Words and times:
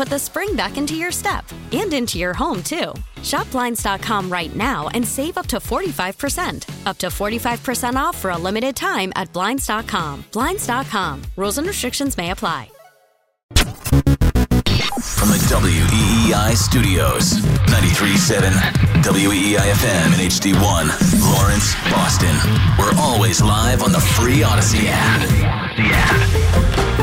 put 0.00 0.08
the 0.08 0.18
spring 0.18 0.56
back 0.56 0.78
into 0.78 0.94
your 0.94 1.12
step 1.12 1.44
and 1.72 1.92
into 1.92 2.18
your 2.18 2.32
home, 2.32 2.62
too. 2.62 2.94
Shop 3.22 3.50
Blinds.com 3.50 4.32
right 4.32 4.56
now 4.56 4.88
and 4.94 5.06
save 5.06 5.36
up 5.36 5.46
to 5.48 5.58
45%. 5.58 6.86
Up 6.86 6.96
to 6.96 7.08
45% 7.08 7.96
off 7.96 8.16
for 8.16 8.30
a 8.30 8.38
limited 8.38 8.74
time 8.74 9.12
at 9.14 9.30
Blinds.com. 9.34 10.24
Blinds.com. 10.32 11.20
Rules 11.36 11.58
and 11.58 11.66
restrictions 11.66 12.16
may 12.16 12.30
apply. 12.30 12.70
From 15.18 15.28
the 15.28 15.40
WEEI 15.52 16.56
studios, 16.56 17.34
93.7 17.68 18.48
WEEI 19.02 19.58
FM 19.58 20.06
and 20.14 20.32
HD1, 20.32 20.84
Lawrence, 21.36 21.74
Boston. 21.92 22.34
We're 22.78 22.98
always 22.98 23.42
live 23.42 23.82
on 23.82 23.92
the 23.92 24.00
free 24.00 24.38
Audacy 24.38 24.86
app. 24.86 25.28
The 25.76 25.90
app. 25.92 26.99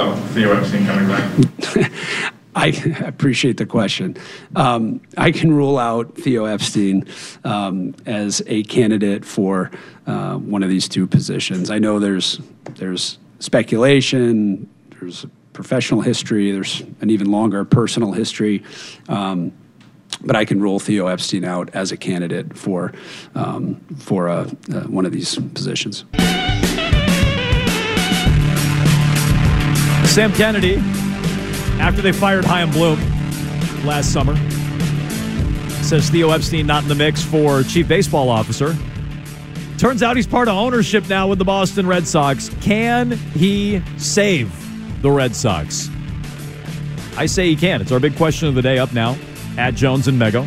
Theo 0.00 0.52
Epstein 0.52 0.86
coming 0.86 1.08
back? 1.08 1.92
I 2.54 2.68
appreciate 3.04 3.58
the 3.58 3.66
question. 3.66 4.16
Um, 4.56 5.00
I 5.16 5.30
can 5.30 5.52
rule 5.52 5.78
out 5.78 6.16
Theo 6.16 6.46
Epstein 6.46 7.06
um, 7.44 7.94
as 8.06 8.42
a 8.46 8.62
candidate 8.64 9.24
for 9.24 9.70
uh, 10.06 10.36
one 10.36 10.62
of 10.62 10.70
these 10.70 10.88
two 10.88 11.06
positions. 11.06 11.70
I 11.70 11.78
know 11.78 11.98
there's 11.98 12.40
there's 12.76 13.18
speculation, 13.38 14.68
there's 14.98 15.26
professional 15.52 16.00
history, 16.00 16.50
there's 16.50 16.82
an 17.00 17.10
even 17.10 17.30
longer 17.30 17.64
personal 17.64 18.12
history. 18.12 18.62
Um, 19.08 19.52
but 20.22 20.34
I 20.34 20.44
can 20.44 20.60
rule 20.60 20.78
Theo 20.78 21.06
Epstein 21.06 21.44
out 21.44 21.70
as 21.74 21.92
a 21.92 21.96
candidate 21.96 22.56
for 22.56 22.92
um, 23.34 23.76
for 23.98 24.28
uh, 24.28 24.50
uh, 24.72 24.80
one 24.82 25.06
of 25.06 25.12
these 25.12 25.34
positions. 25.36 26.04
Sam 30.10 30.32
Kennedy, 30.32 30.74
after 31.78 32.02
they 32.02 32.10
fired 32.10 32.44
Chaim 32.44 32.72
Bloom 32.72 32.98
last 33.86 34.12
summer, 34.12 34.34
says 35.84 36.10
Theo 36.10 36.30
Epstein 36.30 36.66
not 36.66 36.82
in 36.82 36.88
the 36.88 36.96
mix 36.96 37.22
for 37.22 37.62
chief 37.62 37.86
baseball 37.86 38.28
officer. 38.28 38.76
Turns 39.78 40.02
out 40.02 40.16
he's 40.16 40.26
part 40.26 40.48
of 40.48 40.56
ownership 40.56 41.08
now 41.08 41.28
with 41.28 41.38
the 41.38 41.44
Boston 41.44 41.86
Red 41.86 42.08
Sox. 42.08 42.50
Can 42.60 43.12
he 43.12 43.80
save 43.98 44.52
the 45.00 45.12
Red 45.12 45.36
Sox? 45.36 45.88
I 47.16 47.26
say 47.26 47.46
he 47.46 47.54
can. 47.54 47.80
It's 47.80 47.92
our 47.92 48.00
big 48.00 48.16
question 48.16 48.48
of 48.48 48.56
the 48.56 48.62
day 48.62 48.78
up 48.78 48.92
now 48.92 49.16
at 49.58 49.76
Jones 49.76 50.08
and 50.08 50.20
Mego. 50.20 50.44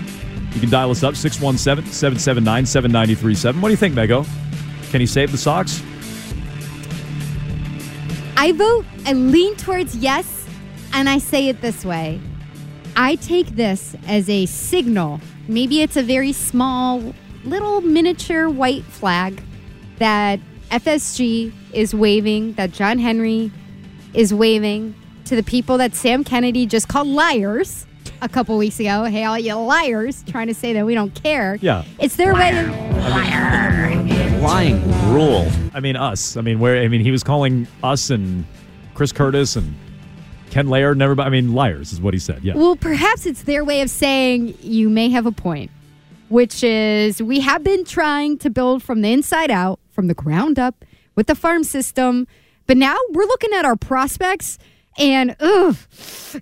You 0.53 0.59
can 0.59 0.69
dial 0.69 0.91
us 0.91 1.03
up 1.03 1.15
617 1.15 1.89
779 1.89 2.65
7937. 2.65 3.61
What 3.61 3.69
do 3.69 3.71
you 3.71 3.77
think, 3.77 3.95
Mego? 3.95 4.27
Can 4.91 4.99
he 4.99 5.07
save 5.07 5.31
the 5.31 5.37
Sox? 5.37 5.81
I 8.35 8.51
vote, 8.51 8.85
I 9.05 9.13
lean 9.13 9.55
towards 9.55 9.95
yes, 9.95 10.45
and 10.93 11.07
I 11.07 11.17
say 11.17 11.47
it 11.49 11.61
this 11.61 11.85
way. 11.85 12.19
I 12.95 13.15
take 13.15 13.47
this 13.55 13.95
as 14.07 14.29
a 14.29 14.45
signal. 14.45 15.21
Maybe 15.47 15.81
it's 15.81 15.97
a 15.97 16.03
very 16.03 16.33
small, 16.33 17.13
little 17.43 17.81
miniature 17.81 18.49
white 18.49 18.83
flag 18.83 19.41
that 19.99 20.39
FSG 20.71 21.53
is 21.73 21.93
waving, 21.93 22.53
that 22.53 22.71
John 22.71 22.99
Henry 22.99 23.51
is 24.13 24.33
waving 24.33 24.95
to 25.25 25.35
the 25.35 25.43
people 25.43 25.77
that 25.77 25.95
Sam 25.95 26.23
Kennedy 26.23 26.65
just 26.65 26.87
called 26.87 27.07
liars 27.07 27.85
a 28.23 28.29
couple 28.29 28.57
weeks 28.57 28.79
ago. 28.79 29.03
Hey, 29.03 29.25
all 29.25 29.37
you 29.37 29.53
liars 29.53 30.23
trying 30.27 30.47
to 30.47 30.53
say 30.53 30.73
that 30.73 30.85
we 30.85 30.95
don't 30.95 31.13
care. 31.13 31.57
Yeah. 31.61 31.83
It's 31.99 32.15
their 32.15 32.33
way 32.33 32.57
of. 32.57 32.69
Lying 34.41 34.81
rule. 35.13 35.47
I 35.73 35.79
mean, 35.79 35.95
us. 35.95 36.37
I 36.37 36.41
mean, 36.41 36.59
where? 36.59 36.81
I 36.81 36.87
mean, 36.87 37.01
he 37.01 37.11
was 37.11 37.23
calling 37.23 37.67
us 37.83 38.09
and 38.09 38.45
Chris 38.93 39.11
Curtis 39.11 39.55
and 39.55 39.73
Ken 40.49 40.67
Laird 40.67 40.95
and 40.95 41.01
everybody. 41.01 41.27
I 41.27 41.29
mean, 41.29 41.53
liars 41.53 41.93
is 41.93 42.01
what 42.01 42.13
he 42.13 42.19
said. 42.19 42.43
Yeah. 42.43 42.55
Well, 42.55 42.75
perhaps 42.75 43.25
it's 43.25 43.43
their 43.43 43.63
way 43.63 43.81
of 43.81 43.89
saying 43.89 44.57
you 44.61 44.89
may 44.89 45.09
have 45.09 45.25
a 45.25 45.31
point, 45.31 45.71
which 46.29 46.63
is 46.63 47.21
we 47.21 47.39
have 47.41 47.63
been 47.63 47.85
trying 47.85 48.37
to 48.39 48.49
build 48.49 48.83
from 48.83 49.01
the 49.01 49.11
inside 49.11 49.51
out, 49.51 49.79
from 49.91 50.07
the 50.07 50.13
ground 50.13 50.59
up 50.59 50.85
with 51.15 51.27
the 51.27 51.35
farm 51.35 51.63
system. 51.63 52.27
But 52.67 52.77
now 52.77 52.97
we're 53.11 53.25
looking 53.25 53.51
at 53.53 53.65
our 53.65 53.75
prospects. 53.75 54.57
And 54.97 55.35
ugh, 55.39 55.75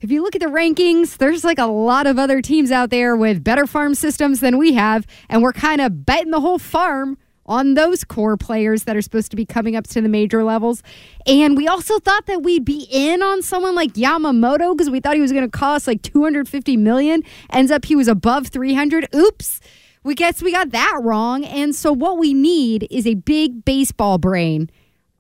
if 0.02 0.12
you 0.12 0.22
look 0.22 0.36
at 0.36 0.42
the 0.42 0.48
rankings, 0.48 1.18
there's 1.18 1.44
like 1.44 1.60
a 1.60 1.66
lot 1.66 2.08
of 2.08 2.20
other 2.20 2.42
teams 2.42 2.72
out 2.72 2.90
there 2.90 3.16
with 3.16 3.44
better 3.44 3.66
farm 3.66 3.96
systems 3.96 4.40
than 4.40 4.58
we 4.58 4.74
have. 4.74 5.06
And 5.30 5.42
we're 5.42 5.54
kind 5.54 5.82
of 5.82 6.06
betting 6.06 6.32
the 6.32 6.42
whole 6.42 6.60
farm 6.60 7.18
on 7.46 7.74
those 7.74 8.04
core 8.04 8.38
players 8.38 8.84
that 8.84 8.96
are 8.96 9.02
supposed 9.02 9.32
to 9.32 9.36
be 9.36 9.46
coming 9.46 9.76
up 9.76 9.88
to 9.88 10.02
the 10.02 10.10
major 10.10 10.44
levels. 10.44 10.84
And 11.26 11.58
we 11.58 11.68
also 11.68 12.00
thought 12.00 12.26
that 12.28 12.44
we'd 12.44 12.66
be 12.66 12.88
in 12.90 13.22
on 13.22 13.42
someone 13.42 13.76
like 13.76 13.94
Yamamoto 13.94 14.74
because 14.76 14.90
we 14.90 15.00
thought 15.00 15.16
he 15.16 15.22
was 15.22 15.32
going 15.32 15.50
to 15.50 15.58
cost 15.58 15.88
like 15.88 16.02
250 16.02 16.78
million. 16.78 17.24
Ends 17.52 17.72
up 17.72 17.86
he 17.86 17.96
was 17.96 18.08
above 18.08 18.48
300. 18.48 19.08
Oops. 19.16 19.60
We 20.04 20.16
guess 20.16 20.42
we 20.42 20.52
got 20.52 20.72
that 20.72 21.00
wrong. 21.02 21.44
And 21.44 21.76
so 21.76 21.92
what 21.92 22.18
we 22.18 22.34
need 22.34 22.88
is 22.90 23.06
a 23.06 23.16
big 23.16 23.66
baseball 23.66 24.18
brain 24.18 24.70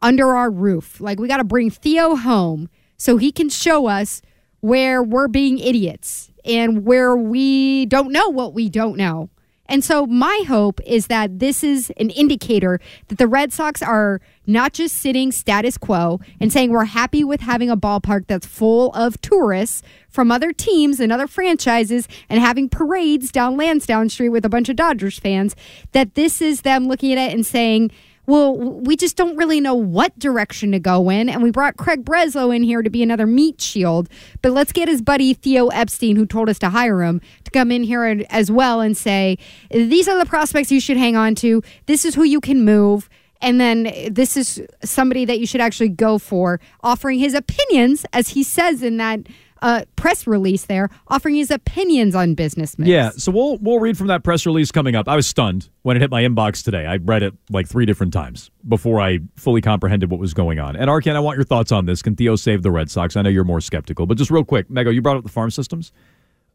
under 0.01 0.35
our 0.35 0.49
roof. 0.49 0.99
Like 0.99 1.19
we 1.19 1.27
got 1.27 1.37
to 1.37 1.43
bring 1.43 1.69
Theo 1.69 2.15
home 2.15 2.69
so 3.01 3.17
he 3.17 3.31
can 3.31 3.49
show 3.49 3.87
us 3.87 4.21
where 4.59 5.01
we're 5.01 5.27
being 5.27 5.57
idiots 5.57 6.29
and 6.45 6.85
where 6.85 7.15
we 7.15 7.87
don't 7.87 8.11
know 8.11 8.29
what 8.29 8.53
we 8.53 8.69
don't 8.69 8.95
know. 8.95 9.27
And 9.65 9.83
so 9.83 10.05
my 10.05 10.43
hope 10.47 10.79
is 10.85 11.07
that 11.07 11.39
this 11.39 11.63
is 11.63 11.91
an 11.97 12.11
indicator 12.11 12.79
that 13.07 13.17
the 13.17 13.27
Red 13.27 13.51
Sox 13.53 13.81
are 13.81 14.21
not 14.45 14.73
just 14.73 14.97
sitting 14.97 15.31
status 15.31 15.79
quo 15.79 16.19
and 16.39 16.53
saying 16.53 16.69
we're 16.69 16.85
happy 16.85 17.23
with 17.23 17.41
having 17.41 17.71
a 17.71 17.77
ballpark 17.77 18.27
that's 18.27 18.45
full 18.45 18.91
of 18.91 19.19
tourists 19.21 19.81
from 20.07 20.31
other 20.31 20.53
teams 20.53 20.99
and 20.99 21.11
other 21.11 21.25
franchises 21.25 22.07
and 22.29 22.39
having 22.39 22.69
parades 22.69 23.31
down 23.31 23.57
Lansdowne 23.57 24.09
Street 24.09 24.29
with 24.29 24.45
a 24.45 24.49
bunch 24.49 24.69
of 24.69 24.75
Dodgers 24.75 25.17
fans, 25.17 25.55
that 25.93 26.13
this 26.13 26.39
is 26.39 26.61
them 26.61 26.87
looking 26.87 27.13
at 27.13 27.31
it 27.31 27.33
and 27.33 27.47
saying, 27.47 27.89
well, 28.27 28.55
we 28.55 28.95
just 28.95 29.17
don't 29.17 29.35
really 29.35 29.59
know 29.59 29.73
what 29.73 30.17
direction 30.19 30.71
to 30.71 30.79
go 30.79 31.09
in. 31.09 31.27
And 31.27 31.41
we 31.41 31.51
brought 31.51 31.77
Craig 31.77 32.05
Breslow 32.05 32.55
in 32.55 32.63
here 32.63 32.81
to 32.81 32.89
be 32.89 33.03
another 33.03 33.25
meat 33.25 33.59
shield. 33.59 34.09
But 34.41 34.51
let's 34.51 34.71
get 34.71 34.87
his 34.87 35.01
buddy 35.01 35.33
Theo 35.33 35.67
Epstein, 35.69 36.15
who 36.15 36.25
told 36.25 36.49
us 36.49 36.59
to 36.59 36.69
hire 36.69 37.01
him, 37.01 37.21
to 37.43 37.51
come 37.51 37.71
in 37.71 37.83
here 37.83 38.23
as 38.29 38.51
well 38.51 38.79
and 38.79 38.95
say, 38.95 39.37
these 39.71 40.07
are 40.07 40.17
the 40.17 40.25
prospects 40.25 40.71
you 40.71 40.79
should 40.79 40.97
hang 40.97 41.15
on 41.15 41.35
to. 41.35 41.61
This 41.87 42.05
is 42.05 42.15
who 42.15 42.23
you 42.23 42.39
can 42.39 42.63
move. 42.63 43.09
And 43.41 43.59
then 43.59 43.91
this 44.11 44.37
is 44.37 44.61
somebody 44.83 45.25
that 45.25 45.39
you 45.39 45.47
should 45.47 45.61
actually 45.61 45.89
go 45.89 46.19
for, 46.19 46.59
offering 46.83 47.17
his 47.17 47.33
opinions, 47.33 48.05
as 48.13 48.29
he 48.29 48.43
says 48.43 48.83
in 48.83 48.97
that 48.97 49.21
a 49.61 49.85
press 49.95 50.25
release 50.25 50.65
there 50.65 50.89
offering 51.07 51.35
his 51.35 51.51
opinions 51.51 52.15
on 52.15 52.33
business 52.33 52.77
moves. 52.79 52.89
Yeah, 52.89 53.11
so 53.11 53.31
we'll 53.31 53.57
we'll 53.57 53.79
read 53.79 53.97
from 53.97 54.07
that 54.07 54.23
press 54.23 54.45
release 54.45 54.71
coming 54.71 54.95
up. 54.95 55.07
I 55.07 55.15
was 55.15 55.27
stunned 55.27 55.69
when 55.83 55.97
it 55.97 56.01
hit 56.01 56.11
my 56.11 56.23
inbox 56.23 56.63
today. 56.63 56.85
I 56.85 56.97
read 56.97 57.23
it 57.23 57.33
like 57.49 57.67
three 57.67 57.85
different 57.85 58.13
times 58.13 58.51
before 58.67 58.99
I 58.99 59.19
fully 59.35 59.61
comprehended 59.61 60.09
what 60.09 60.19
was 60.19 60.33
going 60.33 60.59
on. 60.59 60.75
And 60.75 60.89
Arkan, 60.89 61.15
I 61.15 61.19
want 61.19 61.37
your 61.37 61.45
thoughts 61.45 61.71
on 61.71 61.85
this. 61.85 62.01
Can 62.01 62.15
Theo 62.15 62.35
save 62.35 62.63
the 62.63 62.71
Red 62.71 62.89
Sox? 62.89 63.15
I 63.15 63.21
know 63.21 63.29
you're 63.29 63.43
more 63.43 63.61
skeptical, 63.61 64.05
but 64.05 64.17
just 64.17 64.31
real 64.31 64.45
quick, 64.45 64.69
Mego, 64.69 64.93
you 64.93 65.01
brought 65.01 65.17
up 65.17 65.23
the 65.23 65.29
farm 65.29 65.51
systems. 65.51 65.91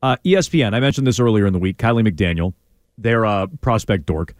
Uh, 0.02 0.16
ESPN, 0.24 0.74
I 0.74 0.80
mentioned 0.80 1.06
this 1.06 1.18
earlier 1.18 1.46
in 1.46 1.52
the 1.52 1.58
week. 1.58 1.78
Kiley 1.78 2.06
McDaniel, 2.06 2.54
their 2.98 3.24
uh, 3.24 3.46
prospect 3.60 4.06
dork, 4.06 4.34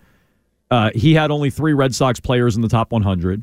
uh, 0.71 0.91
he 0.95 1.15
had 1.15 1.31
only 1.31 1.51
three 1.51 1.73
Red 1.73 1.95
Sox 1.95 2.21
players 2.21 2.57
in 2.57 2.63
the 2.63 2.69
top 2.69 2.93
100, 2.93 3.43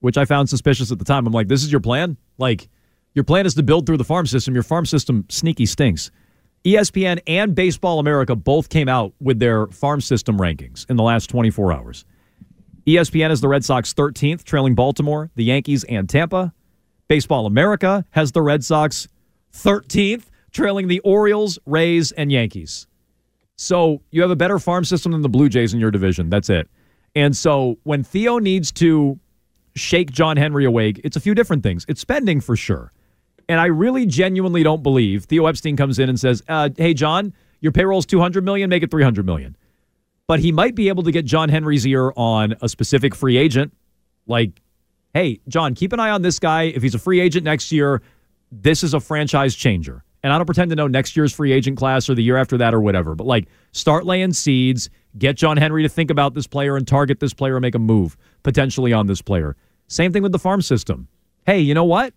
which 0.00 0.16
I 0.16 0.24
found 0.24 0.48
suspicious 0.48 0.92
at 0.92 0.98
the 0.98 1.04
time. 1.04 1.26
I'm 1.26 1.32
like, 1.32 1.48
this 1.48 1.62
is 1.62 1.70
your 1.70 1.80
plan? 1.80 2.16
Like, 2.38 2.68
your 3.14 3.24
plan 3.24 3.46
is 3.46 3.54
to 3.54 3.62
build 3.62 3.86
through 3.86 3.96
the 3.96 4.04
farm 4.04 4.26
system. 4.26 4.54
Your 4.54 4.62
farm 4.62 4.86
system 4.86 5.24
sneaky 5.28 5.66
stinks. 5.66 6.10
ESPN 6.64 7.20
and 7.26 7.54
Baseball 7.54 7.98
America 7.98 8.36
both 8.36 8.68
came 8.68 8.88
out 8.88 9.14
with 9.20 9.38
their 9.38 9.66
farm 9.68 10.00
system 10.00 10.38
rankings 10.38 10.88
in 10.90 10.96
the 10.96 11.02
last 11.02 11.28
24 11.28 11.72
hours. 11.72 12.04
ESPN 12.86 13.30
has 13.30 13.40
the 13.40 13.48
Red 13.48 13.64
Sox 13.64 13.94
13th, 13.94 14.44
trailing 14.44 14.74
Baltimore, 14.74 15.30
the 15.36 15.44
Yankees, 15.44 15.84
and 15.84 16.08
Tampa. 16.08 16.52
Baseball 17.08 17.46
America 17.46 18.04
has 18.10 18.32
the 18.32 18.42
Red 18.42 18.64
Sox 18.64 19.08
13th, 19.54 20.24
trailing 20.52 20.88
the 20.88 21.00
Orioles, 21.00 21.58
Rays, 21.66 22.12
and 22.12 22.30
Yankees. 22.30 22.86
So 23.56 24.02
you 24.10 24.22
have 24.22 24.30
a 24.30 24.36
better 24.36 24.58
farm 24.58 24.84
system 24.84 25.12
than 25.12 25.22
the 25.22 25.28
Blue 25.28 25.48
Jays 25.48 25.74
in 25.74 25.80
your 25.80 25.90
division. 25.90 26.30
That's 26.30 26.48
it. 26.48 26.68
And 27.14 27.36
so 27.36 27.78
when 27.82 28.04
Theo 28.04 28.38
needs 28.38 28.70
to 28.72 29.18
shake 29.74 30.10
John 30.10 30.36
Henry 30.36 30.64
awake, 30.64 31.00
it's 31.04 31.16
a 31.16 31.20
few 31.20 31.34
different 31.34 31.62
things. 31.62 31.84
It's 31.88 32.00
spending 32.00 32.40
for 32.40 32.56
sure. 32.56 32.92
And 33.50 33.58
I 33.58 33.66
really 33.66 34.06
genuinely 34.06 34.62
don't 34.62 34.80
believe 34.80 35.24
Theo 35.24 35.46
Epstein 35.46 35.76
comes 35.76 35.98
in 35.98 36.08
and 36.08 36.20
says, 36.20 36.40
uh, 36.48 36.68
"Hey 36.76 36.94
John, 36.94 37.34
your 37.60 37.72
payroll's 37.72 38.06
200 38.06 38.44
million, 38.44 38.70
make 38.70 38.84
it 38.84 38.92
300 38.92 39.26
million." 39.26 39.56
But 40.28 40.38
he 40.38 40.52
might 40.52 40.76
be 40.76 40.86
able 40.86 41.02
to 41.02 41.10
get 41.10 41.24
John 41.24 41.48
Henry's 41.48 41.84
ear 41.84 42.12
on 42.16 42.54
a 42.62 42.68
specific 42.68 43.12
free 43.12 43.36
agent 43.36 43.72
like, 44.28 44.62
"Hey, 45.14 45.40
John, 45.48 45.74
keep 45.74 45.92
an 45.92 45.98
eye 45.98 46.10
on 46.10 46.22
this 46.22 46.38
guy. 46.38 46.62
If 46.62 46.84
he's 46.84 46.94
a 46.94 46.98
free 47.00 47.18
agent 47.18 47.42
next 47.42 47.72
year, 47.72 48.02
this 48.52 48.84
is 48.84 48.94
a 48.94 49.00
franchise 49.00 49.56
changer." 49.56 50.04
And 50.22 50.32
I 50.32 50.38
don't 50.38 50.46
pretend 50.46 50.70
to 50.70 50.76
know 50.76 50.86
next 50.86 51.16
year's 51.16 51.32
free 51.32 51.50
agent 51.50 51.76
class 51.76 52.08
or 52.08 52.14
the 52.14 52.22
year 52.22 52.36
after 52.36 52.56
that 52.58 52.72
or 52.72 52.80
whatever, 52.80 53.16
but 53.16 53.26
like 53.26 53.48
start 53.72 54.06
laying 54.06 54.32
seeds, 54.32 54.90
get 55.18 55.36
John 55.36 55.56
Henry 55.56 55.82
to 55.82 55.88
think 55.88 56.12
about 56.12 56.34
this 56.34 56.46
player 56.46 56.76
and 56.76 56.86
target 56.86 57.18
this 57.18 57.34
player 57.34 57.56
and 57.56 57.62
make 57.62 57.74
a 57.74 57.80
move 57.80 58.16
potentially 58.44 58.92
on 58.92 59.08
this 59.08 59.20
player. 59.20 59.56
Same 59.88 60.12
thing 60.12 60.22
with 60.22 60.30
the 60.30 60.38
farm 60.38 60.62
system. 60.62 61.08
Hey, 61.46 61.58
you 61.58 61.74
know 61.74 61.82
what? 61.82 62.14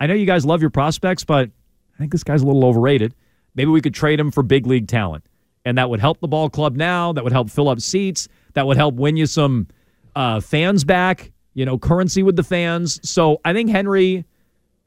I 0.00 0.06
know 0.06 0.14
you 0.14 0.26
guys 0.26 0.44
love 0.46 0.60
your 0.60 0.70
prospects, 0.70 1.24
but 1.24 1.50
I 1.94 1.98
think 1.98 2.10
this 2.10 2.24
guy's 2.24 2.42
a 2.42 2.46
little 2.46 2.64
overrated. 2.64 3.14
Maybe 3.54 3.70
we 3.70 3.80
could 3.80 3.94
trade 3.94 4.18
him 4.18 4.30
for 4.30 4.42
big 4.42 4.66
league 4.66 4.88
talent. 4.88 5.24
And 5.64 5.76
that 5.76 5.90
would 5.90 6.00
help 6.00 6.20
the 6.20 6.28
ball 6.28 6.48
club 6.48 6.74
now. 6.74 7.12
That 7.12 7.22
would 7.22 7.34
help 7.34 7.50
fill 7.50 7.68
up 7.68 7.80
seats. 7.80 8.28
That 8.54 8.66
would 8.66 8.78
help 8.78 8.94
win 8.94 9.16
you 9.16 9.26
some 9.26 9.68
uh, 10.16 10.40
fans 10.40 10.84
back, 10.84 11.32
you 11.52 11.66
know, 11.66 11.78
currency 11.78 12.22
with 12.22 12.36
the 12.36 12.42
fans. 12.42 12.98
So 13.08 13.40
I 13.44 13.52
think 13.52 13.68
Henry 13.68 14.24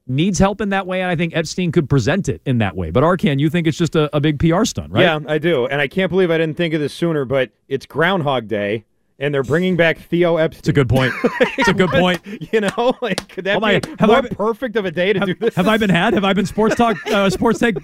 needs 0.07 0.39
help 0.39 0.61
in 0.61 0.69
that 0.69 0.87
way, 0.87 1.01
and 1.01 1.09
I 1.09 1.15
think 1.15 1.35
Epstein 1.35 1.71
could 1.71 1.89
present 1.89 2.27
it 2.27 2.41
in 2.45 2.57
that 2.57 2.75
way. 2.75 2.89
But 2.89 3.03
Arcan, 3.03 3.39
you 3.39 3.49
think 3.49 3.67
it's 3.67 3.77
just 3.77 3.95
a, 3.95 4.13
a 4.15 4.19
big 4.19 4.39
PR 4.39 4.65
stunt, 4.65 4.91
right? 4.91 5.03
Yeah, 5.03 5.19
I 5.27 5.37
do. 5.37 5.65
And 5.67 5.79
I 5.79 5.87
can't 5.87 6.09
believe 6.09 6.31
I 6.31 6.37
didn't 6.37 6.57
think 6.57 6.73
of 6.73 6.81
this 6.81 6.93
sooner, 6.93 7.23
but 7.23 7.51
it's 7.67 7.85
Groundhog 7.85 8.47
Day. 8.47 8.85
And 9.19 9.33
they're 9.33 9.43
bringing 9.43 9.75
back 9.77 9.99
Theo 9.99 10.37
Epstein. 10.37 10.59
It's 10.59 10.69
a 10.69 10.73
good 10.73 10.89
point. 10.89 11.13
It's 11.57 11.67
a 11.69 11.73
good 11.73 11.91
point. 11.91 12.19
You 12.51 12.61
know, 12.61 12.97
like 13.01 13.27
could 13.29 13.45
that 13.45 13.57
Oh 13.57 13.59
be 13.59 13.73
have 13.99 14.07
more 14.09 14.17
I 14.17 14.21
been- 14.21 14.35
perfect 14.35 14.75
of 14.75 14.85
a 14.85 14.91
day 14.91 15.13
to 15.13 15.19
do 15.19 15.35
this? 15.35 15.55
have 15.55 15.67
I 15.67 15.77
been 15.77 15.89
had? 15.89 16.13
Have 16.13 16.23
I 16.25 16.33
been 16.33 16.45
sports 16.47 16.75
talk, 16.75 16.97
uh, 17.07 17.29
sports 17.29 17.59
tech, 17.59 17.75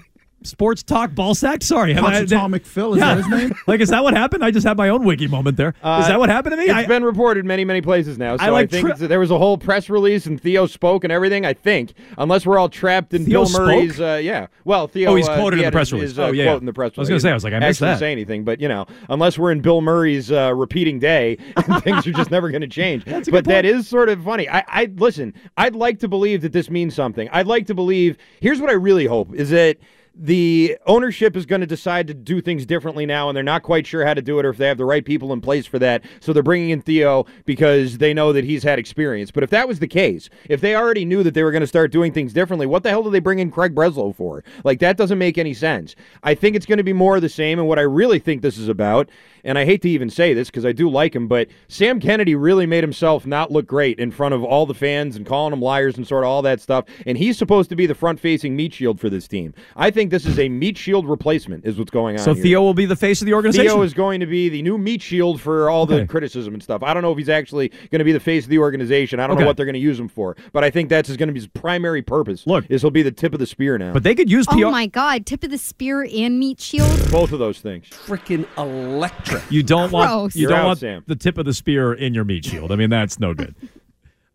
sports 0.42 0.82
talk 0.82 1.14
ball 1.14 1.34
sacked? 1.34 1.62
Sorry, 1.62 1.92
have 1.94 2.04
I? 2.04 2.18
Atomic 2.18 2.64
Phil, 2.66 2.94
is 2.94 3.00
Yeah. 3.00 3.14
that 3.14 3.24
his 3.24 3.28
name? 3.28 3.54
like, 3.66 3.80
is 3.80 3.88
that 3.90 4.02
what 4.02 4.14
happened? 4.14 4.44
I 4.44 4.50
just 4.50 4.66
had 4.66 4.76
my 4.76 4.88
own 4.88 5.04
wiki 5.04 5.26
moment 5.28 5.56
there. 5.56 5.70
Is 5.70 5.74
Uh, 5.82 6.08
that 6.08 6.18
what 6.18 6.28
happened 6.28 6.52
to 6.52 6.56
me? 6.56 6.64
It's 6.64 6.72
I, 6.72 6.86
been 6.86 7.04
reported 7.04 7.44
many, 7.44 7.64
many 7.64 7.80
places 7.80 8.18
now. 8.18 8.36
So 8.36 8.42
I 8.44 8.46
I, 8.46 8.50
like 8.50 8.70
think 8.70 8.88
tri- 8.88 9.06
there 9.06 9.20
was 9.20 9.30
a 9.30 9.38
whole 9.38 9.58
press 9.58 9.90
release 9.90 10.26
and 10.26 10.40
Theo 10.40 10.66
spoke 10.66 11.04
and 11.04 11.12
everything. 11.12 11.44
I 11.44 11.52
think, 11.52 11.92
unless 12.18 12.46
we're 12.46 12.58
all 12.58 12.68
trapped 12.68 13.12
in 13.14 13.24
Theo 13.24 13.44
Bill 13.44 13.60
Murray's. 13.60 13.94
spoke? 13.96 14.06
Uh, 14.16 14.18
yeah. 14.18 14.46
Well, 14.64 14.86
Theo. 14.88 15.10
Oh, 15.12 15.14
he's 15.16 15.28
uh, 15.28 15.36
quoted 15.36 15.56
he 15.58 15.62
in 15.64 15.68
the 15.68 15.72
press 15.72 15.88
his- 15.88 15.92
release. 15.92 16.08
His, 16.10 16.18
uh, 16.18 16.22
Oh, 16.24 16.32
yeah, 16.32 16.44
quote 16.46 16.60
in 16.62 16.66
the 16.66 16.72
press 16.72 16.92
I 16.96 17.00
was 17.00 17.08
gonna 17.08 17.20
say, 17.20 17.30
I 17.30 17.34
was 17.34 17.44
like, 17.44 17.52
I 17.52 17.58
missed 17.58 17.82
Actually 17.82 17.86
that. 17.94 17.98
say 17.98 18.12
anything, 18.12 18.44
but 18.44 18.60
you 18.60 18.68
know, 18.68 18.86
unless 19.08 19.38
we're 19.38 19.52
in 19.52 19.60
Bill 19.60 19.80
Murray's 19.80 20.30
uh, 20.32 20.54
repeating 20.54 20.98
day, 20.98 21.36
things 21.80 22.06
are 22.06 22.12
just 22.12 22.30
never 22.30 22.50
going 22.50 22.60
to 22.62 22.68
change. 22.68 23.04
That's 23.04 23.28
a 23.28 23.30
but 23.30 23.44
good 23.44 23.50
that 23.52 23.64
point. 23.64 23.76
is 23.76 23.88
sort 23.88 24.08
of 24.08 24.22
funny. 24.24 24.48
I, 24.48 24.64
I 24.68 24.84
listen. 24.96 25.34
I'd 25.56 25.74
like 25.74 25.98
to 26.00 26.08
believe 26.08 26.42
that 26.42 26.52
this 26.52 26.70
means 26.70 26.94
something. 26.94 27.28
I'd 27.32 27.46
like 27.46 27.66
to 27.66 27.74
believe. 27.74 28.16
Here's 28.40 28.60
what 28.60 28.70
I 28.70 28.74
really 28.74 29.06
hope 29.06 29.34
is 29.34 29.50
that 29.50 29.76
the 30.22 30.76
ownership 30.86 31.34
is 31.34 31.46
going 31.46 31.62
to 31.62 31.66
decide 31.66 32.06
to 32.06 32.14
do 32.14 32.42
things 32.42 32.66
differently 32.66 33.06
now, 33.06 33.30
and 33.30 33.36
they're 33.36 33.42
not 33.42 33.62
quite 33.62 33.86
sure 33.86 34.04
how 34.04 34.12
to 34.12 34.20
do 34.20 34.38
it 34.38 34.44
or 34.44 34.50
if 34.50 34.58
they 34.58 34.68
have 34.68 34.76
the 34.76 34.84
right 34.84 35.04
people 35.04 35.32
in 35.32 35.40
place 35.40 35.66
for 35.66 35.78
that. 35.78 36.04
So 36.20 36.34
they're 36.34 36.42
bringing 36.42 36.70
in 36.70 36.82
Theo 36.82 37.24
because 37.46 37.98
they 37.98 38.12
know 38.12 38.32
that 38.34 38.44
he's 38.44 38.62
had 38.62 38.78
experience. 38.78 39.30
But 39.30 39.44
if 39.44 39.50
that 39.50 39.66
was 39.66 39.78
the 39.78 39.88
case, 39.88 40.28
if 40.50 40.60
they 40.60 40.76
already 40.76 41.06
knew 41.06 41.22
that 41.22 41.32
they 41.32 41.42
were 41.42 41.50
going 41.50 41.62
to 41.62 41.66
start 41.66 41.90
doing 41.90 42.12
things 42.12 42.34
differently, 42.34 42.66
what 42.66 42.82
the 42.82 42.90
hell 42.90 43.02
do 43.02 43.10
they 43.10 43.18
bring 43.18 43.38
in 43.38 43.50
Craig 43.50 43.74
Breslow 43.74 44.14
for? 44.14 44.44
Like, 44.62 44.78
that 44.80 44.98
doesn't 44.98 45.18
make 45.18 45.38
any 45.38 45.54
sense. 45.54 45.96
I 46.22 46.34
think 46.34 46.54
it's 46.54 46.66
going 46.66 46.78
to 46.78 46.84
be 46.84 46.92
more 46.92 47.16
of 47.16 47.22
the 47.22 47.30
same, 47.30 47.58
and 47.58 47.66
what 47.66 47.78
I 47.78 47.82
really 47.82 48.18
think 48.18 48.42
this 48.42 48.58
is 48.58 48.68
about, 48.68 49.08
and 49.42 49.58
I 49.58 49.64
hate 49.64 49.80
to 49.82 49.88
even 49.88 50.10
say 50.10 50.34
this 50.34 50.48
because 50.48 50.66
I 50.66 50.72
do 50.72 50.90
like 50.90 51.16
him, 51.16 51.28
but 51.28 51.48
Sam 51.68 51.98
Kennedy 51.98 52.34
really 52.34 52.66
made 52.66 52.84
himself 52.84 53.24
not 53.24 53.50
look 53.50 53.66
great 53.66 53.98
in 53.98 54.10
front 54.10 54.34
of 54.34 54.44
all 54.44 54.66
the 54.66 54.74
fans 54.74 55.16
and 55.16 55.24
calling 55.24 55.50
them 55.50 55.62
liars 55.62 55.96
and 55.96 56.06
sort 56.06 56.24
of 56.24 56.28
all 56.28 56.42
that 56.42 56.60
stuff. 56.60 56.84
And 57.06 57.16
he's 57.16 57.38
supposed 57.38 57.70
to 57.70 57.76
be 57.76 57.86
the 57.86 57.94
front 57.94 58.20
facing 58.20 58.54
meat 58.54 58.74
shield 58.74 59.00
for 59.00 59.08
this 59.08 59.26
team. 59.26 59.54
I 59.76 59.90
think 59.90 60.09
this 60.10 60.26
is 60.26 60.38
a 60.38 60.48
meat 60.48 60.76
shield 60.76 61.08
replacement, 61.08 61.64
is 61.64 61.78
what's 61.78 61.90
going 61.90 62.16
on. 62.18 62.22
so 62.24 62.34
here. 62.34 62.42
Theo 62.42 62.60
will 62.62 62.74
be 62.74 62.84
the 62.86 62.96
face 62.96 63.20
of 63.22 63.26
the 63.26 63.34
organization. 63.34 63.66
Theo 63.70 63.82
is 63.82 63.94
going 63.94 64.20
to 64.20 64.26
be 64.26 64.48
the 64.48 64.60
new 64.62 64.76
meat 64.76 65.00
shield 65.02 65.40
for 65.40 65.70
all 65.70 65.86
the 65.86 65.94
Okay. 65.96 66.06
criticism 66.06 66.52
and 66.54 66.62
stuff. 66.62 66.82
I 66.82 66.92
don't 66.92 67.02
know 67.02 67.12
if 67.12 67.18
he's 67.18 67.28
actually 67.28 67.68
going 67.90 68.00
to 68.00 68.04
be 68.04 68.12
the 68.12 68.20
face 68.20 68.44
of 68.44 68.50
the 68.50 68.58
organization. 68.58 69.20
I 69.20 69.26
don't 69.26 69.34
Okay. 69.36 69.42
know 69.42 69.46
what 69.46 69.56
they're 69.56 69.66
going 69.66 69.74
to 69.74 69.78
use 69.80 69.98
him 69.98 70.08
for, 70.08 70.36
but 70.52 70.64
I 70.64 70.70
think 70.70 70.88
that's 70.88 71.08
going 71.16 71.28
to 71.28 71.32
be 71.32 71.40
his 71.40 71.46
primary 71.48 72.02
purpose. 72.02 72.46
Look- 72.46 72.66
is 72.68 72.82
he'll 72.82 72.90
be 72.90 73.02
the 73.02 73.10
tip 73.12 73.32
of 73.32 73.38
the 73.40 73.46
spear 73.46 73.78
now. 73.78 73.92
but 73.92 74.02
they 74.02 74.14
could 74.14 74.30
use 74.30 74.46
PR. 74.46 74.66
Oh 74.66 74.70
my 74.70 74.86
God! 74.86 75.24
Tip 75.26 75.42
of 75.44 75.50
the 75.50 75.58
spear 75.58 76.06
and 76.12 76.38
meat 76.38 76.60
shield. 76.60 76.90
both 77.10 77.32
of 77.32 77.38
those 77.38 77.60
things. 77.60 77.86
Freaking 77.90 78.46
electric. 78.58 79.42
You 79.50 79.62
don't 79.62 79.90
want 79.92 80.10
Gross. 80.10 80.34
you 80.34 80.42
You're 80.42 80.50
don't 80.50 80.58
out, 80.60 80.66
want 80.66 80.78
Sam. 80.80 81.04
the 81.06 81.16
tip 81.16 81.38
of 81.38 81.44
the 81.46 81.54
spear 81.54 81.92
in 81.92 82.14
your 82.14 82.24
meat 82.24 82.44
shield. 82.44 82.72
I 82.72 82.76
mean, 82.76 82.90
that's 82.90 83.18
no 83.20 83.34
good. 83.34 83.54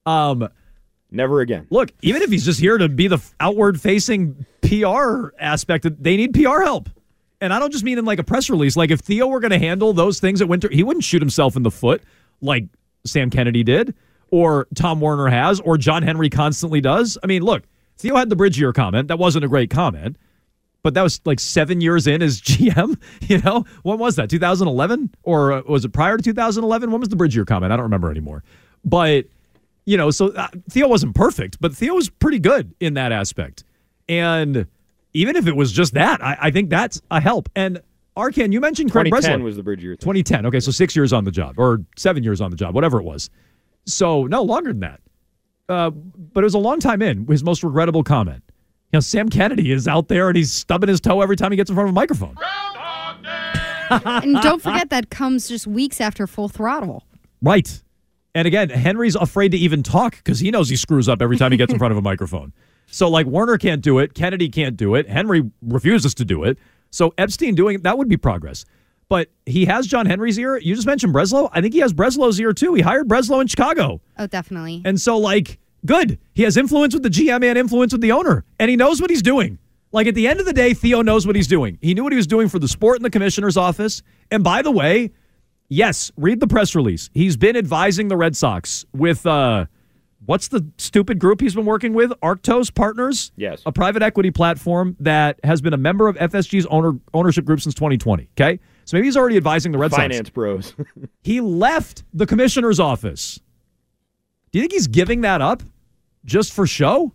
Um, 0.07 0.47
Never 1.15 1.41
again. 1.41 1.67
look, 1.69 1.91
even 2.01 2.21
if 2.21 2.29
he's 2.29 2.45
just 2.45 2.59
here 2.59 2.77
to 2.77 2.89
be 2.89 3.07
the 3.07 3.19
outward 3.39 3.79
facing 3.79 4.45
PR 4.61 5.29
aspect, 5.39 5.87
they 6.01 6.17
need 6.17 6.33
PR 6.33 6.61
help. 6.61 6.89
And 7.41 7.53
I 7.53 7.59
don't 7.59 7.71
just 7.71 7.83
mean 7.83 7.97
in 7.97 8.05
like 8.05 8.19
a 8.19 8.23
press 8.23 8.49
release. 8.49 8.75
Like 8.75 8.91
if 8.91 8.99
Theo 9.01 9.27
were 9.27 9.39
going 9.39 9.51
to 9.51 9.59
handle 9.59 9.93
those 9.93 10.19
things 10.19 10.41
at 10.41 10.47
Winter, 10.47 10.69
he 10.71 10.83
wouldn't 10.83 11.03
shoot 11.03 11.21
himself 11.21 11.55
in 11.55 11.63
the 11.63 11.71
foot 11.71 12.03
like 12.41 12.65
Sam 13.05 13.29
Kennedy 13.29 13.63
did, 13.63 13.93
or 14.31 14.67
Tom 14.75 14.99
Werner 14.99 15.27
has, 15.27 15.59
or 15.59 15.77
John 15.77 16.03
Henry 16.03 16.29
constantly 16.29 16.81
does. 16.81 17.17
I 17.23 17.27
mean, 17.27 17.43
look, 17.43 17.63
Theo 17.97 18.15
had 18.15 18.29
the 18.29 18.35
bridge 18.35 18.59
year 18.59 18.73
comment. 18.73 19.07
That 19.07 19.19
wasn't 19.19 19.45
a 19.45 19.47
great 19.47 19.69
comment, 19.69 20.17
but 20.81 20.93
that 20.95 21.01
was 21.01 21.21
like 21.25 21.39
seven 21.39 21.81
years 21.81 22.07
in 22.07 22.21
as 22.21 22.41
GM. 22.41 22.99
You 23.21 23.39
know, 23.39 23.65
when 23.83 23.99
was 23.99 24.15
that? 24.15 24.29
2011, 24.29 25.13
or 25.23 25.51
uh, 25.51 25.61
was 25.67 25.85
it 25.85 25.89
prior 25.93 26.17
to 26.17 26.23
2011? 26.23 26.91
When 26.91 26.99
was 26.99 27.09
the 27.09 27.15
bridge 27.15 27.35
year 27.35 27.45
comment? 27.45 27.71
I 27.71 27.75
don't 27.75 27.83
remember 27.83 28.11
anymore. 28.11 28.43
But 28.83 29.25
you 29.85 29.97
know, 29.97 30.11
so 30.11 30.27
uh, 30.29 30.47
Theo 30.69 30.87
wasn't 30.87 31.15
perfect, 31.15 31.59
but 31.61 31.75
Theo 31.75 31.93
was 31.95 32.09
pretty 32.09 32.39
good 32.39 32.73
in 32.79 32.95
that 32.95 33.11
aspect. 33.11 33.63
And 34.09 34.67
even 35.13 35.35
if 35.35 35.47
it 35.47 35.55
was 35.55 35.71
just 35.71 35.93
that, 35.93 36.23
I, 36.23 36.37
I 36.41 36.51
think 36.51 36.69
that's 36.69 37.01
a 37.11 37.21
help. 37.21 37.49
And 37.55 37.81
Arkan, 38.17 38.51
you 38.53 38.59
mentioned 38.59 38.91
Craig 38.91 39.05
2010 39.05 39.39
Breslow. 39.39 39.43
was 39.43 39.55
the 39.55 39.63
bridge 39.63 39.83
year. 39.83 39.93
thing. 39.93 39.99
2010. 39.99 40.45
Okay, 40.47 40.59
so 40.59 40.71
six 40.71 40.95
years 40.95 41.13
on 41.13 41.23
the 41.23 41.31
job, 41.31 41.59
or 41.59 41.83
seven 41.97 42.23
years 42.23 42.41
on 42.41 42.51
the 42.51 42.57
job, 42.57 42.73
whatever 42.75 42.99
it 42.99 43.03
was. 43.03 43.29
So 43.85 44.25
no 44.25 44.41
longer 44.41 44.71
than 44.71 44.79
that. 44.81 45.01
Uh, 45.67 45.89
but 45.89 46.41
it 46.41 46.45
was 46.45 46.53
a 46.53 46.59
long 46.59 46.79
time 46.79 47.01
in. 47.01 47.25
His 47.27 47.43
most 47.43 47.63
regrettable 47.63 48.03
comment. 48.03 48.43
You 48.91 48.97
know, 48.97 48.99
Sam 49.01 49.29
Kennedy 49.29 49.71
is 49.71 49.87
out 49.87 50.07
there 50.07 50.27
and 50.29 50.37
he's 50.37 50.51
stubbing 50.53 50.89
his 50.89 51.01
toe 51.01 51.21
every 51.21 51.35
time 51.35 51.51
he 51.51 51.57
gets 51.57 51.69
in 51.69 51.75
front 51.75 51.89
of 51.89 51.93
a 51.93 51.95
microphone. 51.95 52.35
and 53.89 54.41
don't 54.41 54.61
forget 54.61 54.89
that 54.89 55.09
comes 55.09 55.47
just 55.47 55.67
weeks 55.67 55.99
after 55.99 56.27
full 56.27 56.49
throttle. 56.49 57.03
Right. 57.41 57.81
And 58.35 58.45
again, 58.45 58.69
Henry's 58.69 59.15
afraid 59.15 59.53
to 59.53 59.57
even 59.57 59.81
talk 59.81 60.17
because 60.17 60.39
he 60.41 60.51
knows 60.51 60.69
he 60.69 60.75
screws 60.75 61.07
up 61.07 61.21
every 61.21 61.37
time 61.37 61.51
he 61.51 61.57
gets 61.57 61.71
in 61.71 61.79
front 61.79 61.93
of 61.93 61.97
a 61.97 62.01
microphone. 62.01 62.53
So, 62.87 63.09
like, 63.09 63.25
Werner 63.25 63.57
can't 63.57 63.81
do 63.81 63.97
it. 63.97 64.13
Kennedy 64.13 64.49
can't 64.49 64.77
do 64.77 64.93
it. 64.93 65.09
Henry 65.09 65.49
refuses 65.61 66.13
to 66.15 66.25
do 66.25 66.43
it. 66.43 66.59
So, 66.91 67.13
Epstein 67.17 67.55
doing 67.55 67.77
it, 67.77 67.83
that 67.83 67.97
would 67.97 68.09
be 68.09 68.17
progress. 68.17 68.65
But 69.07 69.29
he 69.45 69.65
has 69.65 69.87
John 69.87 70.05
Henry's 70.05 70.37
ear. 70.37 70.57
You 70.57 70.75
just 70.75 70.85
mentioned 70.85 71.13
Breslow. 71.13 71.49
I 71.53 71.61
think 71.61 71.73
he 71.73 71.79
has 71.79 71.93
Breslow's 71.93 72.39
ear 72.39 72.53
too. 72.53 72.73
He 72.73 72.81
hired 72.81 73.07
Breslow 73.07 73.39
in 73.39 73.47
Chicago. 73.47 74.01
Oh, 74.17 74.27
definitely. 74.27 74.81
And 74.83 74.99
so, 74.99 75.17
like, 75.17 75.59
good. 75.85 76.19
He 76.33 76.43
has 76.43 76.57
influence 76.57 76.93
with 76.93 77.03
the 77.03 77.09
GM 77.09 77.43
and 77.43 77.57
influence 77.57 77.93
with 77.93 78.01
the 78.01 78.11
owner, 78.11 78.43
and 78.59 78.69
he 78.69 78.75
knows 78.75 78.99
what 78.99 79.09
he's 79.09 79.21
doing. 79.21 79.59
Like, 79.91 80.07
at 80.07 80.15
the 80.15 80.27
end 80.27 80.41
of 80.41 80.45
the 80.45 80.53
day, 80.53 80.73
Theo 80.73 81.01
knows 81.01 81.25
what 81.25 81.37
he's 81.37 81.47
doing. 81.47 81.77
He 81.81 81.93
knew 81.93 82.03
what 82.03 82.11
he 82.11 82.17
was 82.17 82.27
doing 82.27 82.49
for 82.49 82.59
the 82.59 82.67
sport 82.67 82.97
in 82.97 83.03
the 83.03 83.09
commissioner's 83.09 83.55
office. 83.55 84.01
And 84.29 84.43
by 84.43 84.61
the 84.61 84.71
way, 84.71 85.11
yes, 85.69 86.11
read 86.17 86.39
the 86.39 86.47
press 86.47 86.75
release. 86.75 87.09
He's 87.13 87.37
been 87.37 87.55
advising 87.55 88.07
the 88.07 88.17
Red 88.17 88.35
Sox 88.35 88.85
with 88.93 89.25
uh, 89.25 89.65
what's 90.25 90.47
the 90.47 90.65
stupid 90.77 91.19
group 91.19 91.41
he's 91.41 91.55
been 91.55 91.65
working 91.65 91.93
with? 91.93 92.11
Arctos 92.21 92.73
Partners? 92.73 93.31
Yes. 93.35 93.61
A 93.65 93.71
private 93.71 94.01
equity 94.03 94.31
platform 94.31 94.95
that 94.99 95.39
has 95.43 95.61
been 95.61 95.73
a 95.73 95.77
member 95.77 96.07
of 96.07 96.15
FSG's 96.17 96.65
owner 96.67 96.93
ownership 97.13 97.45
group 97.45 97.61
since 97.61 97.75
2020. 97.75 98.29
Okay. 98.39 98.59
So 98.85 98.97
maybe 98.97 99.07
he's 99.07 99.17
already 99.17 99.37
advising 99.37 99.71
the 99.71 99.77
Red 99.79 99.91
Finance 99.91 100.27
Sox. 100.27 100.29
Finance 100.35 100.75
bros. 100.75 100.75
He 101.23 101.41
left 101.41 102.03
the 102.13 102.25
commissioner's 102.27 102.79
office. 102.79 103.39
Do 104.51 104.59
you 104.59 104.63
think 104.63 104.73
he's 104.73 104.87
giving 104.87 105.21
that 105.21 105.41
up 105.41 105.63
just 106.23 106.53
for 106.53 106.67
show? 106.67 107.11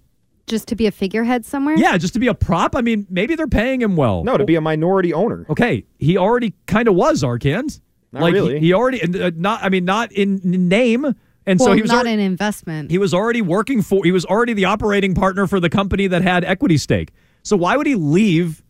Just 0.49 0.67
to 0.69 0.75
be 0.75 0.89
a 0.89 0.91
figurehead 0.91 1.47
somewhere? 1.47 1.77
Yeah, 1.77 1.97
just 1.97 2.13
to 2.15 2.19
be 2.21 2.27
a 2.27 2.35
prop. 2.35 2.75
I 2.75 2.81
mean, 2.81 3.07
maybe 3.09 3.37
they're 3.37 3.47
paying 3.47 3.81
him 3.81 3.95
well. 3.95 4.25
no, 4.25 4.37
to 4.37 4.45
be 4.45 4.57
a 4.57 4.61
minority 4.61 5.15
owner. 5.15 5.47
Okay, 5.49 5.85
he 6.01 6.19
already 6.19 6.55
kind 6.67 6.89
of 6.89 6.97
was 6.97 7.23
Arkans. 7.23 7.81
Not 8.13 8.23
like 8.23 8.35
really. 8.35 8.61
He, 8.61 8.67
he 8.67 8.73
already 8.73 9.03
uh, 9.03 9.31
not. 9.35 9.63
I 9.63 9.69
mean, 9.69 9.85
not 9.85 10.13
in 10.13 10.41
name. 10.43 11.05
And 11.47 11.59
well, 11.59 11.69
so 11.69 11.73
he 11.73 11.83
was 11.83 11.91
not 11.91 12.05
already, 12.05 12.15
an 12.15 12.21
investment. 12.21 12.91
he 12.91 12.99
was 12.99 13.15
already 13.15 13.43
working 13.43 13.83
for. 13.83 14.05
He 14.05 14.13
was 14.13 14.25
already 14.25 14.53
the 14.53 14.67
operating 14.67 15.15
partner 15.15 15.47
for 15.47 15.59
the 15.59 15.71
company 15.71 16.07
that 16.07 16.23
had 16.23 16.45
equity 16.45 16.77
stake. 16.77 17.13
So 17.43 17.57
why 17.57 17.77
would 17.77 17.87
he 17.87 17.95
leave 17.95 18.63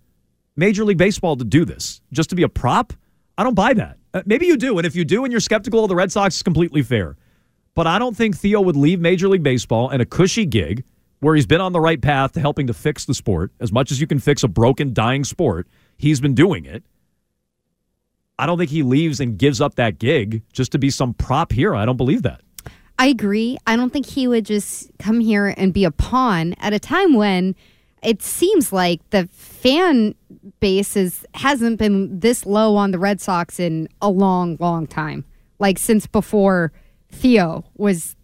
Major 0.57 0.85
League 0.85 0.99
Baseball 0.99 1.37
to 1.37 1.45
do 1.45 1.65
this? 1.65 2.01
Just 2.13 2.31
to 2.31 2.37
be 2.37 2.43
a 2.43 2.49
prop? 2.49 2.93
I 3.37 3.43
don't 3.43 3.55
buy 3.55 3.75
that. 3.75 3.99
Uh, 4.13 4.23
maybe 4.27 4.47
you 4.47 4.57
do, 4.57 4.79
and 4.79 4.87
if 4.87 4.95
you 4.95 5.05
do, 5.05 5.25
and 5.25 5.33
you're 5.33 5.41
skeptical 5.41 5.83
of 5.83 5.89
the 5.89 5.95
Red 5.95 6.13
Sox, 6.13 6.37
it's 6.37 6.43
completely 6.43 6.83
fair. 6.83 7.17
But 7.75 7.87
I 7.87 7.99
don't 7.99 8.17
think 8.17 8.37
Theo 8.37 8.61
would 8.61 8.77
leave 8.77 9.01
Major 9.01 9.29
League 9.29 9.43
Baseball 9.43 9.89
and 9.91 10.03
a 10.03 10.07
cushy 10.07 10.45
gig 10.47 10.85
where 11.21 11.35
he's 11.35 11.47
been 11.47 11.61
on 11.61 11.73
the 11.73 11.81
right 11.81 12.01
path 12.01 12.33
to 12.33 12.41
helping 12.41 12.67
to 12.67 12.75
fix 12.75 13.05
the 13.05 13.15
sport 13.15 13.53
as 13.61 13.73
much 13.73 13.91
as 13.91 14.01
you 14.01 14.07
can 14.07 14.19
fix 14.19 14.43
a 14.43 14.49
broken, 14.49 14.93
dying 14.93 15.25
sport. 15.25 15.69
He's 15.97 16.21
been 16.21 16.35
doing 16.35 16.65
it. 16.65 16.83
I 18.41 18.47
don't 18.47 18.57
think 18.57 18.71
he 18.71 18.83
leaves 18.83 19.21
and 19.21 19.37
gives 19.37 19.61
up 19.61 19.75
that 19.75 19.99
gig 19.99 20.43
just 20.51 20.73
to 20.73 20.79
be 20.79 20.89
some 20.89 21.13
prop 21.13 21.53
here. 21.53 21.75
I 21.75 21.85
don't 21.85 21.99
believe 21.99 22.23
that. 22.23 22.41
I 22.99 23.07
agree. 23.09 23.59
I 23.67 23.77
don't 23.77 23.93
think 23.93 24.07
he 24.07 24.27
would 24.27 24.47
just 24.47 24.91
come 24.99 25.21
here 25.21 25.53
and 25.59 25.75
be 25.75 25.85
a 25.85 25.91
pawn 25.91 26.55
at 26.59 26.73
a 26.73 26.79
time 26.79 27.15
when 27.15 27.55
it 28.03 28.23
seems 28.23 28.73
like 28.73 29.01
the 29.11 29.27
fan 29.29 30.15
base 30.59 30.97
is, 30.97 31.27
hasn't 31.35 31.79
been 31.79 32.19
this 32.19 32.47
low 32.47 32.77
on 32.77 32.93
the 32.93 32.99
Red 32.99 33.21
Sox 33.21 33.61
in 33.61 33.89
a 34.01 34.09
long, 34.09 34.57
long 34.59 34.87
time. 34.87 35.27
Like 35.59 35.79
since 35.79 36.07
before 36.07 36.73
Theo 37.11 37.65
was 37.77 38.17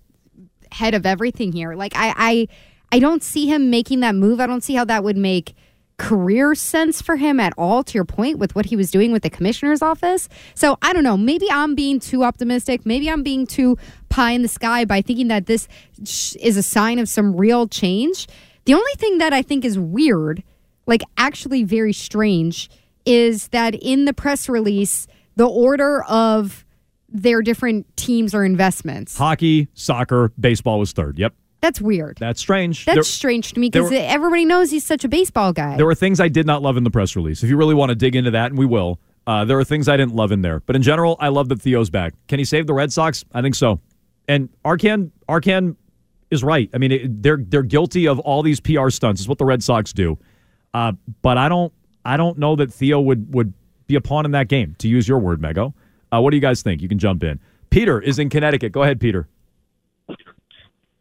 head 0.72 0.94
of 0.94 1.04
everything 1.04 1.52
here. 1.52 1.74
Like 1.74 1.92
I, 1.94 2.14
I, 2.16 2.48
I 2.90 2.98
don't 3.00 3.22
see 3.22 3.46
him 3.46 3.68
making 3.68 4.00
that 4.00 4.14
move. 4.14 4.40
I 4.40 4.46
don't 4.46 4.64
see 4.64 4.74
how 4.74 4.86
that 4.86 5.04
would 5.04 5.18
make 5.18 5.54
career 5.98 6.54
sense 6.54 7.00
for 7.00 7.16
him 7.16 7.40
at 7.40 7.54
all 7.56 7.82
to 7.82 7.94
your 7.94 8.04
point 8.04 8.38
with 8.38 8.54
what 8.54 8.66
he 8.66 8.76
was 8.76 8.90
doing 8.90 9.12
with 9.12 9.22
the 9.22 9.30
commissioner's 9.30 9.80
office 9.80 10.28
so 10.54 10.76
i 10.82 10.92
don't 10.92 11.02
know 11.02 11.16
maybe 11.16 11.46
i'm 11.50 11.74
being 11.74 11.98
too 11.98 12.22
optimistic 12.22 12.84
maybe 12.84 13.08
i'm 13.08 13.22
being 13.22 13.46
too 13.46 13.78
pie 14.10 14.32
in 14.32 14.42
the 14.42 14.48
sky 14.48 14.84
by 14.84 15.00
thinking 15.00 15.28
that 15.28 15.46
this 15.46 15.66
is 15.98 16.56
a 16.56 16.62
sign 16.62 16.98
of 16.98 17.08
some 17.08 17.34
real 17.34 17.66
change 17.66 18.26
the 18.66 18.74
only 18.74 18.92
thing 18.98 19.16
that 19.16 19.32
i 19.32 19.40
think 19.40 19.64
is 19.64 19.78
weird 19.78 20.42
like 20.86 21.02
actually 21.16 21.62
very 21.64 21.94
strange 21.94 22.68
is 23.06 23.48
that 23.48 23.74
in 23.74 24.04
the 24.04 24.12
press 24.12 24.50
release 24.50 25.06
the 25.36 25.46
order 25.46 26.04
of 26.04 26.66
their 27.08 27.40
different 27.40 27.86
teams 27.96 28.34
or 28.34 28.44
investments 28.44 29.16
Hockey, 29.16 29.68
soccer, 29.72 30.30
baseball 30.38 30.78
was 30.78 30.92
third. 30.92 31.18
Yep. 31.18 31.32
That's 31.60 31.80
weird 31.80 32.16
That's 32.18 32.40
strange. 32.40 32.84
that's 32.84 32.96
There- 32.96 33.02
strange 33.02 33.52
to 33.54 33.60
me 33.60 33.70
because 33.70 33.90
everybody 33.92 34.44
knows 34.44 34.70
he's 34.70 34.84
such 34.84 35.04
a 35.04 35.08
baseball 35.08 35.52
guy 35.52 35.76
There 35.76 35.86
were 35.86 35.94
things 35.94 36.20
I 36.20 36.28
did 36.28 36.46
not 36.46 36.62
love 36.62 36.76
in 36.76 36.84
the 36.84 36.90
press 36.90 37.16
release. 37.16 37.42
If 37.42 37.50
you 37.50 37.56
really 37.56 37.74
want 37.74 37.90
to 37.90 37.94
dig 37.94 38.14
into 38.14 38.30
that, 38.32 38.50
and 38.50 38.58
we 38.58 38.66
will, 38.66 39.00
uh, 39.26 39.44
there 39.44 39.58
are 39.58 39.64
things 39.64 39.88
I 39.88 39.96
didn't 39.96 40.14
love 40.14 40.30
in 40.32 40.42
there. 40.42 40.60
But 40.60 40.76
in 40.76 40.82
general, 40.82 41.16
I 41.18 41.28
love 41.28 41.48
that 41.48 41.60
Theo's 41.60 41.90
back. 41.90 42.14
Can 42.28 42.38
he 42.38 42.44
save 42.44 42.66
the 42.66 42.74
Red 42.74 42.92
Sox? 42.92 43.24
I 43.32 43.42
think 43.42 43.54
so. 43.54 43.80
And 44.28 44.48
Arcan, 44.64 45.10
Arcan 45.28 45.76
is 46.30 46.44
right. 46.44 46.68
I 46.74 46.78
mean, 46.78 46.92
it, 46.92 47.22
they're 47.22 47.38
they're 47.40 47.62
guilty 47.62 48.06
of 48.06 48.18
all 48.20 48.42
these 48.42 48.60
PR 48.60 48.90
stunts. 48.90 49.20
Is 49.20 49.28
what 49.28 49.38
the 49.38 49.44
Red 49.44 49.62
Sox 49.62 49.92
do. 49.92 50.18
Uh, 50.74 50.92
but 51.22 51.38
I 51.38 51.48
don't 51.48 51.72
I 52.04 52.16
don't 52.16 52.38
know 52.38 52.54
that 52.56 52.72
Theo 52.72 53.00
would 53.00 53.32
would 53.34 53.52
be 53.86 53.94
a 53.96 54.00
pawn 54.00 54.24
in 54.24 54.32
that 54.32 54.48
game. 54.48 54.74
To 54.78 54.88
use 54.88 55.08
your 55.08 55.18
word, 55.18 55.40
Mego. 55.40 55.72
Uh, 56.12 56.20
what 56.20 56.30
do 56.30 56.36
you 56.36 56.40
guys 56.40 56.62
think? 56.62 56.82
You 56.82 56.88
can 56.88 56.98
jump 56.98 57.24
in. 57.24 57.40
Peter 57.70 58.00
is 58.00 58.18
in 58.18 58.28
Connecticut. 58.28 58.72
Go 58.72 58.82
ahead, 58.82 59.00
Peter. 59.00 59.28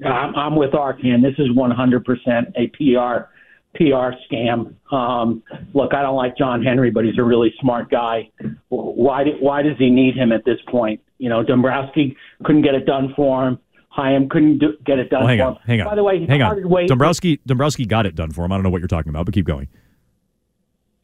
I'm, 0.03 0.35
I'm 0.35 0.55
with 0.55 0.71
Arcan. 0.71 1.21
This 1.21 1.35
is 1.37 1.49
100% 1.49 2.53
a 2.57 2.67
PR 2.67 3.27
PR 3.75 4.15
scam. 4.31 4.73
Um, 4.91 5.43
look, 5.73 5.93
I 5.93 6.01
don't 6.01 6.15
like 6.15 6.37
John 6.37 6.63
Henry, 6.63 6.91
but 6.91 7.05
he's 7.05 7.17
a 7.19 7.23
really 7.23 7.53
smart 7.59 7.89
guy. 7.91 8.29
Why 8.69 9.23
do- 9.25 9.37
why 9.39 9.61
does 9.61 9.77
he 9.77 9.89
need 9.89 10.15
him 10.15 10.31
at 10.31 10.45
this 10.45 10.57
point? 10.69 11.01
You 11.17 11.29
know, 11.29 11.43
Dombrowski 11.43 12.15
couldn't 12.43 12.61
get 12.63 12.73
it 12.75 12.85
done 12.85 13.13
for 13.15 13.47
him. 13.47 13.59
Chaim 13.89 14.27
couldn't 14.27 14.57
do, 14.59 14.73
get 14.85 14.99
it 14.99 15.09
done 15.09 15.23
Oh, 15.23 15.27
hang 15.27 15.37
for 15.39 15.43
on, 15.45 15.53
him. 15.53 15.59
hang 15.65 15.81
on. 15.81 15.87
By 15.87 15.95
the 15.95 16.03
way, 16.03 16.19
he 16.19 16.25
hang 16.25 16.41
on. 16.41 16.67
ways. 16.69 16.89
Dombrowski 16.89 17.39
Dombrowski 17.45 17.85
got 17.85 18.05
it 18.05 18.13
done 18.15 18.31
for 18.31 18.43
him. 18.43 18.51
I 18.51 18.55
don't 18.57 18.63
know 18.63 18.69
what 18.69 18.79
you're 18.81 18.89
talking 18.89 19.09
about, 19.09 19.25
but 19.25 19.33
keep 19.33 19.45
going. 19.45 19.69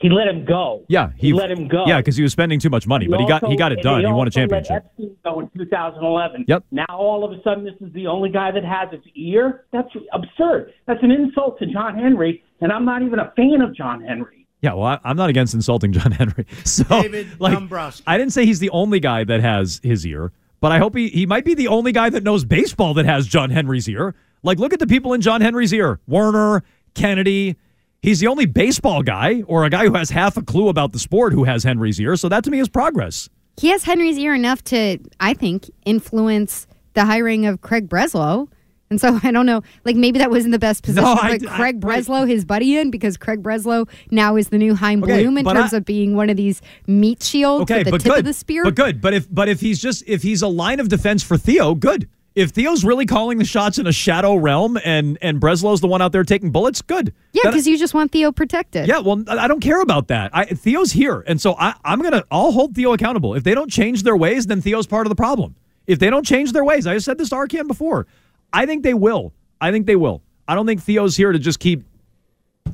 He 0.02 0.10
let 0.10 0.28
him 0.28 0.46
go. 0.46 0.84
Yeah, 0.88 1.12
he, 1.16 1.32
let 1.32 1.52
him 1.52 1.68
go. 1.68 1.86
Yeah, 1.86 1.98
because 1.98 2.18
he 2.18 2.24
was 2.24 2.32
spending 2.32 2.60
too 2.60 2.72
much 2.72 2.88
money, 2.88 3.08
but 3.08 3.20
he 3.20 3.28
got 3.28 3.46
he 3.48 3.56
got 3.56 3.72
it 3.72 3.84
done. 3.84 4.02
He, 4.02 4.08
He 4.08 4.12
won 4.12 4.28
a 4.28 4.30
also 4.30 4.40
let 4.42 4.50
championship. 4.50 4.86
Epstein 4.86 5.16
go 5.24 5.40
in 5.42 5.50
2011. 5.56 6.46
Yep. 6.48 6.64
Now 6.72 6.86
all 6.90 7.24
of 7.24 7.32
a 7.32 7.42
sudden, 7.44 7.64
this 7.64 7.76
is 7.80 7.94
the 7.94 8.08
only 8.08 8.30
guy 8.30 8.50
that 8.52 8.64
has 8.64 8.90
his 8.92 9.02
ear. 9.16 9.66
That's 9.72 9.90
absurd. 10.12 10.74
That's 10.88 11.04
an 11.04 11.12
insult 11.12 11.60
to 11.60 11.68
John 11.68 11.96
Henry, 11.96 12.44
and 12.62 12.72
I'm 12.72 12.84
not 12.84 13.04
even 13.04 13.20
a 13.20 13.32
fan 13.36 13.62
of 13.62 13.76
John 13.76 14.02
Henry. 14.04 14.48
Yeah, 14.62 14.74
well, 14.74 14.88
I, 14.88 15.00
I'm 15.04 15.18
not 15.18 15.30
against 15.30 15.54
insulting 15.54 15.92
John 15.94 16.12
Henry. 16.12 16.48
So, 16.64 16.84
David 16.84 17.28
like, 17.40 17.54
Dombrowski. 17.54 18.04
I 18.08 18.18
didn't 18.18 18.34
say 18.34 18.46
he's 18.46 18.60
the 18.60 18.72
only 18.72 19.00
guy 19.00 19.24
that 19.24 19.42
has 19.42 19.80
his 19.84 20.06
ear, 20.06 20.32
but 20.62 20.72
I 20.72 20.80
hope 20.80 20.96
he 20.96 21.10
he 21.10 21.28
might 21.28 21.46
be 21.46 21.54
the 21.54 21.68
only 21.68 21.92
guy 21.92 22.10
that 22.10 22.24
knows 22.24 22.44
baseball 22.44 22.96
that 22.96 23.06
has 23.06 23.28
John 23.28 23.52
Henry's 23.52 23.88
ear. 23.88 24.16
Like, 24.42 24.58
look 24.58 24.74
at 24.74 24.80
the 24.80 24.88
people 24.88 25.14
in 25.14 25.22
John 25.22 25.42
Henry's 25.42 25.74
ear: 25.74 26.00
Werner, 26.08 26.64
Kennedy. 26.96 27.58
He's 28.02 28.20
the 28.20 28.28
only 28.28 28.48
baseball 28.48 29.04
guy 29.04 29.44
or 29.46 29.64
a 29.64 29.70
guy 29.70 29.86
who 29.86 29.94
has 29.94 30.10
half 30.10 30.36
a 30.36 30.42
clue 30.42 30.70
about 30.70 30.92
the 30.92 30.98
sport 31.00 31.34
who 31.34 31.44
has 31.44 31.64
Henry's 31.64 32.00
ear. 32.00 32.16
So 32.16 32.30
that 32.30 32.44
to 32.46 32.50
me 32.52 32.60
is 32.60 32.68
progress. 32.68 33.30
he 33.60 33.70
has 33.70 33.84
Henry's 33.84 34.18
ear 34.18 34.34
enough 34.34 34.64
to, 34.66 34.98
I 35.20 35.36
think, 35.36 35.70
influence 35.86 36.66
the 36.96 37.06
hiring 37.06 37.46
of 37.46 37.62
Craig 37.62 37.88
Breslow. 37.88 38.48
And 38.90 39.00
so 39.00 39.20
I 39.24 39.32
don't 39.32 39.46
know, 39.46 39.62
like 39.86 39.96
maybe 39.96 40.18
that 40.18 40.32
wasn't 40.32 40.52
the 40.52 40.58
best 40.60 40.82
position 40.84 41.04
No, 41.04 41.16
to 41.16 41.22
I- 41.22 41.38
put 41.38 41.48
I- 41.48 41.56
Craig 41.58 41.80
Breslow, 41.80 42.28
his 42.28 42.44
buddy, 42.44 42.76
in 42.76 42.90
because 42.90 43.18
Craig 43.18 43.44
Breslow 43.44 43.88
now 44.10 44.36
is 44.36 44.50
the 44.50 44.58
new 44.58 44.74
Chaim 44.74 45.04
Okay, 45.04 45.22
Bloom 45.22 45.38
in 45.38 45.46
terms 45.46 45.72
I- 45.72 45.78
of 45.78 45.86
being 45.86 46.16
one 46.16 46.32
of 46.32 46.38
these 46.38 46.60
meat 46.88 47.22
shields 47.22 47.62
Okay, 47.72 47.78
with 47.80 47.86
the 47.86 47.92
but 47.92 48.02
tip 48.02 48.10
good. 48.14 48.20
of 48.20 48.26
the 48.26 48.34
spear. 48.34 48.64
But 48.64 48.74
good. 48.76 49.00
But 49.00 49.14
if 49.14 49.28
but 49.32 49.48
if 49.48 49.62
he's 49.62 49.80
just 49.80 50.04
if 50.08 50.24
he's 50.24 50.42
a 50.42 50.48
line 50.48 50.80
of 50.80 50.90
defense 50.90 51.22
for 51.22 51.38
Theo, 51.38 51.76
good. 51.76 52.10
If 52.34 52.52
Theo's 52.52 52.86
really 52.86 53.06
calling 53.06 53.40
the 53.40 53.46
shots 53.46 53.78
in 53.78 53.88
a 53.88 53.92
shadow 53.92 54.36
realm 54.36 54.78
and 54.86 55.18
and 55.22 55.40
Breslow's 55.42 55.82
the 55.82 55.88
one 55.88 56.02
out 56.02 56.14
there 56.14 56.24
taking 56.24 56.50
bullets, 56.50 56.82
good. 56.82 57.14
yeah, 57.34 57.42
because 57.46 57.68
you 57.68 57.78
just 57.78 57.94
want 57.94 58.12
Theo 58.12 58.32
protected. 58.32 58.88
Yeah, 58.88 59.00
well, 59.00 59.24
I 59.28 59.48
don't 59.48 59.60
care 59.60 59.82
about 59.82 60.08
that. 60.08 60.32
I, 60.34 60.46
Theo's 60.46 60.94
here, 60.94 61.26
and 61.28 61.42
so 61.42 61.56
I, 61.60 61.74
I'm 61.84 62.02
gonna. 62.02 62.24
I'll 62.32 62.52
hold 62.54 62.74
Theo 62.74 62.94
accountable. 62.94 63.36
If 63.36 63.44
they 63.44 63.54
don't 63.54 63.70
change 63.70 64.04
their 64.04 64.16
ways, 64.16 64.48
then 64.48 64.62
Theo's 64.62 64.88
part 64.88 65.06
of 65.06 65.10
the 65.10 65.16
problem. 65.16 65.56
If 65.88 66.00
they 66.00 66.10
don't 66.10 66.26
change 66.26 66.54
their 66.54 66.64
ways, 66.64 66.88
I 66.88 66.94
just 66.94 67.06
said 67.06 67.18
this 67.18 67.30
to 67.30 67.36
Arcan 67.36 67.68
before. 67.68 68.08
I 68.54 68.66
think 68.66 68.84
they 68.84 68.94
will. 68.94 69.34
I 69.60 69.72
think 69.72 69.86
they 69.86 69.98
will. 69.98 70.22
I 70.48 70.56
don't 70.56 70.66
think 70.66 70.82
Theo's 70.82 71.18
here 71.18 71.34
to 71.34 71.40
just 71.40 71.60
keep 71.60 71.84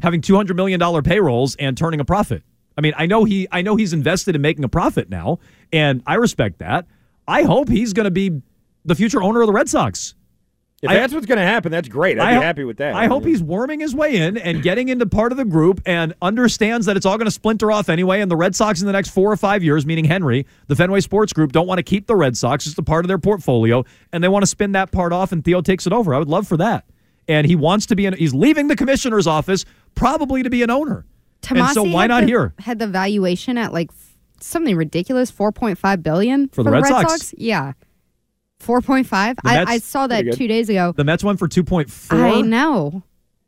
having 0.03 0.21
two 0.21 0.35
hundred 0.35 0.55
million 0.55 0.79
dollar 0.79 1.01
payrolls 1.01 1.55
and 1.55 1.75
turning 1.75 1.99
a 1.99 2.05
profit. 2.05 2.43
I 2.77 2.81
mean, 2.81 2.93
I 2.95 3.07
know 3.07 3.23
he. 3.23 3.47
I 3.51 3.63
know 3.63 3.75
he's 3.75 3.91
invested 3.93 4.35
in 4.35 4.41
making 4.43 4.63
a 4.65 4.69
profit 4.69 5.09
now, 5.09 5.39
and 5.73 6.03
I 6.05 6.15
respect 6.15 6.59
that. 6.59 6.85
I 7.27 7.41
hope 7.43 7.69
he's 7.69 7.91
going 7.93 8.05
to 8.05 8.11
be 8.11 8.41
the 8.87 8.95
future 8.95 9.21
owner 9.21 9.41
of 9.41 9.47
the 9.47 9.53
Red 9.53 9.69
Sox. 9.69 10.15
If 10.81 10.91
I- 10.91 10.93
that's 10.95 11.11
what's 11.11 11.25
going 11.25 11.39
to 11.39 11.43
happen, 11.45 11.71
that's 11.71 11.87
great. 11.89 12.19
I'd 12.19 12.23
I 12.27 12.29
be 12.31 12.35
ho- 12.35 12.41
happy 12.41 12.63
with 12.63 12.77
that. 12.77 12.93
I 12.93 13.07
hope 13.07 13.25
he's 13.25 13.41
worming 13.41 13.79
his 13.79 13.95
way 13.95 14.15
in 14.17 14.37
and 14.37 14.61
getting 14.61 14.89
into 14.89 15.07
part 15.07 15.31
of 15.31 15.37
the 15.39 15.45
group 15.45 15.81
and 15.87 16.13
understands 16.21 16.85
that 16.85 16.95
it's 16.95 17.05
all 17.05 17.17
going 17.17 17.25
to 17.25 17.31
splinter 17.31 17.71
off 17.71 17.89
anyway. 17.89 18.21
And 18.21 18.29
the 18.29 18.35
Red 18.35 18.55
Sox 18.55 18.79
in 18.79 18.85
the 18.85 18.93
next 18.93 19.09
four 19.09 19.31
or 19.31 19.37
five 19.37 19.63
years, 19.63 19.87
meaning 19.87 20.05
Henry, 20.05 20.45
the 20.67 20.75
Fenway 20.75 20.99
Sports 21.01 21.33
Group, 21.33 21.51
don't 21.51 21.65
want 21.65 21.79
to 21.79 21.83
keep 21.83 22.05
the 22.05 22.15
Red 22.15 22.37
Sox. 22.37 22.67
It's 22.67 22.77
a 22.77 22.83
part 22.83 23.05
of 23.05 23.07
their 23.07 23.17
portfolio, 23.17 23.85
and 24.13 24.23
they 24.23 24.27
want 24.27 24.43
to 24.43 24.47
spin 24.47 24.73
that 24.73 24.91
part 24.91 25.11
off, 25.13 25.31
and 25.31 25.43
Theo 25.43 25.61
takes 25.61 25.87
it 25.87 25.93
over. 25.93 26.13
I 26.13 26.19
would 26.19 26.29
love 26.29 26.47
for 26.47 26.57
that. 26.57 26.85
And 27.27 27.47
he 27.47 27.55
wants 27.55 27.87
to 27.87 27.95
be 27.95 28.05
an. 28.05 28.13
He's 28.13 28.35
leaving 28.35 28.67
the 28.67 28.75
commissioner's 28.75 29.25
office 29.25 29.65
probably 29.95 30.43
to 30.43 30.49
be 30.51 30.61
an 30.61 30.69
owner. 30.69 31.05
and 31.49 31.69
so 31.71 31.81
why 31.83 32.05
not 32.05 32.21
the- 32.21 32.27
here? 32.27 32.53
Had 32.59 32.77
the 32.77 32.87
valuation 32.87 33.57
at 33.57 33.73
like 33.73 33.89
something 34.39 34.75
ridiculous, 34.77 35.31
four 35.31 35.51
point 35.51 35.79
five 35.79 36.03
billion 36.03 36.49
For 36.49 36.63
the 36.63 36.69
Red 36.69 36.85
Sox? 36.85 37.33
Yeah, 37.35 37.73
four 38.59 38.81
point 38.81 39.07
five. 39.07 39.37
I, 39.43 39.63
I 39.63 39.77
saw 39.79 40.07
that 40.07 40.33
two 40.33 40.47
days 40.47 40.69
ago. 40.69 40.93
The 40.95 41.03
Mets 41.03 41.23
went 41.23 41.39
for 41.39 41.47
two 41.47 41.63
point 41.63 41.89
four. 41.89 42.19
I 42.19 42.41
know. 42.41 43.03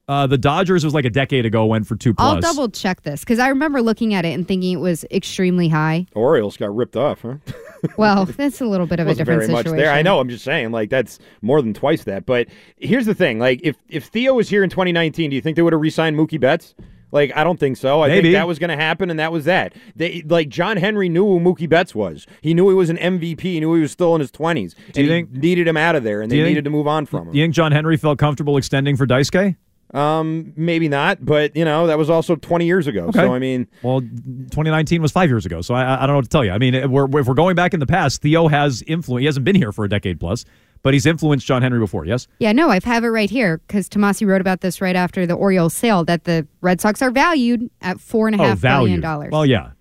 Uh, 0.08 0.25
the 0.25 0.39
Dodgers 0.39 0.84
was 0.84 0.92
like 0.96 1.06
a 1.06 1.10
decade 1.12 1.46
ago 1.46 1.68
went 1.68 1.86
for 1.86 1.96
two 1.96 2.16
plus. 2.16 2.28
I'll 2.34 2.42
double 2.42 2.68
check 2.70 3.04
this 3.04 3.20
because 3.20 3.38
I 3.38 3.50
remember 3.50 3.80
looking 3.80 4.16
at 4.16 4.25
it 4.25 4.30
and 4.30 4.48
thinking 4.48 4.72
it 4.72 4.82
was 4.82 5.06
extremely 5.12 5.68
high. 5.68 6.08
Orioles 6.16 6.58
got 6.58 6.75
ripped 6.75 6.96
off, 6.96 7.22
huh? 7.22 7.36
Well, 7.96 8.25
that's 8.38 8.60
a 8.60 8.66
little 8.66 8.88
bit 8.88 9.00
of 9.00 9.06
a 9.08 9.12
Wasn't 9.12 9.20
different 9.20 9.39
very 9.42 9.48
situation. 9.48 9.72
much 9.72 9.78
there. 9.78 9.94
I 9.94 10.01
know. 10.01 10.20
I'm 10.20 10.28
just 10.28 10.44
saying, 10.44 10.72
like 10.72 10.89
that's 10.89 11.20
more 11.42 11.62
than 11.62 11.74
twice 11.74 12.04
that. 12.06 12.25
But 12.25 12.48
here's 12.78 13.06
the 13.06 13.13
thing: 13.16 13.39
like 13.39 13.62
if 13.63 13.78
if 13.88 14.06
Theo 14.08 14.34
was 14.34 14.50
here 14.50 14.63
in 14.63 14.70
2019, 14.70 15.30
do 15.30 15.36
you 15.36 15.42
think 15.42 15.56
they 15.56 15.62
would 15.62 15.72
have 15.74 15.82
re-signed 15.82 16.18
Mookie 16.18 16.39
Betts? 16.39 16.74
Like, 17.12 17.32
I 17.36 17.44
don't 17.44 17.60
think 17.60 17.78
so. 17.78 18.01
I 18.04 18.08
Maybe. 18.08 18.22
think 18.30 18.34
that 18.34 18.48
was 18.48 18.60
going 18.60 18.70
to 18.70 18.75
happen, 18.75 19.10
and 19.10 19.20
that 19.20 19.32
was 19.32 19.46
that. 19.46 19.74
They, 19.96 20.24
like, 20.28 20.50
John 20.50 20.78
Henry 20.78 21.10
knew 21.10 21.25
who 21.25 21.39
Mookie 21.39 21.68
Betts 21.68 21.96
was. 21.96 22.28
He 22.42 22.54
knew 22.54 22.70
he 22.70 22.75
was 22.75 22.89
an 22.89 22.98
MVP. 22.98 23.42
He 23.42 23.60
knew 23.60 23.74
he 23.74 23.82
was 23.82 23.92
still 23.92 24.13
in 24.16 24.22
his 24.22 24.32
20s. 24.32 24.75
Do 24.94 25.01
you 25.01 25.08
think- 25.08 25.32
needed 25.32 25.68
him 25.68 25.78
out 25.78 25.96
of 25.96 26.04
there, 26.04 26.22
and 26.22 26.32
they 26.32 26.38
think- 26.38 26.50
needed 26.50 26.63
to 26.66 26.70
move 26.70 26.88
on 26.88 27.06
from 27.06 27.28
him? 27.28 27.32
Do 27.34 27.39
you 27.39 27.44
think 27.46 27.56
John 27.56 27.72
Henry 27.72 27.98
felt 27.98 28.20
comfortable 28.20 28.58
extending 28.58 28.96
for 28.96 29.08
Daisuke? 29.08 29.56
Um, 29.92 30.54
maybe 30.56 30.88
not, 30.88 31.25
but, 31.25 31.56
you 31.56 31.66
know, 31.66 31.88
that 31.88 31.98
was 31.98 32.12
also 32.12 32.36
20 32.36 32.68
years 32.68 32.86
ago. 32.86 33.06
Okay. 33.08 33.20
So, 33.22 33.34
I 33.34 33.39
mean, 33.39 33.68
Well, 33.82 34.01
2019 34.01 35.01
was 35.01 35.12
five 35.12 35.30
years 35.32 35.48
ago, 35.48 35.62
so 35.62 35.74
I, 35.74 35.96
I 35.96 36.00
don't 36.01 36.10
know 36.10 36.16
what 36.18 36.25
to 36.25 36.30
tell 36.30 36.46
you. 36.46 36.51
I 36.51 36.60
mean, 36.60 36.75
if 36.75 36.92
we're, 36.92 37.06
if 37.20 37.25
we're 37.25 37.34
going 37.34 37.56
back 37.56 37.74
in 37.74 37.80
the 37.80 37.88
past, 37.88 38.22
Theo 38.22 38.48
has 38.50 38.84
influence. 38.84 39.22
He 39.22 39.25
hasn't 39.25 39.46
been 39.46 39.56
here 39.56 39.72
for 39.72 39.86
a 39.86 39.89
decade 39.89 40.20
plus, 40.20 40.46
but 40.81 40.93
he's 40.93 41.05
influenced 41.05 41.45
John 41.45 41.62
Henry 41.62 41.79
before. 41.79 42.05
Yes. 42.05 42.27
Yeah, 42.39 42.51
no, 42.51 42.69
I 42.69 42.79
have 42.83 43.03
it 43.03 43.07
right 43.07 43.29
here 43.29 43.59
because 43.67 43.89
Tomase 43.89 44.25
wrote 44.25 44.41
about 44.41 44.62
this 44.62 44.81
right 44.81 44.95
after 44.95 45.25
the 45.25 45.33
Orioles 45.33 45.74
sale 45.74 46.03
that 46.05 46.24
the 46.24 46.48
Red 46.62 46.81
Sox 46.81 47.01
are 47.01 47.12
valued 47.12 47.69
at 47.81 48.00
four 48.00 48.27
and 48.27 48.39
a 48.39 48.43
oh, 48.43 48.48
half 48.48 48.62
billion 48.62 49.00
value. 49.00 49.01
dollars. 49.01 49.31
Well, 49.31 49.45
yeah. 49.45 49.71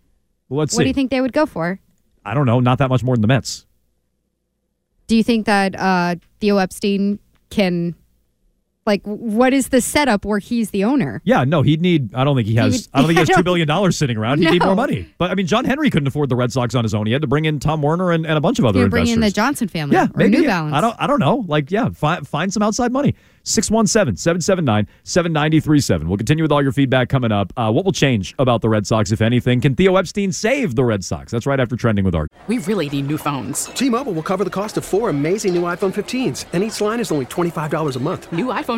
Well, 0.49 0.61
let's 0.61 0.73
what 0.75 0.79
see. 0.79 0.85
do 0.85 0.89
you 0.89 0.95
think 0.95 1.11
they 1.11 1.21
would 1.21 1.33
go 1.33 1.47
for? 1.47 1.81
I 2.25 2.35
don't 2.35 2.47
know. 2.47 2.61
Not 2.61 2.79
that 2.79 2.89
much 2.89 3.03
more 3.03 3.15
than 3.15 3.23
the 3.23 3.29
Mets. 3.29 3.67
Do 5.07 5.17
you 5.17 5.23
think 5.23 5.47
that 5.47 5.75
uh, 5.79 6.17
Theo 6.41 6.59
Epstein 6.59 7.19
can, 7.51 7.95
like, 8.89 9.03
what 9.05 9.53
is 9.55 9.69
the 9.69 9.81
setup 9.81 10.25
where 10.25 10.41
he's 10.41 10.71
the 10.71 10.83
owner? 10.83 11.23
Yeah, 11.25 11.45
no, 11.45 11.63
he'd 11.63 11.81
need. 11.81 12.13
I 12.15 12.25
don't 12.25 12.35
think 12.35 12.49
he 12.49 12.57
has. 12.57 12.73
would- 12.73 12.89
I 12.93 12.99
don't 12.99 13.07
think 13.07 13.19
he 13.19 13.21
has 13.21 13.29
I 13.31 13.35
two 13.35 13.37
don't- 13.37 13.45
billion 13.45 13.69
dollars 13.69 13.97
sitting 13.97 14.17
around. 14.17 14.43
He'd 14.43 14.51
need 14.51 14.65
more 14.65 14.75
money. 14.75 15.09
But 15.19 15.31
I 15.31 15.37
mean, 15.37 15.47
John 15.47 15.65
Henry 15.65 15.91
couldn't 15.91 16.09
afford 16.09 16.29
the 16.29 16.35
Red 16.37 16.51
Sox 16.51 16.75
on 16.75 16.83
his 16.83 16.93
own. 16.95 17.07
He 17.07 17.13
had 17.13 17.23
to 17.23 17.29
bring 17.29 17.45
in 17.45 17.61
Tom 17.61 17.83
Werner 17.83 18.11
and, 18.11 18.27
and 18.27 18.37
a 18.37 18.41
bunch 18.41 18.59
of 18.59 18.65
other 18.65 18.81
You're 18.81 18.89
bringing 18.89 19.15
in 19.15 19.21
the. 19.21 19.31
Johnson 19.31 19.69
family 19.69 19.95
yeah, 19.95 20.07
or 20.07 20.17
maybe. 20.17 20.39
New 20.39 20.47
Balance. 20.47 20.75
I 20.75 20.81
don't. 20.81 20.97
I 20.99 21.07
don't 21.07 21.21
know. 21.21 21.45
Like, 21.47 21.71
yeah, 21.71 21.91
find 21.91 22.27
find 22.27 22.53
some 22.53 22.65
outside 22.65 22.91
money. 22.91 23.15
617-779-7937. 23.45 26.05
We'll 26.07 26.17
continue 26.17 26.45
with 26.45 26.53
all 26.53 26.63
your 26.63 26.73
feedback 26.73 27.09
coming 27.09 27.33
up. 27.33 27.53
Uh, 27.57 27.71
what 27.73 27.85
will 27.85 27.93
change 27.93 28.35
about 28.39 28.63
the 28.63 28.69
Red 28.69 28.87
Sox, 28.87 29.13
if 29.13 29.21
anything? 29.21 29.61
Can 29.61 29.75
Theo 29.75 29.97
Epstein 29.97 30.33
save 30.33 30.75
the 30.75 30.85
Red 30.85 31.05
Sox? 31.05 31.33
That's 31.33 31.47
right 31.47 31.61
after 31.61 31.77
trending 31.77 32.05
with 32.05 32.15
Art. 32.15 32.31
We 32.47 32.59
really 32.59 32.89
need 32.89 33.07
new 33.07 33.19
phones. 33.19 33.67
T-Mobile 33.67 34.13
will 34.13 34.23
cover 34.23 34.45
the 34.45 34.51
cost 34.51 34.77
of 34.77 34.85
four 34.85 35.11
amazing 35.11 35.55
new 35.55 35.63
iPhone 35.63 35.95
15s, 35.95 36.45
and 36.53 36.63
each 36.63 36.81
line 36.81 37.01
is 37.01 37.11
only 37.11 37.27
$25 37.27 37.97
a 37.97 38.01
month. 38.01 38.31
New 38.33 38.47
iPhone 38.47 38.78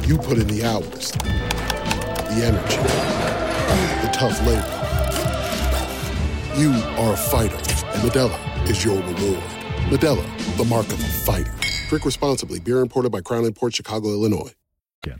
You 0.00 0.18
put 0.18 0.38
in 0.38 0.48
the 0.48 0.64
hours, 0.64 1.12
the 1.12 2.42
energy, 2.44 2.76
the 4.02 4.10
tough 4.12 4.40
labor. 4.46 4.78
You 6.60 6.72
are 6.98 7.12
a 7.12 7.16
fighter, 7.16 7.56
and 7.56 8.02
Modelo 8.02 8.68
is 8.68 8.84
your 8.84 8.96
reward. 8.96 9.42
Modelo, 9.90 10.56
the 10.56 10.64
mark 10.64 10.86
of 10.86 11.00
a 11.00 11.04
fighter. 11.04 11.54
Drink 11.88 12.04
responsibly. 12.04 12.58
Beer 12.58 12.80
imported 12.80 13.12
by 13.12 13.20
Crown 13.20 13.50
Port 13.52 13.74
Chicago, 13.74 14.08
Illinois. 14.08 14.52
Yeah. 15.06 15.16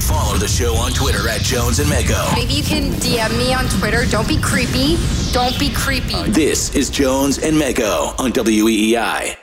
Follow 0.00 0.36
the 0.38 0.48
show 0.48 0.74
on 0.74 0.92
Twitter 0.92 1.28
at 1.28 1.40
Jones 1.40 1.78
and 1.78 1.88
Mego. 1.90 2.34
Maybe 2.34 2.52
you 2.52 2.62
can 2.62 2.92
DM 3.00 3.36
me 3.38 3.54
on 3.54 3.66
Twitter. 3.78 4.04
Don't 4.10 4.28
be 4.28 4.40
creepy. 4.40 4.96
Don't 5.32 5.58
be 5.58 5.70
creepy. 5.70 6.30
This 6.30 6.74
is 6.74 6.90
Jones 6.90 7.38
and 7.38 7.56
Mego 7.56 8.18
on 8.20 8.32
WEEI. 8.32 9.36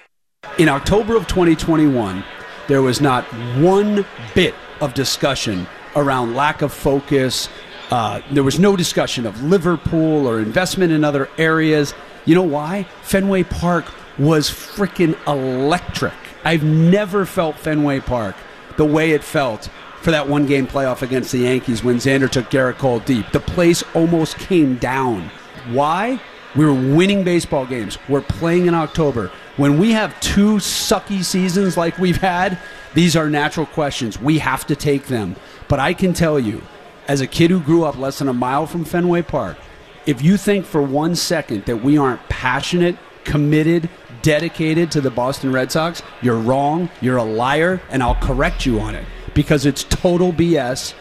In 0.58 0.70
October 0.70 1.16
of 1.18 1.28
2021, 1.28 2.24
there 2.68 2.82
was 2.82 3.02
not 3.02 3.24
one 3.60 4.06
bit 4.34 4.56
of 4.82 4.94
discussion 4.94 5.68
around 5.96 6.36
lack 6.36 6.62
of 6.62 6.74
focus. 6.74 7.50
Uh, 7.92 8.22
there 8.32 8.44
was 8.44 8.60
no 8.60 8.76
discussion 8.76 9.26
of 9.26 9.42
Liverpool 9.44 10.28
or 10.28 10.40
investment 10.40 10.92
in 10.92 11.04
other 11.04 11.30
areas. 11.38 11.94
You 12.26 12.36
know 12.36 12.44
why? 12.44 12.84
Fenway 13.04 13.44
Park 13.44 13.86
was 14.18 14.50
freaking 14.50 15.16
electric. 15.28 16.14
I've 16.44 16.64
never 16.64 17.26
felt 17.26 17.58
Fenway 17.58 18.00
Park 18.02 18.36
the 18.78 18.86
way 18.86 19.12
it 19.12 19.24
felt 19.24 19.70
for 20.02 20.12
that 20.12 20.28
one 20.28 20.46
game 20.46 20.68
playoff 20.68 21.02
against 21.02 21.32
the 21.32 21.40
Yankees 21.40 21.84
when 21.84 21.98
Xander 21.98 22.30
took 22.30 22.50
Gerrit 22.52 22.78
Cole 22.78 23.00
deep. 23.00 23.32
The 23.32 23.40
place 23.40 23.84
almost 23.94 24.38
came 24.38 24.76
down. 24.78 25.30
Why? 25.72 26.20
We 26.56 26.66
were 26.66 26.74
winning 26.74 27.24
baseball 27.24 27.66
games. 27.66 27.98
We're 28.08 28.22
playing 28.22 28.68
in 28.68 28.74
October. 28.74 29.32
When 29.58 29.78
we 29.78 29.92
have 29.92 30.18
two 30.22 30.56
sucky 30.56 31.24
seasons 31.24 31.76
like 31.76 31.98
we've 31.98 32.18
had, 32.18 32.58
these 32.94 33.16
are 33.16 33.30
natural 33.30 33.66
questions. 33.66 34.20
We 34.20 34.40
have 34.40 34.66
to 34.68 34.76
take 34.76 35.08
them. 35.08 35.36
But 35.68 35.80
I 35.80 35.94
can 35.94 36.14
tell 36.14 36.40
you, 36.40 36.62
as 37.08 37.22
a 37.22 37.28
kid 37.28 37.52
who 37.52 37.60
grew 37.60 37.84
up 37.84 37.98
less 37.98 38.20
than 38.20 38.30
a 38.30 38.34
mile 38.34 38.68
from 38.68 38.86
Fenway 38.86 39.24
Park, 39.24 39.58
if 40.06 40.22
you 40.22 40.38
think 40.38 40.66
for 40.66 40.82
one 40.82 41.16
second 41.16 41.66
that 41.66 41.78
we 41.78 41.98
aren't 41.98 42.28
passionate, 42.30 42.98
committed, 43.26 43.90
dedicated 44.22 44.92
to 44.92 45.02
the 45.02 45.12
Boston 45.12 45.52
Red 45.52 45.72
Sox, 45.72 46.02
you're 46.22 46.40
wrong, 46.40 46.90
you're 47.02 47.18
a 47.18 47.24
liar, 47.24 47.82
and 47.90 48.02
I'll 48.02 48.16
correct 48.16 48.66
you 48.66 48.80
on 48.80 48.96
it 48.96 49.06
because 49.34 49.66
it's 49.66 49.84
total 49.84 50.32
BS 50.32 50.94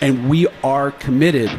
and 0.00 0.28
we 0.28 0.46
are 0.62 0.90
committed. 0.90 1.50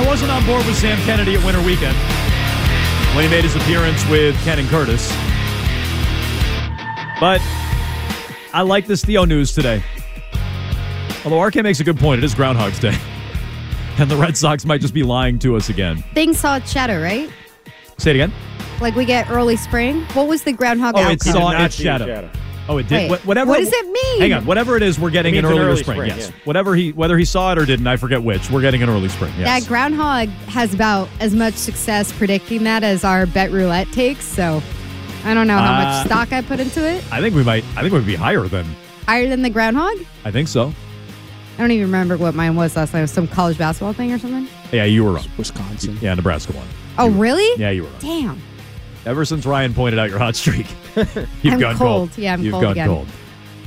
I 0.00 0.06
wasn't 0.06 0.30
on 0.32 0.44
board 0.46 0.64
with 0.64 0.76
Sam 0.76 0.96
Kennedy 1.02 1.34
at 1.36 1.44
Winter 1.44 1.60
Weekend 1.60 1.94
when 3.14 3.22
he 3.22 3.30
made 3.30 3.44
his 3.44 3.54
appearance 3.54 4.02
with 4.08 4.34
Ken 4.44 4.58
and 4.58 4.66
Curtis. 4.70 5.06
But 7.20 7.42
I 8.54 8.62
like 8.62 8.86
this 8.86 9.04
Theo 9.04 9.26
news 9.26 9.52
today. 9.52 9.82
Although 11.22 11.42
RK 11.42 11.56
makes 11.56 11.80
a 11.80 11.84
good 11.84 11.98
point, 11.98 12.16
it 12.18 12.24
is 12.24 12.34
Groundhog's 12.34 12.78
Day. 12.80 12.96
And 13.98 14.10
the 14.10 14.16
Red 14.16 14.34
Sox 14.38 14.64
might 14.64 14.80
just 14.80 14.94
be 14.94 15.02
lying 15.02 15.38
to 15.40 15.54
us 15.56 15.68
again. 15.68 16.02
Things 16.14 16.38
saw 16.38 16.56
its 16.56 16.72
shadow, 16.72 17.02
right? 17.02 17.28
Say 17.98 18.12
it 18.12 18.14
again. 18.16 18.32
Like 18.80 18.94
we 18.94 19.04
get 19.04 19.28
early 19.28 19.56
spring. 19.56 20.04
What 20.14 20.26
was 20.28 20.44
the 20.44 20.52
groundhog 20.52 20.94
Oh, 20.96 21.00
outcome? 21.00 21.12
it 21.12 21.22
saw 21.22 21.64
its 21.64 21.74
shadow. 21.74 22.30
Oh, 22.70 22.78
it 22.78 22.88
did. 22.88 23.10
Wait, 23.10 23.20
Wh- 23.20 23.26
whatever. 23.26 23.50
what 23.50 23.58
does 23.60 23.72
it 23.72 23.86
mean? 23.90 24.20
Hang 24.20 24.32
on. 24.32 24.46
Whatever 24.46 24.76
it 24.76 24.82
is, 24.82 24.98
we're 24.98 25.10
getting 25.10 25.36
an 25.36 25.44
means 25.44 25.52
an 25.52 25.58
earlier 25.58 25.70
early 25.72 25.82
spring. 25.82 25.96
spring, 25.98 26.10
Yes. 26.10 26.28
yeah. 26.28 26.40
Whatever 26.44 26.74
he, 26.76 26.92
whether 26.92 27.18
he 27.18 27.24
saw 27.24 27.52
it 27.52 27.58
or 27.58 27.66
didn't, 27.66 27.86
I 27.86 27.96
forget 27.96 28.22
which. 28.22 28.50
We're 28.50 28.60
getting 28.60 28.82
an 28.82 28.88
early 28.88 29.08
spring. 29.08 29.32
Yes. 29.38 29.62
That 29.62 29.68
groundhog 29.68 30.28
has 30.48 30.72
about 30.72 31.08
as 31.20 31.34
much 31.34 31.54
success 31.54 32.12
predicting 32.12 32.64
that 32.64 32.82
as 32.84 33.04
our 33.04 33.26
bet 33.26 33.50
roulette 33.50 33.90
takes. 33.92 34.24
So 34.24 34.62
I 35.24 35.34
don't 35.34 35.46
know 35.46 35.58
how 35.58 35.74
Uh, 35.80 35.84
much 35.84 36.06
stock 36.06 36.32
I 36.32 36.42
put 36.42 36.60
into 36.60 36.88
it. 36.88 37.02
I 37.12 37.20
think 37.20 37.34
we 37.34 37.42
might. 37.42 37.64
I 37.76 37.82
think 37.82 37.92
we'd 37.92 38.06
be 38.06 38.14
higher 38.14 38.46
than. 38.46 38.64
Higher 39.06 39.28
than 39.28 39.42
the 39.42 39.50
groundhog? 39.50 39.98
I 40.24 40.30
think 40.30 40.46
so. 40.48 40.72
I 41.58 41.62
don't 41.62 41.72
even 41.72 41.86
remember 41.86 42.16
what 42.16 42.34
mine 42.34 42.54
was 42.56 42.74
last 42.76 42.94
night. 42.94 43.00
It 43.00 43.02
was 43.02 43.10
some 43.10 43.28
college 43.28 43.58
basketball 43.58 43.92
thing 43.92 44.12
or 44.12 44.18
something. 44.18 44.46
Yeah, 44.72 44.84
you 44.84 45.04
were 45.04 45.12
wrong. 45.12 45.26
Wisconsin. 45.36 45.98
Yeah, 46.00 46.14
Nebraska 46.14 46.52
won. 46.52 46.64
Oh, 46.96 47.10
really? 47.10 47.60
Yeah, 47.60 47.70
you 47.70 47.82
were 47.82 47.88
wrong. 47.90 47.98
Damn. 48.00 48.42
Ever 49.06 49.24
since 49.24 49.46
Ryan 49.46 49.72
pointed 49.72 49.98
out 49.98 50.10
your 50.10 50.18
hot 50.18 50.36
streak, 50.36 50.66
you've 51.42 51.54
I'm 51.54 51.58
gone 51.60 51.76
cold. 51.76 52.18
Yeah, 52.18 52.34
I'm 52.34 52.42
You've 52.42 52.52
cold 52.52 52.62
gone 52.62 52.72
again. 52.72 52.86
cold. 52.88 53.08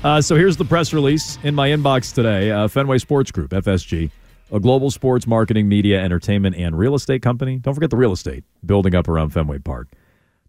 Uh, 0.04 0.22
so 0.22 0.36
here's 0.36 0.58
the 0.58 0.66
press 0.66 0.94
release 0.94 1.40
in 1.44 1.56
my 1.56 1.70
inbox 1.70 2.14
today. 2.14 2.52
Uh, 2.52 2.68
Fenway 2.68 3.00
Sports 3.00 3.32
Group, 3.32 3.52
FSG, 3.52 4.12
a 4.52 4.60
global 4.60 4.92
sports 4.92 5.26
marketing, 5.26 5.68
media, 5.68 6.00
entertainment, 6.00 6.56
and 6.56 6.78
real 6.78 6.94
estate 6.94 7.22
company. 7.24 7.58
Don't 7.58 7.74
forget 7.74 7.90
the 7.90 7.98
real 7.98 8.12
estate 8.12 8.44
building 8.66 8.94
up 8.94 9.08
around 9.08 9.30
Fenway 9.32 9.60
Park. 9.60 9.88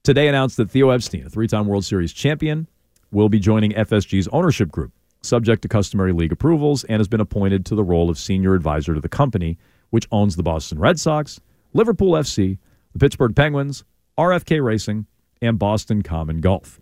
Today 0.03 0.29
announced 0.29 0.59
that 0.59 0.71
Theo 0.71 0.91
Epstein, 0.91 1.25
a 1.25 1.31
three-time 1.31 1.67
World 1.67 1.85
Series 1.87 2.13
champion, 2.13 2.67
will 3.11 3.31
be 3.31 3.39
joining 3.39 3.73
FSG's 3.73 4.29
ownership 4.29 4.71
group, 4.71 4.93
subject 5.23 5.63
to 5.63 5.69
customary 5.69 6.13
league 6.13 6.33
approvals, 6.33 6.85
and 6.85 6.99
has 7.01 7.09
been 7.09 7.21
appointed 7.21 7.65
to 7.67 7.75
the 7.75 7.85
role 7.85 8.11
of 8.11 8.19
senior 8.19 8.55
advisor 8.55 8.93
to 8.93 9.01
the 9.01 9.09
company, 9.09 9.57
which 9.91 10.07
owns 10.13 10.37
the 10.37 10.43
Boston 10.43 10.79
Red 10.79 11.01
Sox, 11.01 11.41
Liverpool 11.73 12.13
FC, 12.13 12.59
the 12.93 12.99
Pittsburgh 12.99 13.35
Penguins, 13.35 13.85
RFK 14.17 14.63
Racing, 14.63 15.07
and 15.43 15.59
Boston 15.59 16.03
Common 16.03 16.41
Golf. 16.41 16.81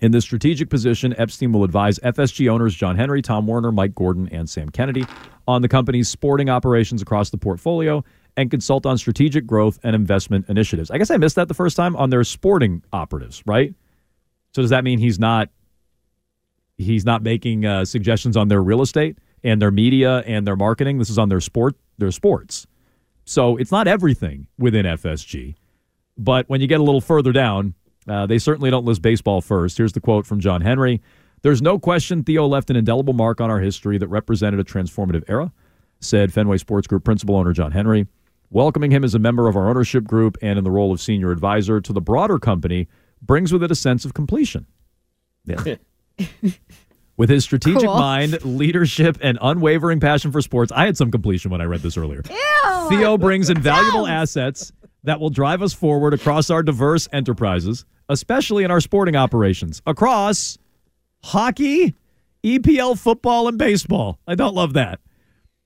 In 0.00 0.12
this 0.12 0.24
strategic 0.24 0.68
position, 0.68 1.14
Epstein 1.16 1.52
will 1.52 1.64
advise 1.64 1.98
FSG 2.00 2.50
owners 2.50 2.74
John 2.74 2.96
Henry, 2.96 3.22
Tom 3.22 3.46
Werner, 3.46 3.72
Mike 3.72 3.94
Gordon, 3.94 4.28
and 4.30 4.48
Sam 4.48 4.68
Kennedy 4.68 5.04
on 5.48 5.62
the 5.62 5.68
company's 5.68 6.08
sporting 6.08 6.50
operations 6.50 7.00
across 7.00 7.30
the 7.30 7.38
portfolio 7.38 8.04
and 8.36 8.50
consult 8.50 8.84
on 8.84 8.98
strategic 8.98 9.46
growth 9.46 9.78
and 9.82 9.96
investment 9.96 10.46
initiatives. 10.48 10.90
I 10.90 10.98
guess 10.98 11.10
I 11.10 11.16
missed 11.16 11.36
that 11.36 11.48
the 11.48 11.54
first 11.54 11.76
time 11.76 11.96
on 11.96 12.10
their 12.10 12.24
sporting 12.24 12.82
operatives, 12.92 13.42
right? 13.46 13.74
So 14.54 14.62
does 14.62 14.70
that 14.70 14.84
mean 14.84 14.98
he's 14.98 15.18
not 15.18 15.48
he's 16.76 17.06
not 17.06 17.22
making 17.22 17.64
uh, 17.64 17.84
suggestions 17.86 18.36
on 18.36 18.48
their 18.48 18.62
real 18.62 18.82
estate 18.82 19.18
and 19.42 19.62
their 19.62 19.70
media 19.70 20.18
and 20.20 20.46
their 20.46 20.56
marketing? 20.56 20.98
This 20.98 21.08
is 21.08 21.18
on 21.18 21.30
their 21.30 21.40
sport, 21.40 21.74
their 21.96 22.10
sports. 22.10 22.66
So 23.24 23.56
it's 23.56 23.72
not 23.72 23.88
everything 23.88 24.46
within 24.58 24.84
FSG. 24.84 25.54
But 26.18 26.48
when 26.48 26.60
you 26.60 26.66
get 26.66 26.80
a 26.80 26.82
little 26.82 27.00
further 27.00 27.32
down, 27.32 27.74
uh, 28.08 28.26
they 28.26 28.38
certainly 28.38 28.70
don't 28.70 28.84
list 28.84 29.02
baseball 29.02 29.40
first. 29.40 29.76
Here's 29.76 29.92
the 29.92 30.00
quote 30.00 30.26
from 30.26 30.40
John 30.40 30.60
Henry 30.62 31.02
There's 31.42 31.60
no 31.60 31.78
question 31.78 32.22
Theo 32.24 32.46
left 32.46 32.70
an 32.70 32.76
indelible 32.76 33.12
mark 33.14 33.40
on 33.40 33.50
our 33.50 33.60
history 33.60 33.98
that 33.98 34.08
represented 34.08 34.60
a 34.60 34.64
transformative 34.64 35.24
era, 35.28 35.52
said 36.00 36.32
Fenway 36.32 36.58
Sports 36.58 36.86
Group 36.86 37.04
principal 37.04 37.36
owner 37.36 37.52
John 37.52 37.72
Henry. 37.72 38.06
Welcoming 38.48 38.92
him 38.92 39.02
as 39.02 39.14
a 39.14 39.18
member 39.18 39.48
of 39.48 39.56
our 39.56 39.68
ownership 39.68 40.04
group 40.04 40.38
and 40.40 40.56
in 40.56 40.62
the 40.64 40.70
role 40.70 40.92
of 40.92 41.00
senior 41.00 41.32
advisor 41.32 41.80
to 41.80 41.92
the 41.92 42.00
broader 42.00 42.38
company 42.38 42.86
brings 43.20 43.52
with 43.52 43.62
it 43.64 43.72
a 43.72 43.74
sense 43.74 44.04
of 44.04 44.14
completion. 44.14 44.66
Yeah. 45.44 45.76
With 47.16 47.30
his 47.30 47.44
strategic 47.44 47.84
Cool. 47.84 47.94
mind, 47.98 48.44
leadership, 48.44 49.16
and 49.22 49.38
unwavering 49.40 50.00
passion 50.00 50.32
for 50.32 50.42
sports, 50.42 50.70
I 50.70 50.84
had 50.84 50.98
some 50.98 51.10
completion 51.10 51.50
when 51.50 51.62
I 51.62 51.64
read 51.64 51.80
this 51.80 51.96
earlier. 51.96 52.22
Theo 52.90 53.16
brings 53.16 53.48
invaluable 53.48 54.06
assets 54.06 54.70
that 55.06 55.20
will 55.20 55.30
drive 55.30 55.62
us 55.62 55.72
forward 55.72 56.12
across 56.12 56.50
our 56.50 56.62
diverse 56.62 57.08
enterprises, 57.12 57.84
especially 58.08 58.64
in 58.64 58.70
our 58.70 58.80
sporting 58.80 59.16
operations 59.16 59.80
across 59.86 60.58
hockey, 61.22 61.94
EPL 62.44 62.98
football, 62.98 63.48
and 63.48 63.56
baseball. 63.56 64.18
I 64.26 64.34
don't 64.34 64.54
love 64.54 64.74
that. 64.74 65.00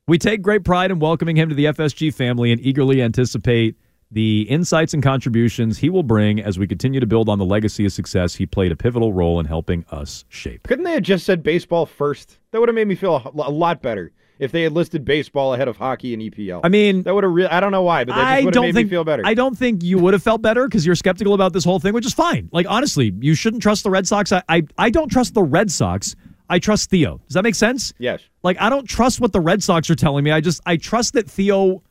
We 0.06 0.18
take 0.18 0.42
great 0.42 0.62
pride 0.62 0.90
in 0.90 0.98
welcoming 0.98 1.36
him 1.36 1.48
to 1.48 1.54
the 1.54 1.66
FSG 1.66 2.12
family 2.14 2.52
and 2.52 2.60
eagerly 2.60 3.00
anticipate 3.00 3.76
the 4.10 4.42
insights 4.42 4.92
and 4.92 5.02
contributions 5.02 5.78
he 5.78 5.88
will 5.88 6.02
bring 6.02 6.40
as 6.40 6.58
we 6.58 6.66
continue 6.66 7.00
to 7.00 7.06
build 7.06 7.28
on 7.28 7.38
the 7.38 7.44
legacy 7.44 7.86
of 7.86 7.92
success 7.92 8.34
he 8.34 8.44
played 8.44 8.72
a 8.72 8.76
pivotal 8.76 9.12
role 9.12 9.38
in 9.40 9.46
helping 9.46 9.84
us 9.90 10.24
shape. 10.28 10.64
Couldn't 10.64 10.84
they 10.84 10.94
have 10.94 11.02
just 11.02 11.24
said 11.24 11.42
baseball 11.42 11.86
first? 11.86 12.38
That 12.50 12.58
would 12.58 12.68
have 12.68 12.74
made 12.74 12.88
me 12.88 12.96
feel 12.96 13.22
a, 13.24 13.50
lot 13.50 13.82
better 13.82 14.12
if 14.40 14.50
they 14.52 14.62
had 14.62 14.72
listed 14.72 15.04
baseball 15.04 15.54
ahead 15.54 15.68
of 15.68 15.76
hockey 15.76 16.14
and 16.14 16.22
EPL. 16.22 16.60
I 16.64 16.68
mean, 16.68 17.02
that 17.02 17.14
would 17.14 17.24
have. 17.24 17.32
Re- 17.32 17.46
I 17.46 17.60
don't 17.60 17.72
know 17.72 17.82
why, 17.82 18.04
but 18.04 18.16
that 18.16 18.44
would 18.44 18.54
have 18.54 18.62
made 18.62 18.74
think 18.74 18.86
me 18.86 18.90
feel 18.90 19.04
better. 19.04 19.22
I 19.24 19.34
don't 19.34 19.56
think 19.56 19.82
you 19.82 19.98
would 19.98 20.14
have 20.14 20.22
felt 20.22 20.42
better 20.42 20.66
because 20.66 20.84
you're 20.84 20.96
skeptical 20.96 21.34
about 21.34 21.52
this 21.52 21.64
whole 21.64 21.78
thing, 21.78 21.92
which 21.92 22.06
is 22.06 22.14
fine. 22.14 22.48
Like 22.52 22.66
honestly, 22.68 23.12
you 23.20 23.34
shouldn't 23.34 23.62
trust 23.62 23.84
the 23.84 23.90
Red 23.90 24.08
Sox. 24.08 24.32
I, 24.32 24.42
I 24.48 24.62
I 24.78 24.90
don't 24.90 25.10
trust 25.10 25.34
the 25.34 25.42
Red 25.42 25.70
Sox. 25.70 26.16
I 26.48 26.58
trust 26.58 26.90
Theo. 26.90 27.20
Does 27.28 27.34
that 27.34 27.44
make 27.44 27.54
sense? 27.54 27.92
Yes. 27.98 28.22
Like 28.42 28.60
I 28.60 28.70
don't 28.70 28.88
trust 28.88 29.20
what 29.20 29.32
the 29.32 29.40
Red 29.40 29.62
Sox 29.62 29.88
are 29.90 29.94
telling 29.94 30.24
me. 30.24 30.32
I 30.32 30.40
just 30.40 30.60
I 30.66 30.76
trust 30.76 31.14
that 31.14 31.30
Theo 31.30 31.82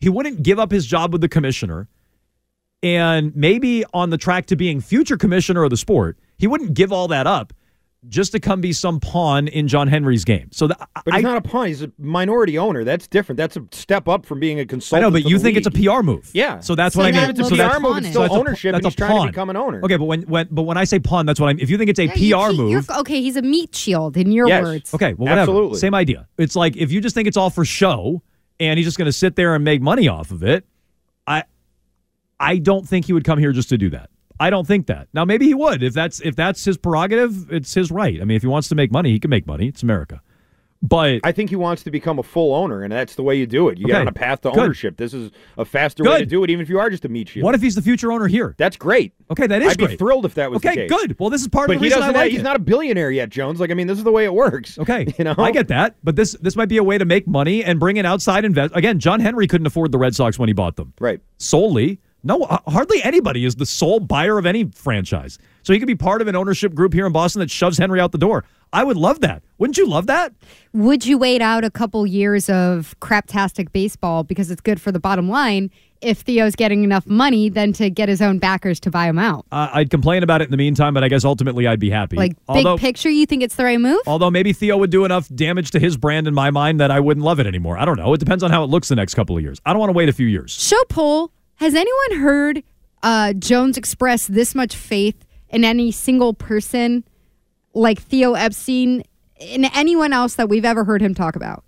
he 0.00 0.08
wouldn't 0.08 0.42
give 0.42 0.58
up 0.58 0.70
his 0.70 0.86
job 0.86 1.12
with 1.12 1.20
the 1.20 1.28
commissioner 1.28 1.88
and 2.82 3.34
maybe 3.34 3.84
on 3.94 4.10
the 4.10 4.18
track 4.18 4.44
to 4.46 4.56
being 4.56 4.80
future 4.82 5.16
commissioner 5.16 5.64
of 5.64 5.70
the 5.70 5.76
sport, 5.76 6.18
he 6.36 6.46
wouldn't 6.46 6.74
give 6.74 6.92
all 6.92 7.08
that 7.08 7.26
up 7.26 7.54
just 8.08 8.32
to 8.32 8.40
come 8.40 8.60
be 8.60 8.72
some 8.72 9.00
pawn 9.00 9.48
in 9.48 9.66
John 9.66 9.88
Henry's 9.88 10.24
game. 10.24 10.48
So 10.52 10.66
that, 10.68 10.88
But 11.04 11.14
I, 11.14 11.16
he's 11.18 11.24
not 11.24 11.38
a 11.38 11.40
pawn. 11.40 11.66
He's 11.68 11.82
a 11.82 11.90
minority 11.98 12.58
owner. 12.58 12.84
That's 12.84 13.06
different. 13.08 13.36
That's 13.38 13.56
a 13.56 13.64
step 13.72 14.08
up 14.08 14.26
from 14.26 14.40
being 14.40 14.60
a 14.60 14.66
consultant. 14.66 15.02
know, 15.06 15.10
but 15.10 15.28
you 15.28 15.38
the 15.38 15.42
think 15.44 15.56
it's 15.56 15.66
a. 15.66 15.70
PR 15.70 16.02
move. 16.02 16.30
Yeah. 16.34 16.60
So 16.60 16.74
that's 16.74 16.94
So 16.94 17.00
what 17.00 17.06
I 17.06 17.10
then 17.12 17.20
mean. 17.28 17.40
it's 17.40 17.50
a 17.50 17.54
that's 17.56 17.74
PR 17.76 17.80
move, 17.80 17.96
it's 17.98 18.08
still 18.08 18.22
that's 18.22 18.34
a- 18.34 18.38
ownership, 18.38 18.74
and 18.74 18.84
that's 18.84 18.94
he's 18.94 18.94
a 18.94 18.96
trying 18.98 19.10
to 19.10 19.16
pawn. 19.16 19.26
become 19.28 19.50
an 19.50 19.56
owner. 19.56 19.80
Okay, 19.84 19.96
but 19.96 20.04
when, 20.04 20.22
when 20.22 20.48
but 20.50 20.62
when 20.64 20.76
I 20.76 20.84
say 20.84 20.98
pawn, 20.98 21.26
that's 21.26 21.40
what 21.40 21.48
I'm. 21.48 21.58
If 21.58 21.70
you 21.70 21.78
think 21.78 21.90
it's 21.90 22.00
a 22.00 22.08
PR 22.08 22.18
You- 22.50 22.52
move, 22.56 22.70
you're- 22.70 22.84
okay, 23.00 23.20
he's 23.22 23.36
a 23.36 23.42
meat 23.42 23.74
shield 23.74 24.16
in 24.16 24.30
your 24.32 24.48
words. 24.48 24.92
Okay, 24.94 25.14
well, 25.14 25.28
whatever. 25.28 25.40
Absolutely. 25.40 25.78
Same 25.78 25.94
idea. 25.94 26.28
It's 26.38 26.56
like 26.56 26.76
if 26.76 26.92
you 26.92 27.00
just 27.00 27.14
think 27.14 27.26
it's 27.28 27.36
all 27.36 27.50
for 27.50 27.64
show 27.64 28.22
and 28.60 28.78
he's 28.78 28.86
just 28.86 28.98
going 28.98 29.06
to 29.06 29.12
sit 29.12 29.34
there 29.36 29.54
and 29.54 29.64
make 29.64 29.80
money 29.82 30.08
off 30.08 30.30
of 30.30 30.42
it, 30.42 30.64
I, 31.26 31.44
I 32.38 32.58
don't 32.58 32.86
think 32.86 33.06
he 33.06 33.12
would 33.12 33.24
come 33.24 33.38
here 33.38 33.52
just 33.52 33.68
to 33.70 33.78
do 33.78 33.90
that. 33.90 34.10
I 34.40 34.50
don't 34.50 34.66
think 34.66 34.86
that. 34.88 35.08
Now, 35.14 35.24
maybe 35.24 35.46
he 35.46 35.54
would 35.54 35.82
if 35.82 35.94
that's 35.94 36.20
if 36.20 36.34
that's 36.36 36.64
his 36.64 36.76
prerogative. 36.76 37.50
It's 37.52 37.72
his 37.74 37.90
right. 37.90 38.20
I 38.20 38.24
mean, 38.24 38.36
if 38.36 38.42
he 38.42 38.48
wants 38.48 38.68
to 38.68 38.74
make 38.74 38.90
money, 38.90 39.10
he 39.12 39.20
can 39.20 39.30
make 39.30 39.46
money. 39.46 39.68
It's 39.68 39.82
America. 39.82 40.20
But 40.82 41.20
I 41.24 41.32
think 41.32 41.48
he 41.48 41.56
wants 41.56 41.82
to 41.84 41.90
become 41.90 42.18
a 42.18 42.22
full 42.22 42.54
owner, 42.54 42.82
and 42.82 42.92
that's 42.92 43.14
the 43.14 43.22
way 43.22 43.36
you 43.36 43.46
do 43.46 43.70
it. 43.70 43.78
You 43.78 43.86
get 43.86 44.02
on 44.02 44.08
a 44.08 44.12
path 44.12 44.42
to 44.42 44.50
Good. 44.50 44.58
ownership. 44.60 44.98
This 44.98 45.14
is 45.14 45.30
a 45.56 45.64
faster 45.64 46.04
way 46.04 46.18
to 46.18 46.26
do 46.26 46.44
it, 46.44 46.50
even 46.50 46.60
if 46.62 46.68
you 46.68 46.78
are 46.78 46.90
just 46.90 47.06
a 47.06 47.08
meat 47.08 47.30
shield. 47.30 47.42
what 47.42 47.54
if 47.54 47.62
he's 47.62 47.74
the 47.74 47.80
future 47.80 48.12
owner 48.12 48.26
here? 48.26 48.54
That's 48.58 48.76
great. 48.76 49.14
Okay, 49.30 49.46
that 49.46 49.62
is 49.62 49.70
I'd 49.72 49.78
great. 49.78 49.90
be 49.92 49.96
thrilled 49.96 50.26
if 50.26 50.34
that 50.34 50.50
was 50.50 50.60
the 50.60 50.68
okay, 50.68 50.86
good. 50.86 51.18
Well, 51.18 51.30
this 51.30 51.40
is 51.40 51.48
part 51.48 51.68
But 51.68 51.76
of 51.76 51.80
the 51.80 51.88
he 51.88 51.94
reason 51.94 52.02
I 52.02 52.10
like 52.10 52.30
he's 52.32 52.40
it. 52.40 52.44
not 52.44 52.56
a 52.56 52.58
billionaire 52.58 53.10
yet, 53.10 53.30
Jones. 53.30 53.60
Like 53.60 53.70
I 53.70 53.74
mean, 53.74 53.86
this 53.86 53.96
is 53.96 54.04
the 54.04 54.12
way 54.12 54.24
it 54.26 54.34
works. 54.34 54.76
Okay, 54.84 55.06
you 55.16 55.24
know, 55.24 55.34
I 55.38 55.52
get 55.52 55.68
that, 55.68 55.96
but 56.04 56.16
this 56.16 56.32
this 56.42 56.54
might 56.54 56.68
be 56.68 56.76
a 56.76 56.84
way 56.84 56.98
to 56.98 57.06
make 57.06 57.26
money 57.26 57.64
and 57.64 57.80
bring 57.80 57.96
in 57.96 58.04
outside 58.04 58.44
invest. 58.44 58.76
Again, 58.76 58.98
John 58.98 59.20
Henry 59.20 59.46
couldn't 59.46 59.66
afford 59.66 59.90
the 59.90 59.96
Red 59.98 60.14
Sox 60.14 60.38
when 60.38 60.50
he 60.50 60.52
bought 60.52 60.76
them. 60.76 60.92
Right. 61.00 61.20
Solely, 61.38 61.98
no, 62.24 62.42
uh, 62.42 62.58
hardly 62.68 63.02
anybody 63.02 63.44
is 63.44 63.54
the 63.56 63.66
sole 63.66 64.00
buyer 64.00 64.38
of 64.38 64.46
any 64.46 64.64
franchise. 64.74 65.38
So 65.62 65.72
he 65.72 65.78
could 65.78 65.86
be 65.86 65.94
part 65.94 66.20
of 66.20 66.28
an 66.28 66.36
ownership 66.36 66.74
group 66.74 66.92
here 66.92 67.06
in 67.06 67.12
Boston 67.12 67.40
that 67.40 67.50
shoves 67.50 67.78
Henry 67.78 68.00
out 68.00 68.12
the 68.12 68.18
door. 68.18 68.44
I 68.72 68.82
would 68.82 68.96
love 68.96 69.20
that. 69.20 69.42
Wouldn't 69.58 69.78
you 69.78 69.86
love 69.88 70.06
that? 70.08 70.32
Would 70.72 71.06
you 71.06 71.16
wait 71.16 71.40
out 71.40 71.64
a 71.64 71.70
couple 71.70 72.06
years 72.06 72.50
of 72.50 72.94
craptastic 73.00 73.72
baseball 73.72 74.24
because 74.24 74.50
it's 74.50 74.60
good 74.60 74.80
for 74.80 74.90
the 74.90 74.98
bottom 74.98 75.28
line 75.28 75.70
if 76.00 76.20
Theo's 76.20 76.54
getting 76.56 76.82
enough 76.84 77.06
money 77.06 77.48
then 77.48 77.72
to 77.74 77.88
get 77.88 78.08
his 78.08 78.20
own 78.20 78.38
backers 78.38 78.80
to 78.80 78.90
buy 78.90 79.06
him 79.06 79.18
out? 79.18 79.46
Uh, 79.52 79.70
I'd 79.72 79.90
complain 79.90 80.22
about 80.22 80.42
it 80.42 80.46
in 80.46 80.50
the 80.50 80.56
meantime, 80.56 80.92
but 80.92 81.04
I 81.04 81.08
guess 81.08 81.24
ultimately 81.24 81.66
I'd 81.66 81.80
be 81.80 81.88
happy. 81.88 82.16
Like 82.16 82.36
although, 82.48 82.74
big 82.76 82.80
picture, 82.80 83.08
you 83.08 83.26
think 83.26 83.42
it's 83.42 83.54
the 83.54 83.64
right 83.64 83.80
move? 83.80 84.00
although 84.06 84.30
maybe 84.30 84.52
Theo 84.52 84.76
would 84.76 84.90
do 84.90 85.04
enough 85.04 85.28
damage 85.34 85.70
to 85.70 85.78
his 85.78 85.96
brand 85.96 86.26
in 86.26 86.34
my 86.34 86.50
mind 86.50 86.80
that 86.80 86.90
I 86.90 87.00
wouldn't 87.00 87.24
love 87.24 87.38
it 87.40 87.46
anymore. 87.46 87.78
I 87.78 87.84
don't 87.84 87.96
know. 87.96 88.12
It 88.12 88.18
depends 88.18 88.42
on 88.42 88.50
how 88.50 88.64
it 88.64 88.70
looks 88.70 88.88
the 88.88 88.96
next 88.96 89.14
couple 89.14 89.36
of 89.36 89.42
years. 89.42 89.60
I 89.64 89.72
don't 89.72 89.80
want 89.80 89.90
to 89.90 89.96
wait 89.96 90.08
a 90.08 90.12
few 90.12 90.26
years. 90.26 90.50
Show 90.50 90.82
poll. 90.88 91.30
Has 91.56 91.74
anyone 91.74 92.20
heard 92.20 92.62
uh, 93.02 93.32
Jones 93.34 93.76
express 93.76 94.26
this 94.26 94.54
much 94.54 94.74
faith 94.76 95.24
in 95.50 95.64
any 95.64 95.90
single 95.92 96.34
person 96.34 97.04
like 97.74 98.00
Theo 98.00 98.34
Epstein 98.34 99.02
and 99.40 99.66
anyone 99.74 100.12
else 100.12 100.34
that 100.36 100.48
we've 100.48 100.64
ever 100.64 100.84
heard 100.84 101.00
him 101.02 101.14
talk 101.14 101.36
about? 101.36 101.64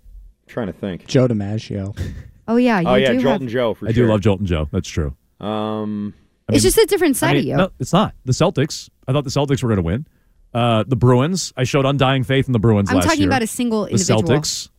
trying 0.47 0.67
to 0.67 0.73
think. 0.73 1.05
Joe 1.07 1.27
DiMaggio. 1.27 1.97
Oh 2.49 2.55
yeah, 2.55 2.79
you 2.79 2.87
oh 2.87 2.95
yeah, 2.95 3.11
do 3.11 3.19
Joltin' 3.19 3.41
have- 3.41 3.49
Joe 3.49 3.73
for 3.73 3.89
I 3.89 3.91
sure. 3.91 4.05
do 4.05 4.09
love 4.09 4.21
Joltin' 4.21 4.45
Joe. 4.45 4.69
That's 4.71 4.87
true. 4.87 5.13
Um, 5.41 6.13
it's 6.47 6.63
just 6.63 6.77
a 6.77 6.85
different 6.85 7.17
side 7.17 7.31
I 7.31 7.33
mean, 7.33 7.39
of 7.41 7.45
you. 7.45 7.55
No, 7.57 7.69
it's 7.77 7.91
not. 7.91 8.15
The 8.23 8.31
Celtics. 8.31 8.89
I 9.05 9.11
thought 9.11 9.25
the 9.25 9.29
Celtics 9.29 9.61
were 9.61 9.67
going 9.67 9.75
to 9.75 9.83
win. 9.83 10.07
Uh, 10.53 10.85
the 10.87 10.95
Bruins. 10.95 11.51
I 11.57 11.65
showed 11.65 11.85
undying 11.85 12.23
faith 12.23 12.47
in 12.47 12.53
the 12.53 12.59
Bruins 12.59 12.89
I'm 12.89 12.95
last 12.95 13.03
talking 13.05 13.19
year. 13.19 13.27
about 13.27 13.41
a 13.41 13.47
single 13.47 13.83
the 13.83 13.91
individual. 13.91 14.23
Celtics. 14.23 14.69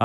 Uh, 0.00 0.04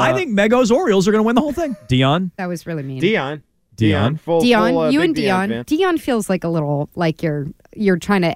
I 0.00 0.12
think 0.14 0.30
Megos 0.38 0.70
Orioles 0.70 1.08
are 1.08 1.10
going 1.10 1.24
to 1.24 1.26
win 1.26 1.34
the 1.34 1.40
whole 1.40 1.52
thing. 1.52 1.74
Deion. 1.88 2.30
That 2.36 2.46
was 2.46 2.68
really 2.68 2.84
mean. 2.84 3.02
Deion. 3.02 3.42
Deion. 3.76 4.18
Full, 4.20 4.40
Deion, 4.42 4.70
full, 4.70 4.78
uh, 4.80 4.90
you 4.90 5.00
and 5.02 5.14
Deion. 5.14 5.48
fan. 5.48 5.64
Deion 5.64 6.00
feels 6.00 6.28
like 6.30 6.44
a 6.44 6.48
little 6.48 6.88
like 6.94 7.22
you're 7.22 7.46
you're 7.74 7.98
trying 7.98 8.22
to 8.22 8.34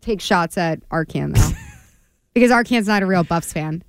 take 0.00 0.20
shots 0.20 0.56
at 0.58 0.80
Arcan 0.90 1.34
though, 1.36 1.56
because 2.34 2.50
Arcan's 2.50 2.86
not 2.88 3.02
a 3.02 3.06
real 3.06 3.24
Buffs 3.24 3.52
fan. 3.52 3.82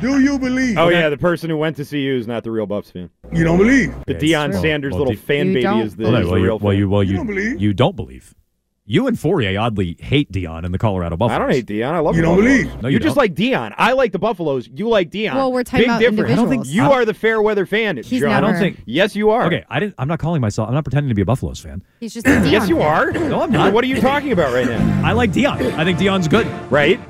Do 0.00 0.20
you 0.20 0.38
believe? 0.38 0.76
Oh 0.76 0.88
yeah, 0.90 1.08
the 1.08 1.16
person 1.16 1.48
who 1.48 1.56
went 1.56 1.76
to 1.76 1.84
see 1.84 2.00
you 2.00 2.16
is 2.16 2.26
not 2.26 2.44
the 2.44 2.50
real 2.50 2.66
Buffs 2.66 2.90
fan. 2.90 3.08
You 3.32 3.44
don't 3.44 3.56
believe? 3.56 3.94
The 4.06 4.14
Deion 4.14 4.52
Well, 4.52 4.60
Sanders 4.60 4.92
well, 4.92 4.98
little 5.00 5.14
Di- 5.14 5.20
fan 5.20 5.54
baby 5.54 5.66
is 5.80 5.96
the, 5.96 6.04
Well, 6.04 6.16
is 6.16 6.26
well, 6.26 6.34
the 6.34 6.40
real 6.42 6.58
well, 6.58 6.72
fan. 6.72 6.78
you, 6.78 6.88
well, 6.90 7.02
you, 7.02 7.10
You 7.12 7.16
don't 7.16 7.26
believe? 7.26 7.60
you 7.62 7.72
don't 7.72 7.96
believe. 7.96 8.34
You 8.88 9.08
and 9.08 9.16
Fauria 9.16 9.60
oddly 9.60 9.96
hate 9.98 10.30
Deion 10.30 10.64
and 10.64 10.72
the 10.72 10.78
Colorado 10.78 11.16
Buffaloes. 11.16 11.34
I 11.36 11.38
don't 11.40 11.50
hate 11.50 11.66
Deion. 11.66 11.90
I 11.92 11.98
love 11.98 12.14
You 12.14 12.22
the 12.22 12.28
don't 12.28 12.36
believe? 12.36 12.82
No, 12.82 12.88
you 12.88 12.94
you 12.94 12.98
just 13.00 13.16
don't. 13.16 13.24
like 13.24 13.34
Deion. 13.34 13.74
I 13.76 13.92
like 13.94 14.12
the 14.12 14.20
Buffaloes. 14.20 14.68
You 14.72 14.88
like 14.88 15.10
Deion. 15.10 15.34
Well, 15.34 15.52
we're 15.52 15.64
talking 15.64 15.80
Big 15.80 15.88
about 15.88 16.00
difference. 16.00 16.30
I 16.30 16.34
don't 16.36 16.48
think- 16.48 16.66
you 16.68 16.82
are 16.84 17.04
the 17.04 17.12
fair 17.12 17.42
weather 17.42 17.66
fan. 17.66 17.96
He's 17.96 18.20
John. 18.20 18.30
I 18.30 18.40
don't 18.40 18.54
think. 18.56 18.80
Yes, 18.86 19.16
you 19.16 19.30
are. 19.30 19.46
Okay, 19.46 19.64
I 19.68 19.80
didn't. 19.80 19.96
I'm 19.98 20.06
not 20.06 20.20
calling 20.20 20.40
myself. 20.40 20.68
I'm 20.68 20.74
not 20.74 20.84
pretending 20.84 21.08
to 21.08 21.16
be 21.16 21.22
a 21.22 21.24
Buffaloes 21.24 21.58
fan. 21.58 21.82
He's 21.98 22.14
just 22.14 22.26
a 22.26 22.30
Deion 22.30 22.52
Yes, 22.52 22.68
you 22.68 22.80
are. 22.80 23.10
No, 23.10 23.42
I'm 23.42 23.50
not. 23.50 23.72
What 23.72 23.82
are 23.82 23.88
you 23.88 24.00
talking 24.00 24.30
about 24.30 24.54
right 24.54 24.66
now? 24.68 25.02
I 25.04 25.12
like 25.12 25.32
Deion. 25.32 25.60
I 25.76 25.84
think 25.84 25.98
Deion's 25.98 26.28
good. 26.28 26.46
Right. 26.70 27.00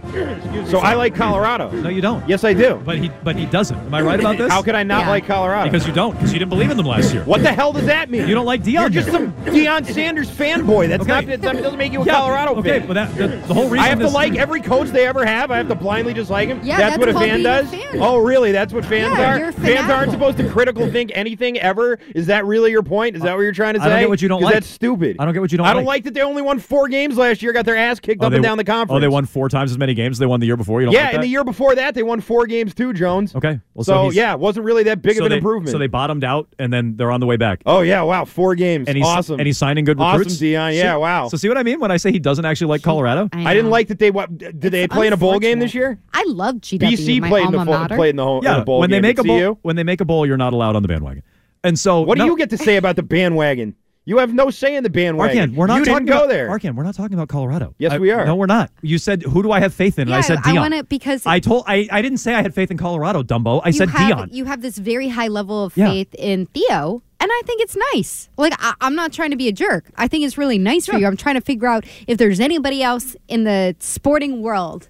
So 0.70 0.78
I 0.78 0.94
like 0.94 1.14
Colorado. 1.14 1.70
No, 1.72 1.90
you 1.90 2.00
don't. 2.00 2.26
Yes, 2.26 2.42
I 2.42 2.54
do. 2.54 2.80
But 2.86 2.96
he, 2.96 3.10
but 3.22 3.36
he 3.36 3.44
doesn't. 3.44 3.76
Am 3.78 3.92
I 3.92 4.00
right 4.00 4.18
about 4.18 4.38
this? 4.38 4.50
How 4.50 4.62
could 4.62 4.74
I 4.74 4.82
not 4.82 5.02
Yeah. 5.02 5.10
like 5.10 5.26
Colorado? 5.26 5.70
Because 5.70 5.86
you 5.86 5.92
don't. 5.92 6.14
Because 6.14 6.32
you 6.32 6.38
didn't 6.38 6.50
believe 6.50 6.70
in 6.70 6.78
them 6.78 6.86
last 6.86 7.12
year. 7.12 7.22
what 7.24 7.42
the 7.42 7.52
hell 7.52 7.72
does 7.74 7.84
that 7.84 8.08
mean? 8.08 8.26
You 8.26 8.34
don't 8.34 8.46
like 8.46 8.62
Deion. 8.62 8.72
You're 8.72 8.88
just 8.88 9.10
some 9.10 9.32
Deion 9.44 9.84
Sanders 9.84 10.30
fanboy. 10.30 10.88
That's 10.88 11.02
Okay. 11.02 11.26
not. 11.26 11.26
That 11.26 11.65
doesn't 11.66 11.78
make 11.78 11.92
you 11.92 12.02
a 12.02 12.04
Yeah, 12.04 12.12
Colorado 12.14 12.54
okay, 12.56 12.78
fan. 12.80 12.88
but 12.88 12.94
that, 12.94 13.14
the, 13.16 13.28
the 13.46 13.54
whole 13.54 13.68
reason 13.68 13.78
I 13.84 13.88
have 13.88 13.98
to 13.98 14.04
this- 14.04 14.14
like 14.14 14.36
every 14.36 14.60
coach 14.60 14.88
they 14.88 15.06
ever 15.06 15.24
have. 15.26 15.50
I 15.50 15.58
have 15.58 15.68
to 15.68 15.74
blindly 15.74 16.14
just 16.14 16.30
like 16.30 16.48
him. 16.48 16.60
Yeah, 16.62 16.78
that's, 16.78 16.96
that's 16.96 16.98
what 16.98 17.08
a 17.08 17.12
fan 17.12 17.22
being 17.36 17.40
a 17.40 17.42
does. 17.42 17.70
fan. 17.70 17.98
Oh, 18.00 18.18
really? 18.18 18.52
That's 18.52 18.72
what 18.72 18.84
fans 18.84 19.16
Yeah, 19.18 19.34
are. 19.34 19.38
you're 19.38 19.52
Fans 19.52 19.90
aren't 19.90 20.10
supposed 20.12 20.38
to 20.38 20.48
critical 20.48 20.90
think 20.90 21.10
anything 21.14 21.58
ever. 21.58 21.98
Is 22.14 22.26
that 22.26 22.44
really 22.46 22.70
your 22.70 22.82
point? 22.82 23.16
Is 23.16 23.22
that 23.22 23.34
what 23.34 23.42
you're 23.42 23.52
trying 23.52 23.74
to 23.74 23.80
say? 23.80 23.86
I 23.86 23.88
don't 23.90 24.00
get 24.00 24.08
what 24.08 24.22
you 24.22 24.28
don't 24.28 24.40
'Cause 24.40 24.44
like. 24.46 24.54
That's 24.54 24.66
stupid. 24.66 25.16
I 25.18 25.24
don't 25.24 25.34
get 25.34 25.40
what 25.40 25.52
you 25.52 25.58
don't 25.58 25.66
I 25.66 25.72
don't 25.72 25.84
like. 25.84 25.96
like 25.98 26.04
that 26.04 26.14
they 26.14 26.22
only 26.22 26.42
won 26.42 26.58
four 26.58 26.88
games 26.88 27.16
last 27.16 27.42
year. 27.42 27.52
Got 27.52 27.64
their 27.64 27.76
ass 27.76 28.00
kicked 28.00 28.22
Oh, 28.22 28.26
up 28.28 28.32
and 28.32 28.42
down 28.42 28.56
the 28.58 28.64
conference. 28.64 28.96
Oh, 28.96 29.00
they 29.00 29.08
won 29.08 29.26
four 29.26 29.48
times 29.48 29.70
as 29.70 29.78
many 29.78 29.94
games 29.94 30.16
as 30.16 30.18
they 30.20 30.26
won 30.26 30.40
the 30.40 30.46
year 30.46 30.56
before. 30.56 30.80
You 30.80 30.86
don't 30.86 30.94
like 30.94 31.02
that? 31.02 31.02
Yeah, 31.02 31.06
like 31.08 31.14
and 31.16 31.22
the 31.24 31.28
year 31.28 31.44
before 31.44 31.74
that, 31.74 31.94
they 31.94 32.02
won 32.02 32.20
four 32.20 32.46
games 32.46 32.74
too, 32.74 32.92
Jones. 32.92 33.34
Okay. 33.34 33.58
Well, 33.74 33.84
so 33.84 34.08
so 34.08 34.10
yeah, 34.10 34.32
it 34.34 34.40
wasn't 34.40 34.64
really 34.66 34.84
that 34.84 35.02
big 35.02 35.16
so 35.16 35.20
of 35.22 35.26
an 35.26 35.30
they, 35.30 35.36
improvement. 35.38 35.72
So 35.72 35.78
they 35.78 35.86
bottomed 35.86 36.24
out, 36.24 36.48
and 36.58 36.72
then 36.72 36.96
they're 36.96 37.10
on 37.10 37.20
the 37.20 37.26
way 37.26 37.36
back. 37.36 37.62
Oh 37.66 37.80
yeah, 37.80 38.02
wow, 38.02 38.24
four 38.24 38.54
games, 38.54 38.88
and 38.88 38.96
he's 38.96 39.06
awesome, 39.06 39.38
and 39.40 39.46
he's 39.46 39.58
signing 39.58 39.84
good 39.84 39.98
recruits. 39.98 40.34
awesome, 40.34 40.46
recruits. 40.46 40.72
Deion. 40.72 40.74
Yeah, 40.76 40.96
wow. 40.96 41.28
So 41.28 41.36
see 41.36 41.48
what 41.48 41.55
I 41.56 41.62
mean 41.62 41.80
when 41.80 41.90
I 41.90 41.96
say 41.96 42.12
he 42.12 42.18
doesn't 42.18 42.44
actually 42.44 42.68
like 42.68 42.82
Colorado? 42.82 43.28
I 43.32 43.54
didn't 43.54 43.70
like 43.70 43.88
that 43.88 43.98
they 43.98 44.10
what 44.10 44.36
did 44.38 44.60
they 44.60 44.86
play 44.88 45.06
in 45.06 45.12
a 45.12 45.16
bowl 45.16 45.38
game 45.38 45.58
this 45.58 45.74
year? 45.74 45.98
I 46.12 46.24
love 46.26 46.56
GW. 46.56 46.78
BC 46.80 47.20
my 47.20 47.28
played 47.28 47.46
in 47.46 47.52
the 47.52 47.58
alma 47.58 47.88
fo- 47.88 47.94
played 47.96 48.10
in 48.10 48.16
the 48.16 48.24
home 48.24 48.38
in 48.38 48.44
Yeah, 48.50 48.58
the 48.60 48.64
bowl 48.64 48.80
when 48.80 48.90
they 48.90 48.96
game. 48.96 49.02
make 49.02 49.18
a 49.18 49.24
bowl, 49.24 49.38
CU? 49.38 49.58
when 49.62 49.76
they 49.76 49.84
make 49.84 50.00
a 50.00 50.04
bowl, 50.04 50.26
you're 50.26 50.36
not 50.36 50.52
allowed 50.52 50.76
on 50.76 50.82
the 50.82 50.88
bandwagon. 50.88 51.22
And 51.64 51.78
so, 51.78 52.00
What 52.02 52.18
do 52.18 52.24
you 52.24 52.36
get 52.36 52.50
to 52.50 52.58
say 52.58 52.76
about 52.76 52.96
the 52.96 53.02
bandwagon? 53.02 53.74
You 54.08 54.18
have 54.18 54.32
no 54.32 54.50
say 54.50 54.76
in 54.76 54.84
the 54.84 54.90
bandwagon. 54.90 55.50
Arkan, 55.50 55.56
we're 55.56 55.66
not 55.66 55.78
you 55.80 55.84
talking 55.84 56.06
didn't 56.06 56.16
go 56.16 56.24
about, 56.26 56.28
there. 56.28 56.48
Arkan, 56.48 56.76
we're 56.76 56.84
not 56.84 56.94
talking 56.94 57.14
about 57.14 57.28
Colorado. 57.28 57.74
Yes, 57.78 57.90
I- 57.90 57.98
we 57.98 58.12
are. 58.12 58.24
No, 58.24 58.36
we're 58.36 58.46
not. 58.46 58.70
You 58.80 58.98
said 58.98 59.24
who 59.24 59.42
do 59.42 59.50
I 59.50 59.58
have 59.58 59.74
faith 59.74 59.98
in? 59.98 60.02
And 60.02 60.10
Yeah, 60.10 60.18
I 60.18 60.20
said 60.20 60.38
I 60.44 60.52
Deion. 60.52 60.60
want 60.60 60.74
it 60.74 60.88
because 60.88 61.26
I 61.26 61.40
told 61.40 61.64
I, 61.66 61.88
I 61.90 62.02
didn't 62.02 62.18
say 62.18 62.32
I 62.32 62.40
had 62.40 62.54
faith 62.54 62.70
in 62.70 62.76
Colorado, 62.78 63.24
Dumbo. 63.24 63.60
I 63.64 63.72
said 63.72 63.88
have, 63.90 64.16
Deion. 64.16 64.28
You 64.32 64.44
have 64.44 64.62
this 64.62 64.78
very 64.78 65.08
high 65.08 65.26
level 65.26 65.64
of 65.64 65.76
Yeah. 65.76 65.88
faith 65.90 66.14
in 66.14 66.46
Theo, 66.46 67.02
and 67.20 67.30
I 67.32 67.42
think 67.46 67.60
it's 67.62 67.76
nice. 67.94 68.28
Like 68.36 68.52
I, 68.58 68.74
I'm 68.80 68.94
not 68.94 69.12
trying 69.12 69.30
to 69.30 69.36
be 69.36 69.48
a 69.48 69.52
jerk. 69.52 69.86
I 69.96 70.08
think 70.08 70.24
it's 70.24 70.36
really 70.38 70.58
nice 70.58 70.86
for 70.86 70.96
you. 70.96 71.06
I'm 71.06 71.16
trying 71.16 71.36
to 71.36 71.40
figure 71.40 71.68
out 71.68 71.84
if 72.06 72.18
there's 72.18 72.40
anybody 72.40 72.82
else 72.82 73.16
in 73.28 73.44
the 73.44 73.74
sporting 73.78 74.42
world 74.42 74.88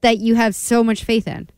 that 0.00 0.18
you 0.18 0.34
have 0.34 0.54
so 0.54 0.82
much 0.84 1.04
faith 1.04 1.26
in. 1.28 1.48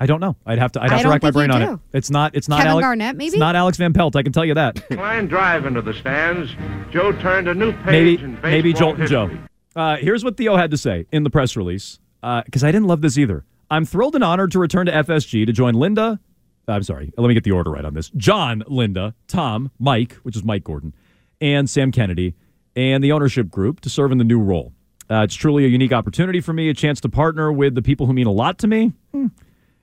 I 0.00 0.06
don't 0.06 0.20
know. 0.20 0.36
I'd 0.46 0.58
have 0.58 0.70
to. 0.72 0.82
I'd 0.82 0.90
have 0.90 1.00
to 1.00 1.02
don't 1.04 1.12
rack 1.12 1.22
my 1.22 1.28
think 1.28 1.34
brain 1.34 1.50
on 1.50 1.60
do. 1.60 1.72
it. 1.74 1.80
It's 1.98 2.08
not. 2.10 2.34
It's 2.36 2.48
not 2.48 2.58
Kevin 2.58 2.70
Alex. 2.70 2.84
Garnett, 2.84 3.16
maybe? 3.16 3.28
It's 3.28 3.36
not 3.36 3.56
Alex 3.56 3.78
Van 3.78 3.92
Pelt. 3.92 4.14
I 4.14 4.22
can 4.22 4.32
tell 4.32 4.44
you 4.44 4.54
that. 4.54 4.88
Line 4.92 5.26
drive 5.26 5.66
into 5.66 5.82
the 5.82 5.92
stands. 5.92 6.52
Joe 6.92 7.10
turned 7.12 7.48
a 7.48 7.54
new 7.54 7.72
page 7.72 7.84
maybe 7.86 8.14
in 8.22 8.32
baseball 8.34 8.50
maybe 8.50 8.72
Joltin'. 8.72 9.06
Joe. 9.08 9.30
Uh, 9.74 9.96
here's 9.96 10.24
what 10.24 10.36
Theo 10.36 10.56
had 10.56 10.70
to 10.70 10.76
say 10.76 11.06
in 11.12 11.24
the 11.24 11.30
press 11.30 11.56
release 11.56 11.98
because 12.20 12.62
I 12.62 12.70
didn't 12.70 12.86
love 12.86 13.00
this 13.00 13.18
either. 13.18 13.44
I'm 13.70 13.84
thrilled 13.84 14.14
and 14.14 14.24
honored 14.24 14.52
to 14.52 14.58
return 14.58 14.86
to 14.86 14.92
FSG 14.92 15.46
to 15.46 15.52
join 15.52 15.74
Linda. 15.74 16.20
I'm 16.68 16.82
sorry. 16.82 17.12
Let 17.16 17.28
me 17.28 17.34
get 17.34 17.44
the 17.44 17.52
order 17.52 17.70
right 17.70 17.84
on 17.84 17.94
this. 17.94 18.10
John, 18.10 18.62
Linda, 18.66 19.14
Tom, 19.26 19.70
Mike, 19.78 20.14
which 20.22 20.36
is 20.36 20.44
Mike 20.44 20.64
Gordon, 20.64 20.94
and 21.40 21.68
Sam 21.68 21.90
Kennedy, 21.90 22.34
and 22.76 23.02
the 23.02 23.12
ownership 23.12 23.50
group 23.50 23.80
to 23.80 23.90
serve 23.90 24.12
in 24.12 24.18
the 24.18 24.24
new 24.24 24.40
role. 24.40 24.72
Uh, 25.10 25.22
it's 25.22 25.34
truly 25.34 25.64
a 25.64 25.68
unique 25.68 25.92
opportunity 25.92 26.40
for 26.40 26.52
me, 26.52 26.68
a 26.68 26.74
chance 26.74 27.00
to 27.00 27.08
partner 27.08 27.50
with 27.50 27.74
the 27.74 27.82
people 27.82 28.06
who 28.06 28.12
mean 28.12 28.26
a 28.26 28.32
lot 28.32 28.58
to 28.58 28.66
me, 28.66 28.92
hmm, 29.12 29.26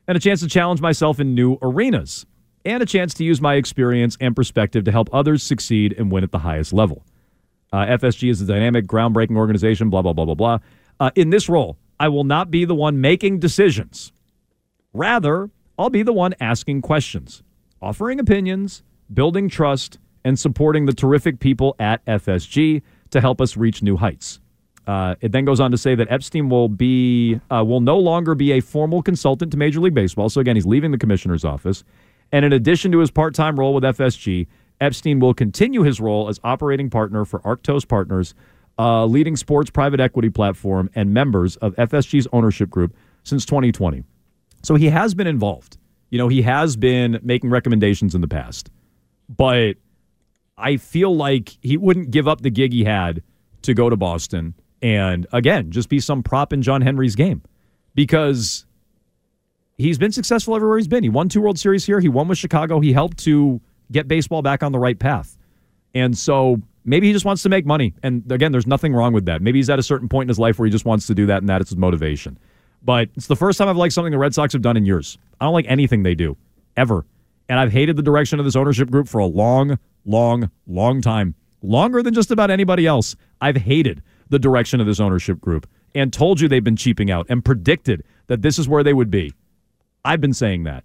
and 0.08 0.16
a 0.16 0.20
chance 0.20 0.40
to 0.42 0.48
challenge 0.48 0.82
myself 0.82 1.20
in 1.20 1.34
new 1.34 1.58
arenas, 1.64 2.26
and 2.64 2.84
a 2.84 2.86
chance 2.86 3.14
to 3.16 3.24
use 3.24 3.42
my 3.42 3.56
experience 3.56 4.16
and 4.22 4.36
perspective 4.36 4.84
to 4.84 4.92
help 4.92 5.10
others 5.12 5.42
succeed 5.42 5.94
and 5.98 6.12
win 6.12 6.24
at 6.24 6.32
the 6.32 6.40
highest 6.40 6.74
level. 6.74 7.04
Uh, 7.74 7.86
FSG 7.86 8.30
is 8.30 8.40
a 8.42 8.46
dynamic, 8.46 8.86
groundbreaking 8.86 9.36
organization, 9.36 9.90
blah, 9.90 10.02
blah, 10.02 10.14
blah, 10.14 10.26
blah, 10.26 10.36
blah. 10.36 10.60
Uh, 11.00 11.12
in 11.16 11.32
this 11.32 11.50
role, 11.50 11.78
I 12.00 12.08
will 12.08 12.24
not 12.24 12.52
be 12.52 12.66
the 12.66 12.76
one 12.76 13.02
making 13.02 13.40
decisions. 13.40 14.12
Rather, 14.94 15.50
I'll 15.78 15.90
be 15.90 16.04
the 16.04 16.14
one 16.14 16.34
asking 16.40 16.82
questions, 16.82 17.44
offering 17.82 18.20
opinions, 18.20 18.84
building 19.14 19.50
trust, 19.50 20.00
and 20.24 20.40
supporting 20.40 20.86
the 20.86 20.94
terrific 20.94 21.40
people 21.40 21.76
at 21.80 22.04
FSG 22.06 22.82
to 23.12 23.22
help 23.22 23.42
us 23.42 23.58
reach 23.58 23.84
new 23.84 23.98
heights. 23.98 24.40
Uh, 24.88 25.16
it 25.20 25.32
then 25.32 25.46
goes 25.46 25.60
on 25.60 25.72
to 25.72 25.78
say 25.78 25.96
that 25.96 26.12
Epstein 26.12 26.48
will 26.48 26.70
be 26.70 27.40
uh, 27.52 27.64
will 27.66 27.82
no 27.82 27.98
longer 27.98 28.36
be 28.36 28.52
a 28.54 28.60
formal 28.60 29.02
consultant 29.02 29.52
to 29.52 29.58
Major 29.58 29.80
League 29.80 29.94
Baseball. 29.94 30.30
So 30.30 30.40
again, 30.40 30.56
he's 30.56 30.66
leaving 30.66 30.92
the 30.92 30.98
commissioner's 30.98 31.44
office, 31.44 31.84
and 32.32 32.46
in 32.46 32.54
addition 32.54 32.92
to 32.92 33.00
his 33.00 33.12
part-time 33.12 33.60
role 33.60 33.74
with 33.74 33.84
FSG, 33.84 34.48
Epstein 34.80 35.20
will 35.20 35.34
continue 35.34 35.82
his 35.82 36.00
role 36.00 36.30
as 36.30 36.40
operating 36.44 36.90
partner 36.90 37.26
for 37.26 37.40
Arctos 37.40 37.88
Partners, 37.88 38.36
a 38.78 39.06
leading 39.06 39.36
sports 39.36 39.70
private 39.70 40.00
equity 40.00 40.30
platform 40.30 40.90
and 40.96 41.14
members 41.14 41.56
of 41.58 41.76
FSG's 41.76 42.28
ownership 42.32 42.70
group 42.70 42.96
since 43.24 43.46
2020. 43.46 44.04
So 44.66 44.76
he 44.76 44.90
has 44.90 45.14
been 45.14 45.28
involved. 45.28 45.78
You 46.10 46.18
know, 46.18 46.28
he 46.28 46.42
has 46.42 46.76
been 46.76 47.20
making 47.22 47.50
recommendations 47.50 48.16
in 48.16 48.22
the 48.22 48.28
past, 48.28 48.72
but 49.30 49.74
I 50.58 50.78
feel 50.78 51.16
like 51.16 51.58
he 51.62 51.78
wouldn't 51.78 52.10
give 52.10 52.28
up 52.28 52.42
the 52.42 52.50
gig 52.50 52.74
he 52.74 52.84
had 52.84 53.22
to 53.62 53.74
go 53.74 53.90
to 53.90 53.96
Boston 53.96 54.54
and 54.82 55.26
again 55.32 55.72
just 55.72 55.90
be 55.90 56.00
some 56.00 56.22
prop 56.24 56.54
in 56.54 56.62
John 56.62 56.82
Henry's 56.82 57.16
game 57.16 57.42
because 57.96 58.66
he's 59.78 59.98
been 59.98 60.12
successful 60.12 60.56
everywhere 60.56 60.78
he's 60.78 60.88
been. 60.88 61.04
He 61.04 61.10
won 61.10 61.30
two 61.30 61.42
World 61.42 61.60
Series 61.60 61.86
here. 61.86 62.00
He 62.00 62.10
won 62.10 62.28
with 62.28 62.38
Chicago. 62.38 62.80
He 62.80 62.94
helped 62.94 63.18
to 63.20 63.62
get 63.92 64.08
baseball 64.08 64.42
back 64.42 64.64
on 64.64 64.72
the 64.72 64.80
right 64.80 64.98
path. 64.98 65.38
And 65.94 66.18
so 66.18 66.62
maybe 66.84 67.08
he 67.08 67.14
just 67.14 67.26
wants 67.26 67.44
to 67.44 67.50
make 67.50 67.66
money. 67.66 67.94
And 68.04 68.32
again, 68.32 68.52
there's 68.52 68.68
nothing 68.68 68.94
wrong 68.94 69.14
with 69.14 69.26
that. 69.26 69.42
Maybe 69.42 69.60
he's 69.60 69.70
at 69.70 69.80
a 69.80 69.84
certain 69.84 70.10
point 70.10 70.26
in 70.26 70.30
his 70.30 70.40
life 70.40 70.58
where 70.58 70.66
he 70.66 70.72
just 70.72 70.86
wants 70.86 71.08
to 71.08 71.16
do 71.16 71.28
that 71.28 71.40
and 71.40 71.50
that 71.50 71.62
is 71.62 71.70
his 71.70 71.78
motivation. 71.78 72.40
But 72.86 73.10
it's 73.16 73.28
the 73.28 73.36
first 73.36 73.58
time 73.58 73.68
I've 73.68 73.78
liked 73.78 73.94
something 73.94 74.12
the 74.12 74.18
Red 74.20 74.36
Sox 74.36 74.54
have 74.54 74.62
done 74.62 74.78
in 74.78 74.86
years. 74.86 75.18
I 75.42 75.46
don't 75.46 75.54
like 75.54 75.66
anything 75.68 76.04
they 76.04 76.14
do, 76.14 76.38
ever. 76.78 77.04
And 77.50 77.60
I've 77.60 77.72
hated 77.72 77.98
the 77.98 78.04
direction 78.04 78.40
of 78.40 78.46
this 78.46 78.56
ownership 78.56 78.92
group 78.92 79.08
for 79.08 79.18
a 79.18 79.26
long, 79.26 79.80
long, 80.06 80.52
long 80.68 81.02
time. 81.02 81.34
Longer 81.64 82.04
than 82.04 82.14
just 82.14 82.30
about 82.30 82.52
anybody 82.52 82.86
else. 82.86 83.16
I've 83.42 83.58
hated 83.58 84.04
the 84.30 84.40
direction 84.40 84.80
of 84.80 84.86
this 84.86 85.00
ownership 85.00 85.42
group 85.42 85.68
and 85.96 86.14
told 86.14 86.40
you 86.40 86.48
they've 86.48 86.64
been 86.64 86.76
cheaping 86.76 87.10
out 87.10 87.26
and 87.28 87.44
predicted 87.44 88.04
that 88.28 88.44
this 88.44 88.60
is 88.60 88.70
where 88.70 88.84
they 88.84 88.94
would 88.94 89.10
be. 89.10 89.34
I've 90.04 90.22
been 90.22 90.34
saying 90.34 90.64
that. 90.64 90.84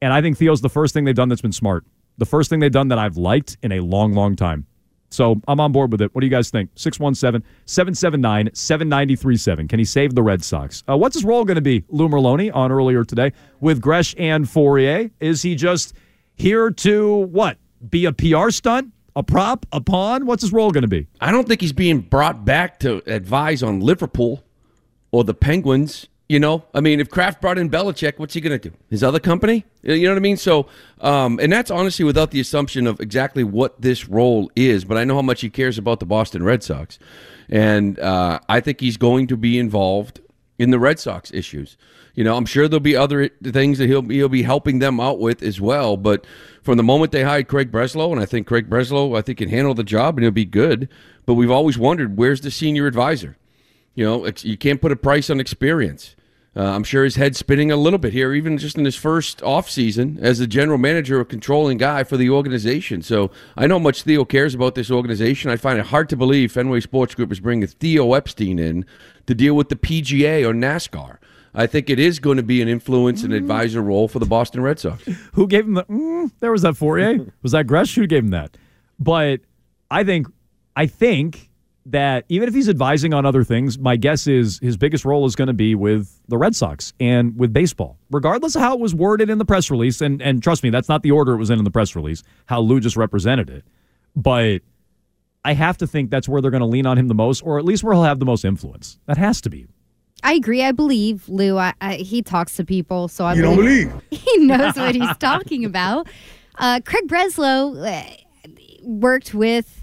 And 0.00 0.12
I 0.12 0.22
think 0.22 0.38
Theo's 0.38 0.60
the 0.60 0.68
first 0.68 0.94
thing 0.94 1.04
they've 1.04 1.14
done 1.14 1.28
that's 1.28 1.42
been 1.42 1.52
smart. 1.52 1.84
The 2.18 2.26
first 2.26 2.48
thing 2.50 2.60
they've 2.60 2.70
done 2.70 2.88
that 2.88 2.98
I've 2.98 3.16
liked 3.16 3.56
in 3.62 3.72
a 3.72 3.80
long, 3.80 4.12
long 4.12 4.36
time. 4.36 4.66
So 5.10 5.40
I'm 5.48 5.60
on 5.60 5.72
board 5.72 5.90
with 5.90 6.02
it. 6.02 6.14
What 6.14 6.20
do 6.20 6.26
you 6.26 6.30
guys 6.30 6.50
think? 6.50 6.70
617 6.74 7.46
779 7.66 8.50
7937. 8.54 9.68
Can 9.68 9.78
he 9.78 9.84
save 9.84 10.14
the 10.14 10.22
Red 10.22 10.44
Sox? 10.44 10.84
Uh, 10.88 10.96
what's 10.96 11.14
his 11.14 11.24
role 11.24 11.44
going 11.44 11.56
to 11.56 11.62
be? 11.62 11.84
Lou 11.88 12.08
Merloni 12.08 12.54
on 12.54 12.70
earlier 12.70 13.04
today 13.04 13.32
with 13.60 13.80
Gresh 13.80 14.14
and 14.18 14.44
Fauria. 14.46 15.10
Is 15.20 15.42
he 15.42 15.54
just 15.54 15.94
here 16.34 16.70
to 16.70 17.16
what? 17.16 17.58
Be 17.88 18.04
a 18.04 18.12
PR 18.12 18.50
stunt? 18.50 18.92
A 19.16 19.22
prop? 19.22 19.66
A 19.72 19.80
pawn? 19.80 20.26
What's 20.26 20.42
his 20.42 20.52
role 20.52 20.70
going 20.70 20.82
to 20.82 20.88
be? 20.88 21.06
I 21.20 21.32
don't 21.32 21.48
think 21.48 21.60
he's 21.60 21.72
being 21.72 22.00
brought 22.00 22.44
back 22.44 22.78
to 22.80 23.02
advise 23.06 23.62
on 23.62 23.80
Liverpool 23.80 24.44
or 25.10 25.24
the 25.24 25.34
Penguins. 25.34 26.08
You 26.28 26.38
know, 26.38 26.64
I 26.74 26.80
mean, 26.80 27.00
if 27.00 27.08
Kraft 27.08 27.40
brought 27.40 27.56
in 27.56 27.70
Belichick, 27.70 28.18
what's 28.18 28.34
he 28.34 28.42
going 28.42 28.58
to 28.58 28.70
do? 28.70 28.76
His 28.90 29.02
other 29.02 29.18
company? 29.18 29.64
You 29.82 30.02
know 30.02 30.10
what 30.10 30.18
I 30.18 30.20
mean? 30.20 30.36
So, 30.36 30.66
um, 31.00 31.40
and 31.40 31.50
that's 31.50 31.70
honestly 31.70 32.04
without 32.04 32.32
the 32.32 32.40
assumption 32.40 32.86
of 32.86 33.00
exactly 33.00 33.44
what 33.44 33.80
this 33.80 34.08
role 34.08 34.50
is, 34.54 34.84
but 34.84 34.98
I 34.98 35.04
know 35.04 35.14
how 35.14 35.22
much 35.22 35.40
he 35.40 35.48
cares 35.48 35.78
about 35.78 36.00
the 36.00 36.06
Boston 36.06 36.42
Red 36.42 36.62
Sox. 36.62 36.98
And 37.48 37.98
uh, 37.98 38.40
I 38.46 38.60
think 38.60 38.80
he's 38.80 38.98
going 38.98 39.26
to 39.28 39.38
be 39.38 39.58
involved 39.58 40.20
in 40.58 40.70
the 40.70 40.78
Red 40.78 40.98
Sox 40.98 41.32
issues. 41.32 41.78
You 42.14 42.24
know, 42.24 42.36
I'm 42.36 42.46
sure 42.46 42.68
there'll 42.68 42.80
be 42.80 42.96
other 42.96 43.28
things 43.28 43.78
that 43.78 43.86
he'll 43.86 44.02
he'll 44.02 44.28
be 44.28 44.42
helping 44.42 44.80
them 44.80 45.00
out 45.00 45.20
with 45.20 45.42
as 45.42 45.60
well. 45.60 45.96
But 45.96 46.26
from 46.62 46.76
the 46.76 46.82
moment 46.82 47.12
they 47.12 47.22
hired 47.22 47.48
Craig 47.48 47.70
Breslow, 47.70 48.10
and 48.12 48.20
I 48.20 48.26
think 48.26 48.46
Craig 48.46 48.68
Breslow, 48.68 49.16
I 49.16 49.22
think 49.22 49.38
can 49.38 49.48
handle 49.48 49.72
the 49.72 49.84
job 49.84 50.16
and 50.16 50.24
he'll 50.24 50.32
be 50.32 50.44
good. 50.44 50.88
But 51.24 51.34
we've 51.34 51.50
always 51.50 51.78
wondered 51.78 52.18
where's 52.18 52.40
the 52.40 52.50
senior 52.50 52.86
advisor. 52.86 53.38
You 53.94 54.04
know, 54.04 54.30
you 54.42 54.56
can't 54.58 54.80
put 54.80 54.92
a 54.92 54.96
price 54.96 55.30
on 55.30 55.40
experience. 55.40 56.16
Uh, 56.58 56.74
I'm 56.74 56.82
sure 56.82 57.04
his 57.04 57.14
head's 57.14 57.38
spinning 57.38 57.70
a 57.70 57.76
little 57.76 58.00
bit 58.00 58.12
here, 58.12 58.34
even 58.34 58.58
just 58.58 58.76
in 58.76 58.84
his 58.84 58.96
first 58.96 59.38
offseason 59.42 60.18
as 60.18 60.40
the 60.40 60.46
general 60.48 60.76
manager, 60.76 61.20
a 61.20 61.24
controlling 61.24 61.78
guy 61.78 62.02
for 62.02 62.16
the 62.16 62.30
organization. 62.30 63.00
So 63.00 63.30
I 63.56 63.68
know 63.68 63.76
how 63.76 63.84
much 63.84 64.02
Theo 64.02 64.24
cares 64.24 64.56
about 64.56 64.74
this 64.74 64.90
organization. 64.90 65.52
I 65.52 65.56
find 65.56 65.78
it 65.78 65.86
hard 65.86 66.08
to 66.08 66.16
believe 66.16 66.50
Fenway 66.50 66.80
Sports 66.80 67.14
Group 67.14 67.30
is 67.30 67.38
bringing 67.38 67.68
Theo 67.68 68.12
Epstein 68.12 68.58
in 68.58 68.84
to 69.26 69.36
deal 69.36 69.54
with 69.54 69.68
the 69.68 69.76
PGA 69.76 70.44
or 70.44 70.52
NASCAR. 70.52 71.18
I 71.54 71.68
think 71.68 71.88
it 71.88 72.00
is 72.00 72.18
going 72.18 72.38
to 72.38 72.42
be 72.42 72.60
an 72.60 72.66
influence 72.66 73.22
and 73.22 73.32
advisor 73.32 73.80
role 73.80 74.08
for 74.08 74.18
the 74.18 74.26
Boston 74.26 74.60
Red 74.60 74.80
Sox. 74.80 75.04
Who 75.34 75.46
gave 75.46 75.64
him 75.64 75.74
the? 75.74 75.84
Mm, 75.84 76.32
there 76.40 76.50
was 76.50 76.62
that 76.62 76.74
Fauria. 76.74 77.30
was 77.42 77.52
that 77.52 77.68
Gresh? 77.68 77.94
Who 77.94 78.06
gave 78.08 78.24
him 78.24 78.30
that? 78.30 78.56
But 78.98 79.40
I 79.92 80.02
think, 80.02 80.26
I 80.74 80.86
think 80.86 81.50
that 81.90 82.24
even 82.28 82.48
if 82.48 82.54
he's 82.54 82.68
advising 82.68 83.14
on 83.14 83.24
other 83.24 83.44
things, 83.44 83.78
my 83.78 83.96
guess 83.96 84.26
is 84.26 84.58
his 84.60 84.76
biggest 84.76 85.04
role 85.04 85.24
is 85.26 85.34
going 85.34 85.48
to 85.48 85.54
be 85.54 85.74
with 85.74 86.20
the 86.28 86.36
Red 86.36 86.54
Sox 86.54 86.92
and 87.00 87.38
with 87.38 87.52
baseball, 87.52 87.98
regardless 88.10 88.54
of 88.56 88.62
how 88.62 88.74
it 88.74 88.80
was 88.80 88.94
worded 88.94 89.30
in 89.30 89.38
the 89.38 89.44
press 89.44 89.70
release. 89.70 90.00
And 90.00 90.20
and 90.20 90.42
trust 90.42 90.62
me, 90.62 90.70
that's 90.70 90.88
not 90.88 91.02
the 91.02 91.10
order 91.10 91.32
it 91.32 91.38
was 91.38 91.50
in 91.50 91.58
in 91.58 91.64
the 91.64 91.70
press 91.70 91.96
release. 91.96 92.22
How 92.46 92.60
Lou 92.60 92.80
just 92.80 92.96
represented 92.96 93.48
it, 93.50 93.64
but 94.14 94.62
I 95.44 95.54
have 95.54 95.78
to 95.78 95.86
think 95.86 96.10
that's 96.10 96.28
where 96.28 96.42
they're 96.42 96.50
going 96.50 96.60
to 96.60 96.66
lean 96.66 96.86
on 96.86 96.98
him 96.98 97.08
the 97.08 97.14
most, 97.14 97.40
or 97.40 97.58
at 97.58 97.64
least 97.64 97.82
where 97.82 97.94
he'll 97.94 98.02
have 98.02 98.18
the 98.18 98.26
most 98.26 98.44
influence. 98.44 98.98
That 99.06 99.16
has 99.16 99.40
to 99.42 99.50
be. 99.50 99.66
I 100.22 100.34
agree. 100.34 100.62
I 100.64 100.72
believe 100.72 101.28
Lou. 101.28 101.56
I, 101.58 101.72
I, 101.80 101.94
he 101.94 102.22
talks 102.22 102.56
to 102.56 102.64
people, 102.64 103.08
so 103.08 103.24
I 103.24 103.34
You 103.34 103.42
don't 103.42 103.56
believe 103.56 103.92
he 104.10 104.38
knows 104.38 104.76
what 104.76 104.94
he's 104.94 105.16
talking 105.18 105.64
about. 105.64 106.08
Uh, 106.56 106.80
Craig 106.84 107.06
Breslow 107.06 107.86
uh, 107.86 108.48
worked 108.82 109.32
with 109.32 109.77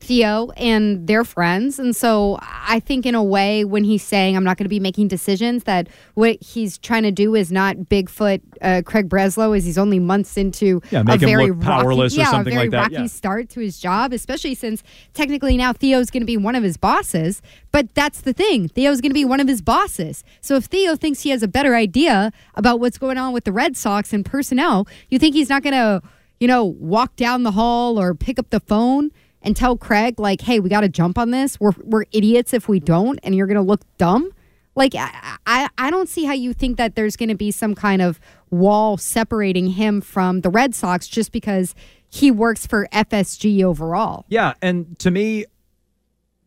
Theo 0.00 0.50
and 0.56 1.06
their 1.08 1.24
friends, 1.24 1.78
and 1.78 1.94
so 1.94 2.38
I 2.40 2.80
think 2.80 3.04
in 3.04 3.16
a 3.16 3.22
way, 3.22 3.64
when 3.64 3.82
he's 3.82 4.02
saying 4.02 4.36
I'm 4.36 4.44
not 4.44 4.56
going 4.56 4.64
to 4.64 4.70
be 4.70 4.78
making 4.78 5.08
decisions, 5.08 5.64
that 5.64 5.88
what 6.14 6.40
he's 6.40 6.78
trying 6.78 7.02
to 7.02 7.10
do 7.10 7.34
is 7.34 7.50
not 7.50 7.76
Bigfoot 7.76 8.40
uh, 8.62 8.82
Craig 8.86 9.08
Breslow, 9.08 9.56
is 9.56 9.64
he's 9.64 9.76
only 9.76 9.98
months 9.98 10.36
into 10.36 10.80
Yeah, 10.90 11.02
a 11.06 11.16
very 11.16 11.50
look 11.50 11.60
powerless 11.62 12.12
rocky, 12.12 12.22
or 12.22 12.24
yeah, 12.24 12.30
something 12.30 12.52
a 12.52 12.56
very 12.56 12.68
like 12.68 12.70
that, 12.70 12.92
rocky 12.92 13.02
yeah. 13.02 13.06
start 13.06 13.50
to 13.50 13.60
his 13.60 13.80
job, 13.80 14.12
especially 14.12 14.54
since 14.54 14.84
technically 15.14 15.56
now 15.56 15.72
Theo's 15.72 16.10
going 16.10 16.22
to 16.22 16.26
be 16.26 16.36
one 16.36 16.54
of 16.54 16.62
his 16.62 16.76
bosses. 16.76 17.42
But 17.72 17.92
that's 17.94 18.20
the 18.20 18.32
thing. 18.32 18.68
Theo's 18.68 19.00
going 19.00 19.10
to 19.10 19.14
be 19.14 19.24
one 19.24 19.40
of 19.40 19.48
his 19.48 19.60
bosses. 19.60 20.22
So 20.40 20.54
if 20.54 20.66
Theo 20.66 20.94
thinks 20.94 21.22
he 21.22 21.30
has 21.30 21.42
a 21.42 21.48
better 21.48 21.74
idea 21.74 22.32
about 22.54 22.78
what's 22.78 22.98
going 22.98 23.18
on 23.18 23.32
with 23.32 23.44
the 23.44 23.52
Red 23.52 23.76
Sox 23.76 24.12
and 24.12 24.24
personnel, 24.24 24.86
you 25.10 25.18
think 25.18 25.34
he's 25.34 25.50
not 25.50 25.62
going 25.62 25.74
to, 25.74 26.02
you 26.38 26.46
know, 26.46 26.64
walk 26.64 27.16
down 27.16 27.42
the 27.42 27.50
hall 27.50 27.98
or 28.00 28.14
pick 28.14 28.38
up 28.38 28.50
the 28.50 28.60
phone 28.60 29.10
and 29.42 29.56
tell 29.56 29.76
Craig, 29.76 30.18
like, 30.18 30.40
hey, 30.40 30.60
we 30.60 30.68
got 30.68 30.80
to 30.80 30.88
jump 30.88 31.18
on 31.18 31.30
this. 31.30 31.60
We're, 31.60 31.72
we're 31.84 32.04
idiots 32.12 32.52
if 32.52 32.68
we 32.68 32.80
don't, 32.80 33.18
and 33.22 33.34
you're 33.34 33.46
going 33.46 33.56
to 33.56 33.62
look 33.62 33.82
dumb. 33.96 34.32
Like, 34.74 34.94
I, 34.94 35.36
I, 35.46 35.68
I 35.76 35.90
don't 35.90 36.08
see 36.08 36.24
how 36.24 36.32
you 36.34 36.52
think 36.52 36.76
that 36.76 36.94
there's 36.94 37.16
going 37.16 37.28
to 37.30 37.34
be 37.34 37.50
some 37.50 37.74
kind 37.74 38.00
of 38.00 38.20
wall 38.50 38.96
separating 38.96 39.70
him 39.70 40.00
from 40.00 40.42
the 40.42 40.50
Red 40.50 40.74
Sox 40.74 41.08
just 41.08 41.32
because 41.32 41.74
he 42.08 42.30
works 42.30 42.66
for 42.66 42.88
FSG 42.92 43.62
overall. 43.64 44.24
Yeah, 44.28 44.54
and 44.62 44.98
to 45.00 45.10
me, 45.10 45.44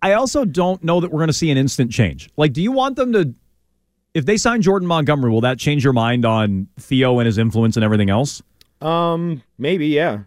I 0.02 0.14
also 0.14 0.46
don't 0.46 0.84
know 0.84 1.00
that 1.00 1.12
we're 1.12 1.20
going 1.20 1.28
to 1.28 1.34
see 1.34 1.52
an 1.52 1.58
instant 1.58 1.92
change. 1.92 2.30
Like, 2.38 2.54
do 2.54 2.62
you 2.62 2.72
want 2.72 2.96
them 2.96 3.14
to? 3.14 3.34
If 4.14 4.26
they 4.26 4.36
sign 4.36 4.62
Jordan 4.62 4.88
Montgomery, 4.88 5.32
will 5.32 5.42
that 5.42 5.58
change 5.58 5.84
your 5.84 5.94
mind 5.94 6.26
on 6.26 6.68
Theo 6.80 7.20
and 7.20 7.26
his 7.26 7.38
influence 7.38 7.78
and 7.78 7.84
everything 7.84 8.10
else? 8.10 8.42
Um, 8.82 9.44
maybe, 9.58 9.88
yeah. 9.88 10.24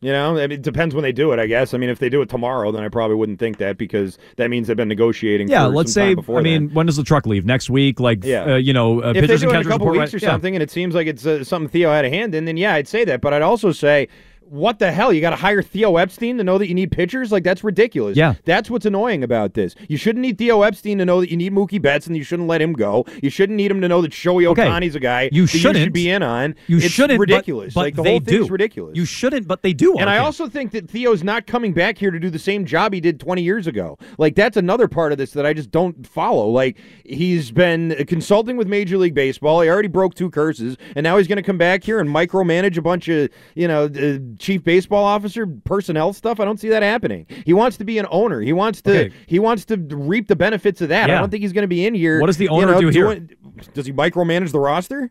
You 0.00 0.12
know, 0.12 0.36
I 0.36 0.46
mean, 0.46 0.52
it 0.52 0.62
depends 0.62 0.94
when 0.94 1.02
they 1.02 1.10
do 1.10 1.32
it, 1.32 1.40
I 1.40 1.46
guess. 1.46 1.74
I 1.74 1.78
mean, 1.78 1.90
if 1.90 1.98
they 1.98 2.08
do 2.08 2.22
it 2.22 2.28
tomorrow, 2.28 2.70
then 2.70 2.84
I 2.84 2.88
probably 2.88 3.16
wouldn't 3.16 3.40
think 3.40 3.58
that 3.58 3.76
because 3.78 4.16
that 4.36 4.48
means 4.48 4.68
they've 4.68 4.76
been 4.76 4.86
negotiating. 4.86 5.48
Yeah, 5.48 5.66
for 5.66 5.74
let's 5.74 5.92
some 5.92 6.00
say. 6.02 6.06
time 6.10 6.14
before 6.16 6.38
I 6.38 6.42
mean, 6.42 6.66
then. 6.68 6.74
when 6.74 6.86
does 6.86 6.96
the 6.96 7.02
truck 7.02 7.26
leave? 7.26 7.44
Next 7.44 7.68
week? 7.68 7.98
Like, 7.98 8.24
Yeah. 8.24 8.44
uh, 8.52 8.56
you 8.56 8.72
know, 8.72 9.02
uh, 9.02 9.12
if 9.16 9.26
they 9.26 9.36
do 9.36 9.48
and 9.48 9.56
it 9.56 9.60
in 9.62 9.66
a 9.66 9.68
couple 9.68 9.88
weeks 9.88 9.98
right- 9.98 10.14
or 10.14 10.18
yeah. 10.24 10.30
something, 10.30 10.54
and 10.54 10.62
it 10.62 10.70
seems 10.70 10.94
like 10.94 11.08
it's 11.08 11.26
uh, 11.26 11.42
something 11.42 11.68
Theo 11.68 11.90
had 11.90 12.04
a 12.04 12.10
hand 12.10 12.32
in, 12.36 12.44
then 12.44 12.56
yeah, 12.56 12.74
I'd 12.74 12.86
say 12.86 13.04
that. 13.06 13.20
But 13.20 13.32
I'd 13.34 13.42
also 13.42 13.72
say, 13.72 14.06
what 14.50 14.78
the 14.78 14.90
hell? 14.92 15.12
You 15.12 15.20
got 15.20 15.30
to 15.30 15.36
hire 15.36 15.62
Theo 15.62 15.96
Epstein 15.96 16.38
to 16.38 16.44
know 16.44 16.58
that 16.58 16.68
you 16.68 16.74
need 16.74 16.90
pitchers? 16.92 17.30
Like 17.32 17.44
that's 17.44 17.62
ridiculous. 17.64 18.16
Yeah. 18.16 18.34
that's 18.44 18.70
what's 18.70 18.86
annoying 18.86 19.22
about 19.22 19.54
this. 19.54 19.74
You 19.88 19.96
shouldn't 19.96 20.22
need 20.22 20.38
Theo 20.38 20.62
Epstein 20.62 20.98
to 20.98 21.04
know 21.04 21.20
that 21.20 21.30
you 21.30 21.36
need 21.36 21.52
Mookie 21.52 21.80
Betts, 21.80 22.06
and 22.06 22.16
you 22.16 22.22
shouldn't 22.24 22.48
let 22.48 22.60
him 22.62 22.72
go. 22.72 23.04
You 23.22 23.30
shouldn't 23.30 23.56
need 23.56 23.70
him 23.70 23.80
to 23.80 23.88
know 23.88 24.02
that 24.02 24.12
Shohei 24.12 24.46
Okay. 24.48 24.62
Ohtani's 24.66 24.94
a 24.94 25.00
guy 25.00 25.28
You 25.32 25.46
shouldn't. 25.46 25.76
should 25.84 25.92
be 25.92 26.08
in 26.10 26.22
on. 26.22 26.54
You 26.66 26.78
it's 26.78 26.86
shouldn't. 26.86 27.18
but- 27.18 27.28
Ridiculous. 27.28 27.74
But, 27.74 27.80
like 27.80 27.94
the 27.96 28.02
they 28.02 28.10
whole 28.10 28.20
thing's 28.20 28.46
do. 28.46 28.52
ridiculous. 28.52 28.96
You 28.96 29.04
shouldn't, 29.04 29.46
but 29.46 29.62
they 29.62 29.72
do. 29.72 29.96
And 29.98 30.08
I 30.08 30.18
also 30.18 30.48
think 30.48 30.72
that 30.72 30.90
Theo's 30.90 31.22
not 31.22 31.46
coming 31.46 31.72
back 31.72 31.98
here 31.98 32.10
to 32.10 32.18
do 32.18 32.30
the 32.30 32.38
same 32.38 32.64
job 32.64 32.92
he 32.94 33.00
did 33.00 33.20
20 33.20 33.42
years 33.42 33.66
ago. 33.66 33.98
Like, 34.18 34.34
that's 34.34 34.56
another 34.56 34.88
part 34.88 35.12
of 35.12 35.18
this 35.18 35.32
that 35.32 35.44
I 35.46 35.52
just 35.52 35.70
don't 35.70 36.06
follow. 36.06 36.48
Like, 36.48 36.78
he's 37.04 37.50
been 37.50 37.94
consulting 38.06 38.56
with 38.56 38.66
Major 38.68 38.96
League 38.98 39.14
Baseball. 39.14 39.60
He 39.60 39.68
already 39.68 39.88
broke 39.88 40.14
two 40.14 40.30
curses. 40.30 40.76
And 40.96 41.04
now 41.04 41.16
he's 41.18 41.26
going 41.28 41.36
to 41.36 41.42
come 41.42 41.58
back 41.58 41.84
here 41.84 42.00
and 42.00 42.08
micromanage 42.08 42.76
a 42.78 42.82
bunch 42.82 43.08
of, 43.08 43.28
you 43.54 43.68
know, 43.68 43.84
uh, 43.84 44.18
chief 44.38 44.62
baseball 44.64 45.04
officer 45.04 45.46
personnel 45.46 46.12
stuff. 46.12 46.40
I 46.40 46.44
don't 46.44 46.58
see 46.58 46.68
that 46.68 46.82
happening. 46.82 47.26
He 47.44 47.52
wants 47.52 47.76
to 47.78 47.84
be 47.84 47.98
an 47.98 48.06
owner. 48.10 48.40
He 48.40 48.52
wants 48.52 48.82
to 48.82 48.90
Okay. 49.06 49.14
he 49.26 49.38
wants 49.38 49.64
to 49.66 49.76
reap 49.76 50.28
the 50.28 50.36
benefits 50.36 50.80
of 50.80 50.88
that. 50.90 51.10
I 51.10 51.18
don't 51.18 51.30
think 51.30 51.42
he's 51.42 51.52
going 51.52 51.62
to 51.62 51.68
be 51.68 51.86
in 51.86 51.94
here. 51.94 52.20
What 52.20 52.26
does 52.26 52.36
the 52.36 52.44
you 52.44 52.50
owner 52.50 52.72
know, 52.72 52.80
do 52.80 52.88
here? 52.88 53.04
doing- 53.04 53.30
Does 53.74 53.86
he 53.86 53.92
micromanage 53.92 54.52
the 54.52 54.60
roster? 54.60 55.10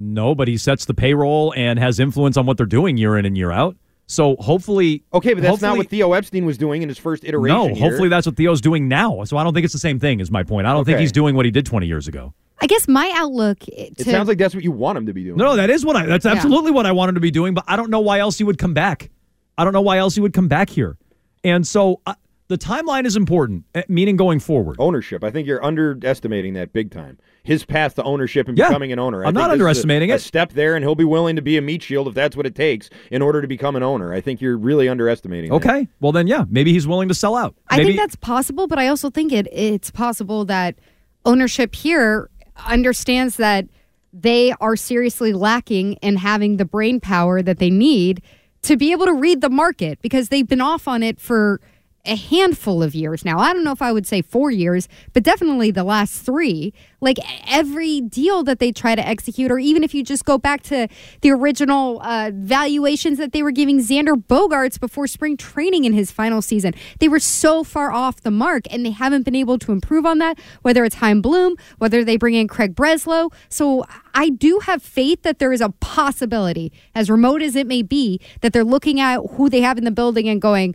No, 0.00 0.34
but 0.34 0.48
he 0.48 0.56
sets 0.56 0.84
the 0.84 0.94
payroll 0.94 1.52
and 1.56 1.78
has 1.78 2.00
influence 2.00 2.36
on 2.36 2.46
what 2.46 2.56
they're 2.56 2.66
doing 2.66 2.96
year 2.96 3.16
in 3.16 3.24
and 3.24 3.36
year 3.36 3.52
out. 3.52 3.76
So 4.06 4.36
hopefully, 4.40 5.04
Okay, 5.14 5.32
but 5.32 5.42
that's 5.42 5.62
not 5.62 5.76
what 5.76 5.88
Theo 5.88 6.12
Epstein 6.12 6.44
was 6.44 6.58
doing 6.58 6.82
in 6.82 6.88
his 6.88 6.98
first 6.98 7.24
iteration. 7.24 7.56
No, 7.56 7.68
here. 7.68 7.76
hopefully 7.88 8.08
that's 8.08 8.26
what 8.26 8.36
Theo's 8.36 8.60
doing 8.60 8.88
now. 8.88 9.22
So 9.24 9.36
I 9.36 9.44
don't 9.44 9.54
think 9.54 9.64
it's 9.64 9.72
the 9.72 9.78
same 9.78 9.98
thing. 10.00 10.20
Is 10.20 10.30
my 10.30 10.42
point. 10.42 10.66
I 10.66 10.72
don't 10.72 10.84
think 10.84 10.98
he's 10.98 11.12
doing 11.12 11.34
what 11.36 11.44
he 11.44 11.50
did 11.50 11.64
20 11.64 11.86
years 11.86 12.08
ago. 12.08 12.34
I 12.62 12.66
guess 12.66 12.86
my 12.88 13.12
outlook. 13.16 13.58
To, 13.60 13.72
It 13.72 14.00
sounds 14.04 14.28
like 14.28 14.38
that's 14.38 14.54
what 14.54 14.62
you 14.64 14.70
want 14.72 14.96
him 14.96 15.06
to 15.06 15.12
be 15.12 15.24
doing. 15.24 15.36
No, 15.36 15.44
no, 15.46 15.56
that 15.56 15.68
is 15.68 15.84
what 15.84 15.96
I. 15.96 16.06
That's 16.06 16.24
Yeah. 16.24 16.32
absolutely 16.32 16.70
what 16.70 16.86
I 16.86 16.92
want 16.92 17.08
him 17.10 17.16
to 17.16 17.20
be 17.20 17.30
doing. 17.32 17.54
But 17.54 17.64
I 17.66 17.76
don't 17.76 17.90
know 17.90 18.00
why 18.00 18.20
else 18.20 18.38
he 18.38 18.44
would 18.44 18.56
come 18.58 18.72
back. 18.72 19.10
I 19.58 19.64
don't 19.64 19.72
know 19.72 19.80
why 19.82 19.98
else 19.98 20.14
he 20.14 20.20
would 20.20 20.32
come 20.32 20.48
back 20.48 20.70
here. 20.70 20.96
And 21.44 21.66
so 21.66 22.00
uh, 22.06 22.14
the 22.48 22.56
timeline 22.56 23.04
is 23.04 23.16
important, 23.16 23.64
eh, 23.74 23.82
meaning 23.88 24.16
going 24.16 24.38
forward. 24.38 24.76
ownership. 24.78 25.24
I 25.24 25.30
think 25.30 25.46
you're 25.48 25.62
underestimating 25.64 26.54
that 26.54 26.72
big 26.72 26.90
time. 26.92 27.18
His 27.42 27.64
path 27.64 27.96
to 27.96 28.04
ownership 28.04 28.46
and 28.48 28.56
Yeah, 28.56 28.68
becoming 28.68 28.92
an 28.92 29.00
owner. 29.00 29.24
I 29.24 29.28
I'm 29.28 29.34
not 29.34 29.40
this 29.40 29.46
is 29.46 29.48
a- 29.48 29.52
underestimating 29.64 30.12
a 30.12 30.14
it. 30.14 30.20
step 30.20 30.52
there, 30.52 30.76
and 30.76 30.84
he'll 30.84 30.94
be 30.94 31.02
willing 31.04 31.34
to 31.34 31.42
be 31.42 31.56
a 31.56 31.62
meat 31.62 31.82
shield 31.82 32.06
if 32.06 32.14
that's 32.14 32.36
what 32.36 32.46
it 32.46 32.54
takes 32.54 32.88
in 33.10 33.20
order 33.22 33.42
to 33.42 33.48
become 33.48 33.74
an 33.74 33.82
owner. 33.82 34.12
I 34.12 34.20
think 34.20 34.40
you're 34.40 34.56
really 34.56 34.88
underestimating. 34.88 35.50
that. 35.50 35.56
Okay, 35.56 35.88
well 36.00 36.12
then, 36.12 36.28
yeah, 36.28 36.44
maybe 36.48 36.72
he's 36.72 36.86
willing 36.86 37.08
to 37.08 37.14
sell 37.14 37.34
out. 37.34 37.56
I 37.68 37.82
think 37.82 37.96
that's 37.96 38.14
possible, 38.14 38.68
but 38.68 38.78
I 38.78 38.86
also 38.86 39.10
think 39.10 39.32
it 39.32 39.48
it's 39.52 39.90
possible 39.90 40.44
that 40.44 40.76
ownership 41.24 41.74
here 41.74 42.30
understands 42.56 43.36
that 43.36 43.66
they 44.12 44.52
are 44.60 44.76
seriously 44.76 45.32
lacking 45.32 45.94
in 45.94 46.16
having 46.16 46.56
the 46.56 46.64
brain 46.64 47.00
power 47.00 47.42
that 47.42 47.58
they 47.58 47.70
need 47.70 48.22
to 48.62 48.76
be 48.76 48.92
able 48.92 49.06
to 49.06 49.14
read 49.14 49.40
the 49.40 49.50
market 49.50 50.00
because 50.02 50.28
they've 50.28 50.46
been 50.46 50.60
off 50.60 50.86
on 50.86 51.02
it 51.02 51.20
for 51.20 51.60
a 52.04 52.16
handful 52.16 52.82
of 52.82 52.94
years 52.94 53.24
now. 53.24 53.38
I 53.38 53.52
don't 53.52 53.62
know 53.62 53.72
if 53.72 53.80
I 53.82 53.92
would 53.92 54.06
say 54.06 54.22
4 54.22 54.50
years, 54.50 54.88
but 55.12 55.22
definitely 55.22 55.70
the 55.70 55.84
last 55.84 56.22
3. 56.22 56.72
Like 57.00 57.18
every 57.46 58.00
deal 58.00 58.42
that 58.44 58.58
they 58.58 58.72
try 58.72 58.94
to 58.94 59.06
execute 59.06 59.50
or 59.50 59.58
even 59.58 59.84
if 59.84 59.94
you 59.94 60.02
just 60.02 60.24
go 60.24 60.36
back 60.36 60.62
to 60.64 60.88
the 61.20 61.30
original 61.30 62.00
uh, 62.02 62.32
valuations 62.34 63.18
that 63.18 63.32
they 63.32 63.42
were 63.42 63.52
giving 63.52 63.78
Xander 63.78 64.14
Bogaerts 64.14 64.80
before 64.80 65.06
spring 65.06 65.36
training 65.36 65.84
in 65.84 65.92
his 65.92 66.10
final 66.10 66.42
season. 66.42 66.74
They 66.98 67.08
were 67.08 67.20
so 67.20 67.62
far 67.62 67.92
off 67.92 68.20
the 68.20 68.30
mark 68.30 68.64
and 68.70 68.84
they 68.84 68.90
haven't 68.90 69.22
been 69.22 69.36
able 69.36 69.58
to 69.60 69.72
improve 69.72 70.04
on 70.04 70.18
that, 70.18 70.38
whether 70.62 70.84
it's 70.84 70.96
Chaim 70.96 71.22
Bloom, 71.22 71.56
whether 71.78 72.04
they 72.04 72.16
bring 72.16 72.34
in 72.34 72.48
Craig 72.48 72.74
Breslow. 72.74 73.32
So 73.48 73.84
I 74.14 74.28
do 74.28 74.60
have 74.60 74.82
faith 74.82 75.22
that 75.22 75.38
there 75.38 75.52
is 75.52 75.60
a 75.60 75.70
possibility, 75.70 76.72
as 76.94 77.10
remote 77.10 77.42
as 77.42 77.56
it 77.56 77.66
may 77.66 77.82
be, 77.82 78.20
that 78.40 78.52
they're 78.52 78.64
looking 78.64 79.00
at 79.00 79.20
who 79.32 79.48
they 79.48 79.60
have 79.60 79.78
in 79.78 79.84
the 79.84 79.90
building 79.90 80.28
and 80.28 80.40
going, 80.40 80.74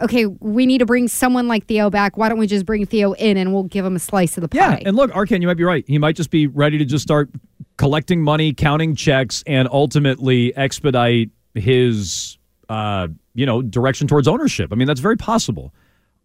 okay, 0.00 0.26
we 0.26 0.66
need 0.66 0.78
to 0.78 0.86
bring 0.86 1.08
someone 1.08 1.48
like 1.48 1.66
Theo 1.66 1.90
back. 1.90 2.16
Why 2.16 2.28
don't 2.28 2.38
we 2.38 2.46
just 2.46 2.66
bring 2.66 2.84
Theo 2.86 3.12
in 3.12 3.36
and 3.36 3.52
we'll 3.52 3.64
give 3.64 3.84
him 3.84 3.96
a 3.96 3.98
slice 3.98 4.36
of 4.36 4.42
the 4.42 4.48
pie? 4.48 4.58
Yeah, 4.58 4.78
and 4.86 4.96
look, 4.96 5.10
Arcand, 5.12 5.40
you 5.40 5.46
might 5.46 5.56
be 5.56 5.64
right. 5.64 5.84
He 5.86 5.98
might 5.98 6.16
just 6.16 6.30
be 6.30 6.46
ready 6.46 6.78
to 6.78 6.84
just 6.84 7.02
start 7.02 7.30
collecting 7.76 8.22
money, 8.22 8.52
counting 8.52 8.94
checks, 8.94 9.42
and 9.46 9.68
ultimately 9.70 10.56
expedite 10.56 11.30
his, 11.54 12.38
uh, 12.68 13.08
you 13.34 13.46
know, 13.46 13.62
direction 13.62 14.06
towards 14.06 14.28
ownership. 14.28 14.72
I 14.72 14.76
mean, 14.76 14.86
that's 14.86 15.00
very 15.00 15.16
possible. 15.16 15.72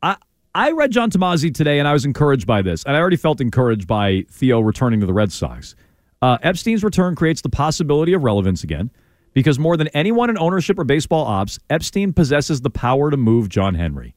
I 0.02 0.18
I 0.56 0.72
read 0.72 0.92
John 0.92 1.10
Tomase 1.10 1.54
today, 1.54 1.80
and 1.80 1.88
I 1.88 1.94
was 1.94 2.06
encouraged 2.06 2.46
by 2.46 2.62
this, 2.62 2.84
and 2.84 2.96
I 2.96 3.00
already 3.00 3.16
felt 3.16 3.42
encouraged 3.42 3.88
by 3.88 4.26
Theo 4.30 4.60
returning 4.60 5.00
to 5.00 5.06
the 5.06 5.14
Red 5.14 5.32
Sox. 5.32 5.76
Uh, 6.22 6.38
Epstein's 6.38 6.84
return 6.84 7.16
creates 7.16 7.42
the 7.42 7.50
possibility 7.50 8.14
of 8.14 8.24
relevance 8.24 8.64
again. 8.64 8.92
Because 9.34 9.58
more 9.58 9.78
than 9.78 9.88
anyone 9.90 10.30
in 10.30 10.38
ownership 10.38 10.78
or 10.78 10.84
baseball 10.84 11.26
ops, 11.26 11.60
Epstein 11.70 12.14
possesses 12.14 12.62
the 12.62 12.70
power 12.70 13.10
to 13.10 13.18
move 13.18 13.50
John 13.50 13.76
Henry. 13.76 14.16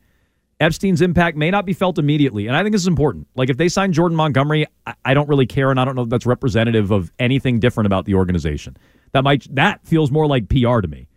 Epstein's 0.59 1.03
impact 1.03 1.37
may 1.37 1.51
not 1.51 1.67
be 1.67 1.75
felt 1.75 1.99
immediately, 1.99 2.47
and 2.47 2.57
I 2.57 2.63
think 2.63 2.73
this 2.73 2.83
is 2.83 2.89
important. 2.89 3.27
Like 3.35 3.51
if 3.51 3.59
they 3.59 3.69
sign 3.69 3.93
Jordan 3.93 4.17
Montgomery, 4.17 4.67
I, 4.87 4.95
I 5.05 5.15
don't 5.15 5.29
really 5.29 5.47
care, 5.47 5.71
and 5.71 5.79
I 5.79 5.85
don't 5.85 5.95
know 5.95 6.03
if 6.03 6.09
that's 6.09 6.25
representative 6.25 6.91
of 6.91 7.13
anything 7.19 7.61
different 7.61 7.87
about 7.87 8.07
the 8.07 8.15
organization. 8.15 8.77
That 9.13 9.23
might 9.23 9.47
that 9.55 9.87
feels 9.87 10.11
more 10.11 10.27
like 10.27 10.49
PR 10.49 10.81
to 10.81 10.89
me. 10.89 11.09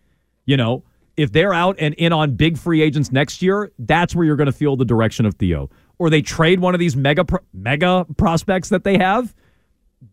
You 0.44 0.58
know, 0.58 0.84
if 1.16 1.32
they're 1.32 1.54
out 1.54 1.76
and 1.78 1.94
in 1.94 2.12
on 2.12 2.34
big 2.34 2.58
free 2.58 2.82
agents 2.82 3.12
next 3.12 3.40
year, 3.40 3.72
that's 3.78 4.14
where 4.14 4.26
you're 4.26 4.36
going 4.36 4.46
to 4.46 4.52
feel 4.52 4.76
the 4.76 4.84
direction 4.84 5.24
of 5.24 5.34
Theo. 5.34 5.70
Or 5.98 6.10
they 6.10 6.22
trade 6.22 6.60
one 6.60 6.74
of 6.74 6.80
these 6.80 6.96
mega 6.96 7.24
pro- 7.24 7.44
mega 7.54 8.06
prospects 8.16 8.68
that 8.70 8.84
they 8.84 8.98
have. 8.98 9.34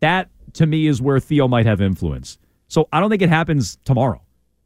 That 0.00 0.30
to 0.54 0.66
me 0.66 0.86
is 0.86 1.02
where 1.02 1.20
Theo 1.20 1.48
might 1.48 1.66
have 1.66 1.80
influence. 1.80 2.38
So 2.68 2.88
I 2.92 3.00
don't 3.00 3.10
think 3.10 3.22
it 3.22 3.28
happens 3.28 3.78
tomorrow. 3.84 4.22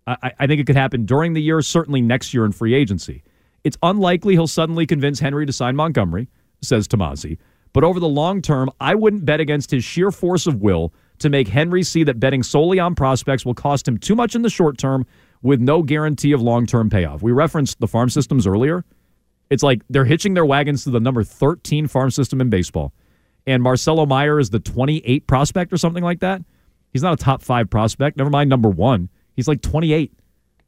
I, 0.06 0.32
I- 0.40 0.46
think 0.46 0.60
it 0.60 0.66
could 0.66 0.76
happen 0.76 1.06
during 1.06 1.32
the 1.32 1.42
year, 1.42 1.62
certainly 1.62 2.00
next 2.00 2.34
year 2.34 2.44
in 2.44 2.52
free 2.52 2.74
agency. 2.74 3.22
It's 3.64 3.76
unlikely 3.82 4.34
he'll 4.34 4.48
suddenly 4.48 4.86
convince 4.86 5.20
Henry 5.20 5.46
to 5.46 5.52
sign 5.52 5.76
Montgomery, 5.76 6.28
says 6.62 6.88
Tomase. 6.88 7.38
But 7.72 7.84
over 7.84 8.00
the 8.00 8.08
long 8.08 8.42
term, 8.42 8.70
I 8.80 8.94
wouldn't 8.94 9.24
bet 9.24 9.40
against 9.40 9.70
his 9.70 9.84
sheer 9.84 10.10
force 10.10 10.46
of 10.46 10.60
will 10.60 10.92
to 11.20 11.30
make 11.30 11.46
Henry 11.48 11.82
see 11.84 12.02
that 12.04 12.18
betting 12.18 12.42
solely 12.42 12.80
on 12.80 12.94
prospects 12.96 13.46
will 13.46 13.54
cost 13.54 13.86
him 13.86 13.96
too 13.96 14.14
much 14.16 14.34
in 14.34 14.42
the 14.42 14.50
short 14.50 14.76
term 14.76 15.06
with 15.40 15.60
no 15.60 15.82
guarantee 15.82 16.32
of 16.32 16.42
long 16.42 16.66
term 16.66 16.90
payoff. 16.90 17.22
We 17.22 17.32
referenced 17.32 17.78
the 17.78 17.86
farm 17.86 18.10
systems 18.10 18.46
earlier. 18.46 18.84
It's 19.48 19.62
like 19.62 19.82
they're 19.88 20.04
hitching 20.04 20.34
their 20.34 20.44
wagons 20.44 20.84
to 20.84 20.90
the 20.90 21.00
number 21.00 21.22
13 21.22 21.86
farm 21.86 22.10
system 22.10 22.40
in 22.40 22.50
baseball. 22.50 22.92
And 23.46 23.62
Marcelo 23.62 24.06
Meyer 24.06 24.38
is 24.40 24.50
the 24.50 24.60
28 24.60 25.26
prospect 25.26 25.72
or 25.72 25.76
something 25.76 26.02
like 26.02 26.20
that. 26.20 26.42
He's 26.92 27.02
not 27.02 27.12
a 27.14 27.22
top 27.22 27.42
five 27.42 27.70
prospect. 27.70 28.16
Never 28.16 28.30
mind 28.30 28.50
number 28.50 28.68
one. 28.68 29.08
He's 29.34 29.48
like 29.48 29.62
28. 29.62 30.12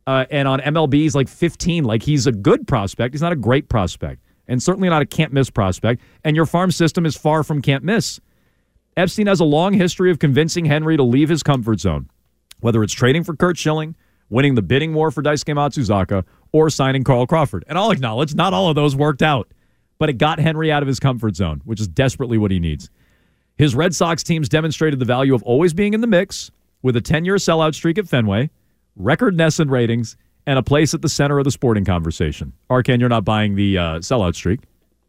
Uh, 0.06 0.26
and 0.30 0.48
on 0.48 0.60
MLB, 0.60 0.94
he's 0.94 1.14
like 1.14 1.28
15. 1.28 1.84
Like 1.84 2.02
he's 2.02 2.26
a 2.26 2.32
good 2.32 2.66
prospect. 2.66 3.14
He's 3.14 3.22
not 3.22 3.32
a 3.32 3.36
great 3.36 3.68
prospect. 3.68 4.22
And 4.46 4.62
certainly 4.62 4.88
not 4.88 5.02
a 5.02 5.06
can't 5.06 5.32
miss 5.32 5.50
prospect. 5.50 6.02
And 6.22 6.36
your 6.36 6.46
farm 6.46 6.70
system 6.70 7.06
is 7.06 7.16
far 7.16 7.42
from 7.42 7.62
can't 7.62 7.84
miss. 7.84 8.20
Epstein 8.96 9.26
has 9.26 9.40
a 9.40 9.44
long 9.44 9.72
history 9.72 10.10
of 10.10 10.18
convincing 10.18 10.66
Henry 10.66 10.96
to 10.96 11.02
leave 11.02 11.28
his 11.28 11.42
comfort 11.42 11.80
zone, 11.80 12.08
whether 12.60 12.82
it's 12.82 12.92
trading 12.92 13.24
for 13.24 13.34
Curt 13.34 13.56
Schilling, 13.56 13.96
winning 14.28 14.54
the 14.54 14.62
bidding 14.62 14.94
war 14.94 15.10
for 15.10 15.22
Daisuke 15.22 15.54
Matsuzaka, 15.54 16.24
or 16.52 16.70
signing 16.70 17.02
Carl 17.02 17.26
Crawford. 17.26 17.64
And 17.66 17.76
I'll 17.76 17.90
acknowledge 17.90 18.34
not 18.34 18.52
all 18.52 18.68
of 18.68 18.76
those 18.76 18.94
worked 18.94 19.22
out, 19.22 19.48
but 19.98 20.08
it 20.08 20.18
got 20.18 20.38
Henry 20.38 20.70
out 20.70 20.82
of 20.82 20.86
his 20.86 21.00
comfort 21.00 21.34
zone, 21.34 21.60
which 21.64 21.80
is 21.80 21.88
desperately 21.88 22.38
what 22.38 22.50
he 22.50 22.60
needs. 22.60 22.90
His 23.56 23.74
Red 23.74 23.94
Sox 23.94 24.22
teams 24.22 24.48
demonstrated 24.48 24.98
the 24.98 25.04
value 25.04 25.34
of 25.34 25.42
always 25.44 25.72
being 25.72 25.94
in 25.94 26.00
the 26.00 26.06
mix 26.06 26.50
with 26.82 26.96
a 26.96 27.00
10 27.00 27.24
year 27.24 27.36
sellout 27.36 27.74
streak 27.74 27.98
at 27.98 28.08
Fenway, 28.08 28.50
record 28.96 29.36
NESN 29.36 29.70
ratings, 29.70 30.16
and 30.46 30.58
a 30.58 30.62
place 30.62 30.92
at 30.92 31.02
the 31.02 31.08
center 31.08 31.38
of 31.38 31.44
the 31.44 31.50
sporting 31.50 31.84
conversation. 31.84 32.52
Arcand, 32.68 33.00
you're 33.00 33.08
not 33.08 33.24
buying 33.24 33.54
the 33.54 33.78
uh, 33.78 33.82
sellout 34.00 34.34
streak. 34.34 34.60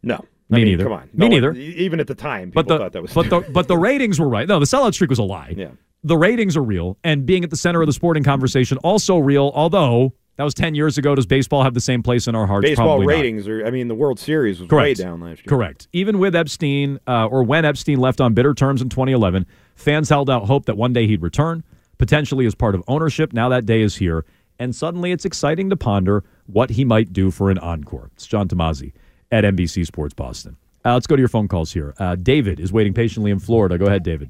No. 0.03 0.23
Me 0.49 0.57
I 0.57 0.59
mean, 0.59 0.65
neither. 0.65 0.83
Come 0.83 0.93
on. 0.93 1.01
Me 1.05 1.09
No 1.13 1.27
neither. 1.27 1.47
one- 1.49 1.57
even 1.57 1.99
at 1.99 2.07
the 2.07 2.13
time, 2.15 2.49
people 2.51 2.63
But 2.63 2.67
the 2.67 2.77
thought 2.77 2.91
that 2.93 3.01
was. 3.01 3.13
but 3.13 3.29
the 3.29 3.39
but 3.51 3.67
the 3.67 3.77
ratings 3.77 4.19
were 4.19 4.29
right. 4.29 4.47
No, 4.47 4.59
the 4.59 4.65
sellout 4.65 4.93
streak 4.93 5.09
was 5.09 5.19
a 5.19 5.23
lie. 5.23 5.53
Yeah. 5.57 5.69
The 6.03 6.15
ratings 6.15 6.55
are 6.55 6.61
real, 6.61 6.97
and 7.03 7.25
being 7.25 7.43
at 7.43 7.49
the 7.49 7.57
center 7.57 7.81
of 7.81 7.87
the 7.87 7.93
sporting 7.93 8.23
conversation 8.23 8.77
also 8.79 9.17
real. 9.17 9.51
Although 9.55 10.13
that 10.37 10.43
was 10.43 10.53
ten 10.53 10.75
years 10.75 10.97
ago, 10.97 11.15
does 11.15 11.25
baseball 11.25 11.63
have 11.63 11.73
the 11.73 11.79
same 11.81 12.03
place 12.03 12.27
in 12.27 12.35
our 12.35 12.45
hearts? 12.47 12.65
baseball 12.67 12.97
Probably 12.97 13.05
not. 13.07 13.11
ratings 13.13 13.47
are. 13.47 13.65
I 13.65 13.71
mean, 13.71 13.87
the 13.87 13.95
World 13.95 14.19
Series 14.19 14.59
was 14.59 14.69
Correct. 14.69 14.99
way 14.99 15.03
down 15.05 15.21
last 15.21 15.39
year. 15.39 15.45
Correct. 15.47 15.87
Even 15.93 16.19
with 16.19 16.35
Epstein, 16.35 16.99
uh, 17.07 17.27
or 17.27 17.43
when 17.43 17.65
Epstein 17.65 17.99
left 17.99 18.19
on 18.21 18.33
bitter 18.33 18.53
terms 18.53 18.81
in 18.81 18.89
2011, 18.89 19.45
fans 19.75 20.09
held 20.09 20.29
out 20.29 20.45
hope 20.45 20.65
that 20.65 20.75
one 20.77 20.93
day 20.93 21.07
he'd 21.07 21.21
return, 21.21 21.63
potentially 21.97 22.45
as 22.45 22.55
part 22.55 22.75
of 22.75 22.83
ownership. 22.87 23.33
Now 23.33 23.49
that 23.49 23.65
day 23.65 23.81
is 23.81 23.95
here, 23.95 24.25
and 24.59 24.75
suddenly 24.75 25.11
it's 25.11 25.25
exciting 25.25 25.69
to 25.69 25.75
ponder 25.77 26.23
what 26.47 26.71
he 26.71 26.85
might 26.85 27.13
do 27.13 27.31
for 27.31 27.49
an 27.49 27.57
encore. 27.59 28.09
It's 28.15 28.27
John 28.27 28.47
Tomase 28.47 28.91
at 29.31 29.43
NBC 29.43 29.85
Sports 29.85 30.13
Boston. 30.13 30.57
Uh, 30.83 30.93
let's 30.93 31.07
go 31.07 31.15
to 31.15 31.19
your 31.21 31.27
phone 31.29 31.47
calls 31.47 31.73
here. 31.73 31.95
Uh, 31.97 32.15
David 32.15 32.59
is 32.59 32.71
waiting 32.71 32.93
patiently 32.93 33.31
in 33.31 33.39
Florida. 33.39 33.77
Go 33.77 33.85
ahead, 33.85 34.03
David. 34.03 34.29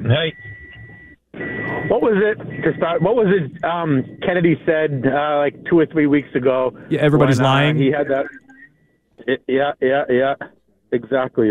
Hey. 0.00 0.32
What 1.90 2.02
was 2.02 2.14
it 2.22 2.62
to 2.62 2.76
start? 2.76 3.02
What 3.02 3.16
was 3.16 3.26
it 3.28 3.64
um, 3.64 4.04
Kennedy 4.22 4.56
said 4.64 5.02
uh, 5.06 5.38
like 5.38 5.56
two 5.68 5.78
or 5.78 5.86
three 5.86 6.06
weeks 6.06 6.28
ago? 6.36 6.70
Yeah, 6.88 7.00
everybody's 7.00 7.38
when, 7.38 7.46
uh, 7.46 7.50
lying. 7.50 7.76
he 7.76 7.90
had 7.90 8.06
that. 8.08 8.26
It- 9.26 9.42
yeah, 9.48 9.72
yeah, 9.80 10.04
yeah. 10.08 10.34
Exactly. 10.92 11.48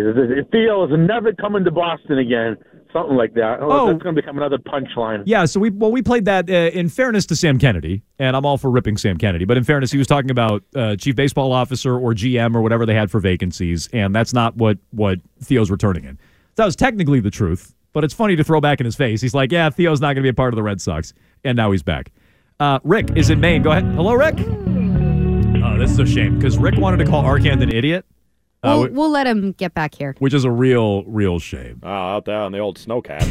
Theo 0.52 0.84
is 0.86 0.92
never 0.98 1.32
coming 1.34 1.64
to 1.64 1.72
Boston 1.72 2.18
again. 2.18 2.58
Something 2.92 3.16
like 3.16 3.36
that. 3.36 3.60
Oh, 3.62 3.70
Oh. 3.70 3.88
that's 3.92 4.02
going 4.02 4.16
to 4.16 4.22
become 4.22 4.38
another 4.38 4.58
punchline. 4.58 5.24
Yeah, 5.26 5.46
so 5.46 5.60
we 5.60 5.70
well 5.70 5.92
we 5.92 6.02
played 6.02 6.26
that 6.26 6.50
uh, 6.50 6.54
in 6.54 6.90
fairness 6.90 7.26
to 7.28 7.36
Sam 7.36 7.60
Kennedy, 7.60 8.02
and 8.18 8.36
I'm 8.36 8.46
all 8.46 8.58
for 8.58 8.72
ripping 8.72 8.98
Sam 8.98 9.18
Kennedy, 9.18 9.46
but 9.46 9.58
in 9.58 9.64
fairness, 9.64 9.92
he 9.92 9.98
was 9.98 10.08
talking 10.08 10.32
about 10.32 10.64
uh, 10.76 10.96
chief 10.96 11.16
baseball 11.16 11.52
officer 11.52 11.96
or 11.98 12.14
GM 12.14 12.56
or 12.56 12.62
whatever 12.62 12.86
they 12.86 12.96
had 12.96 13.12
for 13.12 13.20
vacancies, 13.20 13.88
and 13.94 14.16
that's 14.16 14.34
not 14.34 14.56
what 14.58 14.78
what 14.92 15.20
Theo's 15.44 15.70
returning 15.70 16.04
in. 16.06 16.18
That 16.56 16.66
was 16.66 16.76
technically 16.76 17.20
the 17.20 17.32
truth, 17.32 17.76
but 17.94 18.04
it's 18.04 18.14
funny 18.14 18.36
to 18.36 18.44
throw 18.44 18.62
back 18.62 18.80
in 18.80 18.86
his 18.86 18.96
face. 18.96 19.22
He's 19.22 19.34
like, 19.34 19.52
"Yeah, 19.52 19.70
Theo's 19.70 20.02
not 20.02 20.08
going 20.08 20.18
to 20.18 20.22
be 20.24 20.30
a 20.30 20.34
part 20.34 20.54
of 20.54 20.56
the 20.56 20.64
Red 20.64 20.82
Sox," 20.82 21.14
and 21.44 21.56
now 21.56 21.72
he's 21.72 21.84
back. 21.84 22.12
Uh, 22.60 22.80
Rick 22.84 23.12
is 23.16 23.30
in 23.30 23.40
Maine. 23.40 23.62
Go 23.62 23.72
ahead. 23.72 23.86
Hello, 23.96 24.14
Rick. 24.14 24.36
Oh, 25.64 25.78
this 25.78 25.92
is 25.92 26.00
a 26.00 26.06
shame 26.06 26.36
because 26.38 26.58
Rick 26.58 26.76
wanted 26.78 26.98
to 26.98 27.06
call 27.06 27.24
Arcand 27.24 27.62
an 27.64 27.70
idiot, 27.74 28.06
uh, 28.64 28.76
We'll, 28.80 28.88
wh- 28.88 28.94
we'll 28.94 29.10
let 29.10 29.28
him 29.28 29.52
get 29.54 29.74
back 29.74 29.94
here. 29.96 30.16
which 30.20 30.34
is 30.34 30.44
a 30.44 30.52
real 30.52 31.04
real 31.06 31.40
shame. 31.40 31.80
Oh, 31.84 31.88
out 31.90 32.26
there 32.26 32.40
on 32.40 32.52
the 32.52 32.60
old 32.60 32.78
snowcat. 32.78 33.26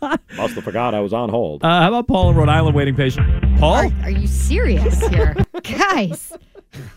Must 0.36 0.54
have 0.54 0.64
forgot 0.64 0.94
I 0.94 1.00
was 1.00 1.12
on 1.12 1.28
hold. 1.28 1.64
Uh, 1.64 1.82
how 1.82 1.88
about 1.88 2.06
Paul 2.08 2.30
in 2.30 2.36
Rhode 2.36 2.48
Island 2.48 2.74
waiting 2.76 2.94
patient? 2.94 3.26
Paul, 3.58 3.74
Are, 3.74 3.92
are 4.04 4.10
you 4.10 4.26
serious 4.26 5.04
here, 5.08 5.34
guys? 5.62 6.32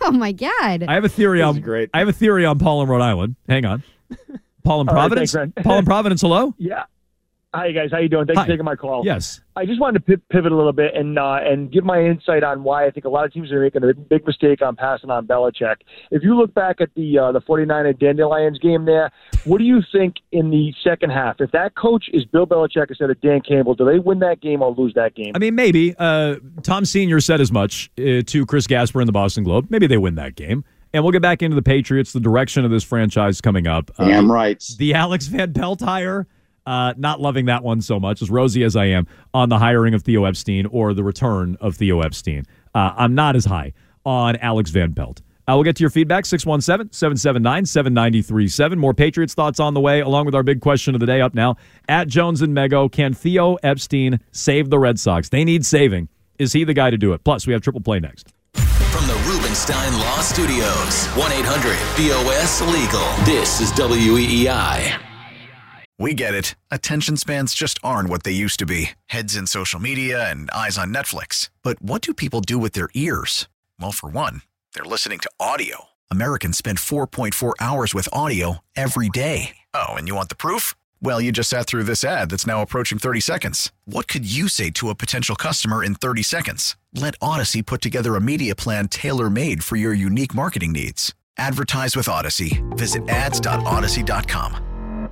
Oh 0.01 0.11
my 0.11 0.31
God! 0.31 0.83
I 0.87 0.93
have 0.93 1.03
a 1.03 1.09
theory 1.09 1.39
This 1.39 1.47
on 1.47 1.61
great. 1.61 1.89
I 1.93 1.99
have 1.99 2.07
a 2.07 2.13
theory 2.13 2.45
on 2.45 2.59
Paul 2.59 2.83
in 2.83 2.89
Rhode 2.89 3.01
Island. 3.01 3.35
Hang 3.49 3.65
on. 3.65 3.83
Paul 4.63 4.81
in 4.81 4.89
All 4.89 4.95
right, 4.95 5.01
Providence. 5.01 5.31
thanks. 5.33 5.53
Paul 5.63 5.79
in 5.79 5.85
Providence. 5.93 6.21
Hello. 6.21 6.53
Yeah. 6.57 6.83
Hi 7.55 7.71
guys, 7.71 7.91
how 7.91 7.99
you 7.99 8.09
doing? 8.09 8.25
Thanks 8.25 8.39
Hi. 8.39 8.45
for 8.45 8.51
taking 8.51 8.65
my 8.65 8.75
call. 8.75 9.03
Yes. 9.05 9.39
I 9.55 9.67
just 9.67 9.79
wanted 9.79 10.03
to 10.07 10.17
pi- 10.17 10.23
pivot 10.31 10.51
a 10.51 10.55
little 10.55 10.73
bit 10.73 10.95
and 10.95 11.19
uh, 11.19 11.37
and 11.43 11.71
give 11.71 11.83
my 11.83 12.03
insight 12.03 12.43
on 12.43 12.63
why 12.63 12.87
I 12.87 12.89
think 12.89 13.05
a 13.05 13.09
lot 13.09 13.25
of 13.25 13.31
teams 13.31 13.51
are 13.51 13.61
making 13.61 13.83
a 13.87 13.93
big 13.93 14.25
mistake 14.25 14.63
on 14.63 14.75
passing 14.75 15.11
on 15.11 15.27
Belichick. 15.27 15.75
If 16.09 16.23
you 16.23 16.35
look 16.35 16.51
back 16.55 16.81
at 16.81 16.89
the 16.95 17.19
uh, 17.19 17.31
the 17.31 17.41
49er 17.41 17.99
Dandelions 17.99 18.57
game 18.57 18.85
there, 18.85 19.11
what 19.45 19.59
do 19.59 19.65
you 19.65 19.81
think 19.91 20.15
in 20.31 20.49
the 20.49 20.73
second 20.83 21.11
half? 21.11 21.35
If 21.41 21.51
that 21.51 21.75
coach 21.75 22.05
is 22.11 22.25
Bill 22.25 22.47
Belichick 22.47 22.89
instead 22.89 23.11
of 23.11 23.21
Dan 23.21 23.41
Campbell, 23.47 23.75
do 23.75 23.85
they 23.85 23.99
win 23.99 24.17
that 24.21 24.41
game 24.41 24.63
or 24.63 24.73
lose 24.73 24.95
that 24.95 25.13
game? 25.13 25.33
I 25.35 25.37
mean, 25.37 25.53
maybe. 25.53 25.93
Uh, 25.99 26.37
Tom 26.63 26.85
Senior 26.85 27.19
said 27.19 27.39
as 27.39 27.51
much 27.51 27.91
uh, 27.99 28.23
to 28.25 28.47
Chris 28.47 28.65
Gasper 28.65 28.99
in 28.99 29.05
the 29.05 29.13
Boston 29.13 29.43
Globe. 29.43 29.67
Maybe 29.69 29.85
they 29.85 29.97
win 29.97 30.15
that 30.15 30.33
game. 30.33 30.65
And 30.93 31.03
we'll 31.03 31.11
get 31.11 31.21
back 31.21 31.41
into 31.41 31.55
the 31.55 31.61
Patriots, 31.63 32.13
the 32.13 32.19
direction 32.19 32.65
of 32.65 32.71
this 32.71 32.83
franchise 32.83 33.41
coming 33.41 33.65
up. 33.65 33.91
Uh, 33.97 34.23
right. 34.25 34.63
The 34.77 34.93
Alex 34.93 35.27
Van 35.27 35.53
Pelt 35.53 35.81
hire. 35.81 36.27
Uh, 36.65 36.93
not 36.97 37.19
loving 37.19 37.47
that 37.47 37.61
one 37.61 37.81
so 37.81 37.99
much, 37.99 38.21
as 38.21 38.29
rosy 38.29 38.63
as 38.63 38.75
I 38.75 38.85
am 38.85 39.05
on 39.33 39.49
the 39.49 39.59
hiring 39.59 39.93
of 39.93 40.03
Theo 40.03 40.23
Epstein 40.23 40.65
or 40.67 40.93
the 40.93 41.03
return 41.03 41.57
of 41.59 41.75
Theo 41.75 41.99
Epstein. 41.99 42.45
Uh, 42.73 42.91
I'm 42.95 43.15
not 43.15 43.35
as 43.35 43.43
high 43.43 43.73
on 44.05 44.37
Alex 44.37 44.69
Van 44.69 44.93
Pelt. 44.93 45.21
Uh, 45.45 45.55
we'll 45.55 45.63
get 45.63 45.75
to 45.75 45.83
your 45.83 45.89
feedback, 45.89 46.25
617 46.25 46.93
779 46.93 47.65
7937. 47.65 48.79
More 48.79 48.93
Patriots 48.93 49.33
thoughts 49.33 49.59
on 49.59 49.73
the 49.73 49.81
way, 49.81 49.99
along 49.99 50.25
with 50.25 50.35
our 50.35 50.43
big 50.43 50.61
question 50.61 50.93
of 50.93 51.01
the 51.01 51.05
day 51.05 51.19
up 51.19 51.33
now. 51.33 51.57
At 51.89 52.07
Jones 52.07 52.41
and 52.41 52.55
Mego, 52.55 52.89
can 52.89 53.13
Theo 53.13 53.55
Epstein 53.55 54.21
save 54.31 54.69
the 54.69 54.79
Red 54.79 54.99
Sox? 54.99 55.27
They 55.27 55.43
need 55.43 55.65
saving. 55.65 56.07
Is 56.39 56.53
he 56.53 56.63
the 56.63 56.73
guy 56.73 56.91
to 56.91 56.97
do 56.97 57.11
it? 57.11 57.25
Plus, 57.25 57.45
we 57.45 57.51
have 57.51 57.61
triple 57.61 57.81
play 57.81 57.99
next. 57.99 58.33
Rubenstein 59.53 59.93
Law 59.99 60.19
Studios, 60.21 61.05
1 61.09 61.31
800 61.31 61.77
BOS 61.95 62.61
Legal. 62.61 63.05
This 63.23 63.61
is 63.61 63.71
WEEI. 63.73 64.99
We 65.99 66.15
get 66.15 66.33
it. 66.33 66.55
Attention 66.71 67.17
spans 67.17 67.53
just 67.53 67.77
aren't 67.83 68.09
what 68.09 68.23
they 68.23 68.31
used 68.31 68.57
to 68.61 68.65
be 68.65 68.93
heads 69.05 69.35
in 69.35 69.45
social 69.45 69.79
media 69.79 70.27
and 70.27 70.49
eyes 70.49 70.75
on 70.79 70.91
Netflix. 70.91 71.51
But 71.61 71.79
what 71.83 72.01
do 72.01 72.15
people 72.15 72.41
do 72.41 72.57
with 72.57 72.73
their 72.73 72.89
ears? 72.95 73.47
Well, 73.79 73.91
for 73.91 74.09
one, 74.09 74.41
they're 74.73 74.83
listening 74.85 75.19
to 75.19 75.29
audio. 75.39 75.89
Americans 76.09 76.57
spend 76.57 76.79
4.4 76.79 77.53
hours 77.59 77.93
with 77.93 78.09
audio 78.11 78.57
every 78.75 79.09
day. 79.09 79.57
Oh, 79.75 79.93
and 79.93 80.07
you 80.07 80.15
want 80.15 80.29
the 80.29 80.35
proof? 80.35 80.73
Well, 81.03 81.19
you 81.19 81.33
just 81.33 81.49
sat 81.49 81.67
through 81.67 81.83
this 81.83 82.05
ad 82.05 82.29
that's 82.29 82.47
now 82.47 82.61
approaching 82.61 82.97
30 82.97 83.19
seconds. 83.19 83.73
What 83.83 84.07
could 84.07 84.23
you 84.25 84.47
say 84.47 84.69
to 84.71 84.87
a 84.89 84.95
potential 84.95 85.35
customer 85.35 85.83
in 85.83 85.95
30 85.95 86.23
seconds? 86.23 86.77
Let 86.93 87.19
Audacy 87.19 87.65
put 87.65 87.81
together 87.81 88.15
a 88.15 88.21
media 88.21 88.55
plan 88.55 88.87
tailor 88.87 89.29
made 89.29 89.65
for 89.65 89.75
your 89.75 89.93
unique 89.93 90.33
marketing 90.33 90.71
needs. 90.71 91.13
Advertise 91.37 91.97
with 91.97 92.05
Audacy. 92.05 92.63
Visit 92.77 93.09
ads.audacy.com. 93.09 95.09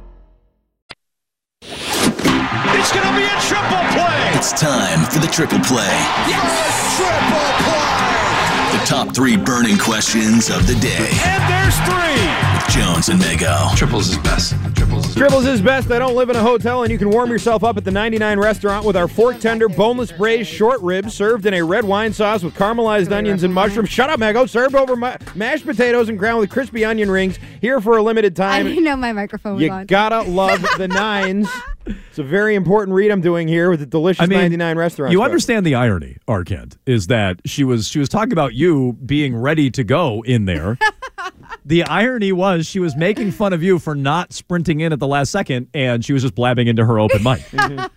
It's 1.64 2.92
going 2.94 3.06
to 3.06 3.14
be 3.14 3.26
a 3.26 3.40
triple 3.42 3.84
play. 3.92 4.32
It's 4.38 4.54
time 4.54 5.04
for 5.12 5.20
the 5.20 5.28
triple 5.28 5.60
play. 5.60 5.92
Yes! 6.26 6.96
Triple 6.96 7.52
play! 7.68 8.80
The 8.80 8.86
top 8.86 9.14
three 9.14 9.36
burning 9.36 9.78
questions 9.78 10.50
of 10.50 10.68
the 10.68 10.76
day. 10.76 11.10
And 11.26 11.44
there's 11.52 11.76
three. 11.84 12.61
With 12.72 12.86
Jones 12.86 13.10
and 13.10 13.20
Mego. 13.20 13.76
Triples 13.76 14.10
is 14.10 14.18
best. 14.20 14.56
Triples 14.76 15.14
Dribbles 15.14 15.46
is 15.46 15.62
best. 15.62 15.92
I 15.92 16.00
don't 16.00 16.16
live 16.16 16.30
in 16.30 16.38
a 16.38 16.42
hotel, 16.42 16.84
and 16.84 16.92
you 16.92 16.98
can 16.98 17.10
warm 17.10 17.30
yourself 17.30 17.66
up 17.66 17.76
at 17.76 17.84
the 17.84 17.92
99 17.92 18.40
restaurant 18.40 18.86
with 18.86 18.96
our 18.96 19.10
fork 19.10 19.40
tender, 19.42 19.68
boneless 19.68 20.12
braised 20.14 20.50
short 20.50 20.80
ribs 20.82 21.14
served 21.14 21.46
in 21.46 21.54
a 21.54 21.62
red 21.62 21.84
wine 21.84 22.14
sauce 22.14 22.44
with 22.44 22.54
caramelized 22.56 23.12
onions 23.12 23.44
and 23.44 23.54
mushrooms. 23.54 23.90
Shut 23.90 24.10
up, 24.10 24.22
Mego. 24.22 24.48
Served 24.48 24.76
over 24.76 24.96
ma- 24.96 25.18
mashed 25.36 25.66
potatoes 25.66 26.08
and 26.08 26.18
ground 26.18 26.40
with 26.40 26.50
crispy 26.50 26.86
onion 26.86 27.12
rings. 27.12 27.38
Here 27.60 27.82
for 27.82 27.98
a 27.98 28.04
limited 28.04 28.40
I 28.40 28.60
time. 28.60 28.68
didn't 28.68 28.86
know 28.86 28.96
my 28.96 29.12
microphone 29.12 29.56
was 29.56 29.64
You 29.64 29.72
on. 29.72 29.86
gotta 29.86 30.22
love 30.22 30.66
the 30.78 30.88
nines. 30.88 31.50
It's 31.86 32.20
a 32.20 32.24
very 32.24 32.56
important 32.56 32.96
read 32.96 33.12
I'm 33.12 33.22
doing 33.22 33.48
here 33.50 33.70
with 33.70 33.82
the 33.82 33.86
delicious 33.86 34.22
I 34.24 34.28
mean, 34.28 34.40
99 34.40 34.78
restaurant. 34.78 35.12
You 35.12 35.18
stuff. 35.18 35.26
understand 35.26 35.66
the 35.66 35.76
irony, 35.76 36.18
Arcand, 36.28 36.78
is 36.86 37.08
that 37.08 37.42
she 37.46 37.64
was 37.66 37.88
she 37.88 38.00
was 38.00 38.08
talking 38.08 38.32
about 38.34 38.54
you 38.54 38.94
being 39.06 39.36
ready 39.36 39.70
to 39.72 39.84
go 39.84 40.22
in 40.24 40.46
there. 40.46 40.78
the 41.66 41.84
irony 41.84 42.32
was 42.32 42.61
she 42.66 42.80
was 42.80 42.96
making 42.96 43.32
fun 43.32 43.54
of 43.54 43.62
you 43.64 43.80
for 43.80 43.96
not 43.96 44.34
sprinting 44.34 44.80
in 44.82 44.92
at 44.94 45.00
the 45.00 45.08
last 45.08 45.32
second, 45.32 45.68
and 45.74 46.04
she 46.04 46.14
was 46.14 46.22
just 46.22 46.36
blabbing 46.36 46.68
into 46.68 46.86
her 46.86 47.00
open 47.00 47.22
mic. 47.24 47.42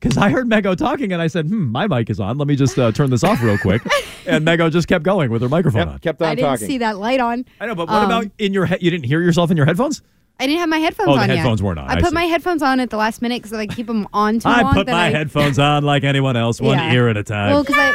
Because 0.00 0.16
I 0.16 0.30
heard 0.30 0.48
Mego 0.48 0.74
talking, 0.74 1.12
and 1.12 1.20
I 1.20 1.26
said, 1.26 1.46
"Hmm, 1.48 1.66
my 1.66 1.86
mic 1.86 2.08
is 2.08 2.20
on. 2.20 2.38
Let 2.38 2.48
me 2.48 2.56
just 2.56 2.78
uh, 2.78 2.90
turn 2.90 3.10
this 3.10 3.22
off 3.22 3.42
real 3.42 3.58
quick." 3.58 3.82
and 4.26 4.46
Mego 4.46 4.72
just 4.72 4.88
kept 4.88 5.04
going 5.04 5.30
with 5.30 5.42
her 5.42 5.48
microphone 5.50 5.88
on. 5.88 5.98
Kept 5.98 6.22
on 6.22 6.28
I 6.28 6.34
didn't 6.34 6.56
see 6.56 6.78
that 6.78 6.96
light 6.96 7.20
on. 7.20 7.44
I 7.60 7.66
know, 7.66 7.74
but 7.74 7.86
what 7.86 7.96
Um, 7.96 8.04
about 8.06 8.26
in 8.38 8.54
your 8.54 8.64
head? 8.64 8.82
You 8.82 8.90
didn't 8.90 9.04
hear 9.04 9.20
yourself 9.20 9.50
in 9.50 9.58
your 9.58 9.66
headphones? 9.66 10.00
I 10.38 10.46
didn't 10.46 10.60
have 10.60 10.70
my 10.70 10.78
headphones 10.78 11.10
Oh, 11.10 11.16
the 11.16 11.20
on 11.20 11.28
yet. 11.28 11.36
headphones 11.36 11.62
weren't 11.62 11.78
on. 11.80 11.86
I 11.90 11.96
I 11.96 12.00
put 12.00 12.08
see. 12.08 12.14
my 12.14 12.24
headphones 12.24 12.62
on 12.62 12.80
at 12.80 12.88
the 12.88 12.96
last 12.96 13.20
minute 13.20 13.42
because 13.42 13.52
I 13.52 13.66
keep 13.66 13.86
them 13.88 14.08
on 14.14 14.38
too 14.38 14.48
I 14.48 14.62
long. 14.62 14.72
put 14.72 14.86
that 14.86 14.92
my 14.92 15.08
I, 15.08 15.10
headphones 15.10 15.58
on 15.68 15.82
like 15.84 16.02
anyone 16.02 16.34
else, 16.34 16.62
one 16.62 16.78
Yeah. 16.78 16.94
ear 16.94 17.08
at 17.10 17.18
a 17.18 17.22
time. 17.22 17.50
Well, 17.52 17.62
because 17.62 17.76
I. 17.78 17.94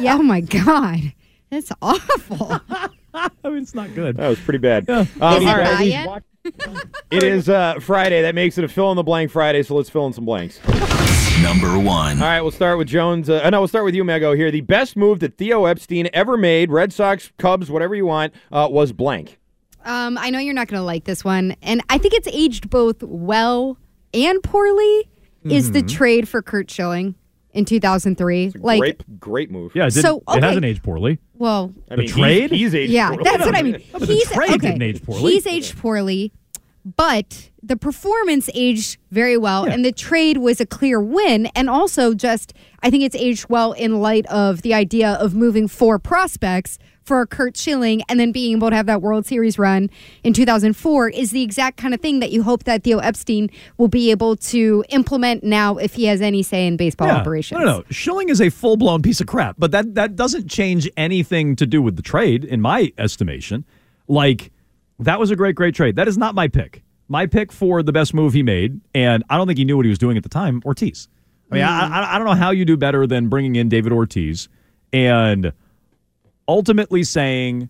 yeah, 0.00 0.14
oh 0.18 0.22
my 0.22 0.40
god. 0.40 1.12
It's 1.50 1.70
awful. 1.82 2.60
I 3.44 3.48
mean, 3.48 3.58
it's 3.62 3.74
not 3.74 3.94
good. 3.94 4.16
That 4.16 4.28
was 4.28 4.38
pretty 4.40 4.58
bad. 4.58 4.88
Um, 4.88 5.02
Is 5.06 5.16
it 5.16 5.20
all 5.22 5.38
right. 5.40 5.78
Ryan? 5.78 6.22
It 7.10 7.22
is 7.22 7.48
uh, 7.48 7.78
Friday. 7.80 8.22
That 8.22 8.34
makes 8.34 8.56
it 8.58 8.64
a 8.64 8.68
fill 8.68 8.90
in 8.90 8.96
the 8.96 9.02
blank 9.02 9.30
Friday. 9.30 9.62
So 9.62 9.74
let's 9.74 9.90
fill 9.90 10.06
in 10.06 10.12
some 10.12 10.24
blanks. 10.24 10.60
Number 11.42 11.78
one. 11.78 12.16
All 12.18 12.24
right, 12.26 12.40
we'll 12.40 12.50
start 12.50 12.78
with 12.78 12.88
Jones. 12.88 13.30
Uh, 13.30 13.48
no, 13.50 13.60
we'll 13.60 13.68
start 13.68 13.84
with 13.84 13.94
you, 13.94 14.02
Mego. 14.02 14.36
Here, 14.36 14.50
the 14.50 14.60
best 14.62 14.96
move 14.96 15.20
that 15.20 15.36
Theo 15.38 15.66
Epstein 15.66 16.08
ever 16.12 16.36
made, 16.36 16.70
Red 16.72 16.92
Sox, 16.92 17.30
Cubs, 17.38 17.70
whatever 17.70 17.94
you 17.94 18.06
want, 18.06 18.34
uh, 18.50 18.66
was 18.70 18.92
blank. 18.92 19.38
Um, 19.84 20.18
I 20.18 20.30
know 20.30 20.38
you're 20.40 20.54
not 20.54 20.66
going 20.68 20.80
to 20.80 20.84
like 20.84 21.04
this 21.04 21.24
one, 21.24 21.54
and 21.62 21.80
I 21.88 21.98
think 21.98 22.14
it's 22.14 22.26
aged 22.28 22.68
both 22.70 23.02
well 23.02 23.78
and 24.12 24.42
poorly. 24.42 25.08
Is 25.44 25.70
the 25.70 25.82
Mhm. 25.82 25.88
trade 25.88 26.28
for 26.28 26.42
Curt 26.42 26.68
Schilling 26.70 27.14
in 27.58 27.64
2003? 27.64 28.52
Like, 28.56 28.80
great, 28.80 29.20
great 29.20 29.50
move. 29.50 29.72
Yeah, 29.74 29.86
it, 29.86 29.90
didn't- 29.94 30.02
So, 30.02 30.22
it 30.28 30.42
hasn't 30.42 30.64
aged 30.64 30.82
poorly. 30.82 31.18
well, 31.34 31.72
I 31.90 31.96
the 31.96 32.02
mean, 32.02 32.06
he's- 32.08 32.18
trade? 32.18 32.50
he's 32.52 32.74
aged 32.74 32.92
yeah, 32.92 33.08
poorly. 33.10 33.24
that's 33.24 33.44
what 33.44 33.54
I 33.56 33.62
mean. 33.62 33.74
Yeah, 33.92 33.98
but 33.98 34.08
the 34.08 34.14
he's 34.14 34.30
trade 34.30 34.50
okay. 34.50 34.58
didn't 34.68 34.82
age 34.82 35.02
poorly. 35.02 35.32
He's 35.32 35.46
aged 35.46 35.76
poorly, 35.78 36.32
but 36.96 37.50
the 37.62 37.76
performance 37.76 38.48
aged 38.54 38.98
very 39.10 39.36
well, 39.36 39.64
and 39.64 39.84
the 39.84 39.92
trade 39.92 40.38
was 40.38 40.60
a 40.60 40.66
clear 40.66 41.00
win. 41.00 41.46
And 41.54 41.68
also, 41.68 42.14
just 42.14 42.54
I 42.82 42.90
think 42.90 43.02
it's 43.02 43.16
aged 43.16 43.46
well 43.50 43.72
in 43.72 44.00
light 44.00 44.24
of 44.26 44.62
the 44.62 44.72
idea 44.74 45.12
of 45.14 45.34
moving 45.34 45.68
four 45.68 45.98
prospects 45.98 46.78
for 47.08 47.24
Curt 47.26 47.56
Schilling 47.56 48.02
and 48.10 48.20
then 48.20 48.32
being 48.32 48.58
able 48.58 48.68
to 48.68 48.76
have 48.76 48.84
that 48.84 49.00
World 49.00 49.24
Series 49.24 49.58
run 49.58 49.88
in 50.22 50.34
2004 50.34 51.08
is 51.08 51.30
the 51.30 51.42
exact 51.42 51.78
kind 51.78 51.94
of 51.94 52.00
thing 52.02 52.20
that 52.20 52.30
you 52.30 52.42
hope 52.42 52.64
that 52.64 52.84
Theo 52.84 52.98
Epstein 52.98 53.48
will 53.78 53.88
be 53.88 54.10
able 54.10 54.36
to 54.36 54.84
implement 54.90 55.42
now 55.42 55.78
if 55.78 55.94
he 55.94 56.04
has 56.04 56.20
any 56.20 56.42
say 56.42 56.66
in 56.66 56.76
baseball 56.76 57.08
Yeah. 57.08 57.16
operations. 57.16 57.58
No, 57.60 57.64
no, 57.64 57.78
no. 57.78 57.84
Schilling 57.90 58.28
is 58.28 58.42
a 58.42 58.50
full 58.50 58.76
blown 58.76 59.00
piece 59.00 59.22
of 59.22 59.26
crap, 59.26 59.56
but 59.58 59.70
that 59.70 59.94
that 59.94 60.16
doesn't 60.16 60.48
change 60.48 60.88
anything 60.98 61.56
to 61.56 61.66
do 61.66 61.80
with 61.80 61.96
the 61.96 62.02
trade, 62.02 62.44
in 62.44 62.60
my 62.60 62.92
estimation. 62.98 63.64
Like 64.06 64.52
that 64.98 65.18
was 65.18 65.30
a 65.30 65.36
great, 65.36 65.54
great 65.54 65.74
trade. 65.74 65.96
That 65.96 66.08
is 66.08 66.18
not 66.18 66.34
my 66.34 66.46
pick. 66.46 66.82
My 67.08 67.24
pick 67.24 67.52
for 67.52 67.82
the 67.82 67.92
best 67.92 68.12
move 68.12 68.34
he 68.34 68.42
made, 68.42 68.82
and 68.94 69.24
I 69.30 69.38
don't 69.38 69.46
think 69.46 69.58
he 69.58 69.64
knew 69.64 69.76
what 69.78 69.86
he 69.86 69.90
was 69.90 69.98
doing 69.98 70.18
at 70.18 70.24
the 70.24 70.28
time. 70.28 70.60
Ortiz. 70.66 71.08
I 71.50 71.54
mean, 71.54 71.64
I, 71.64 71.88
I, 71.88 72.14
I 72.14 72.18
don't 72.18 72.26
know 72.26 72.34
how 72.34 72.50
you 72.50 72.66
do 72.66 72.76
better 72.76 73.06
than 73.06 73.28
bringing 73.28 73.56
in 73.56 73.70
David 73.70 73.92
Ortiz 73.92 74.50
and 74.92 75.54
ultimately 76.48 77.04
saying, 77.04 77.68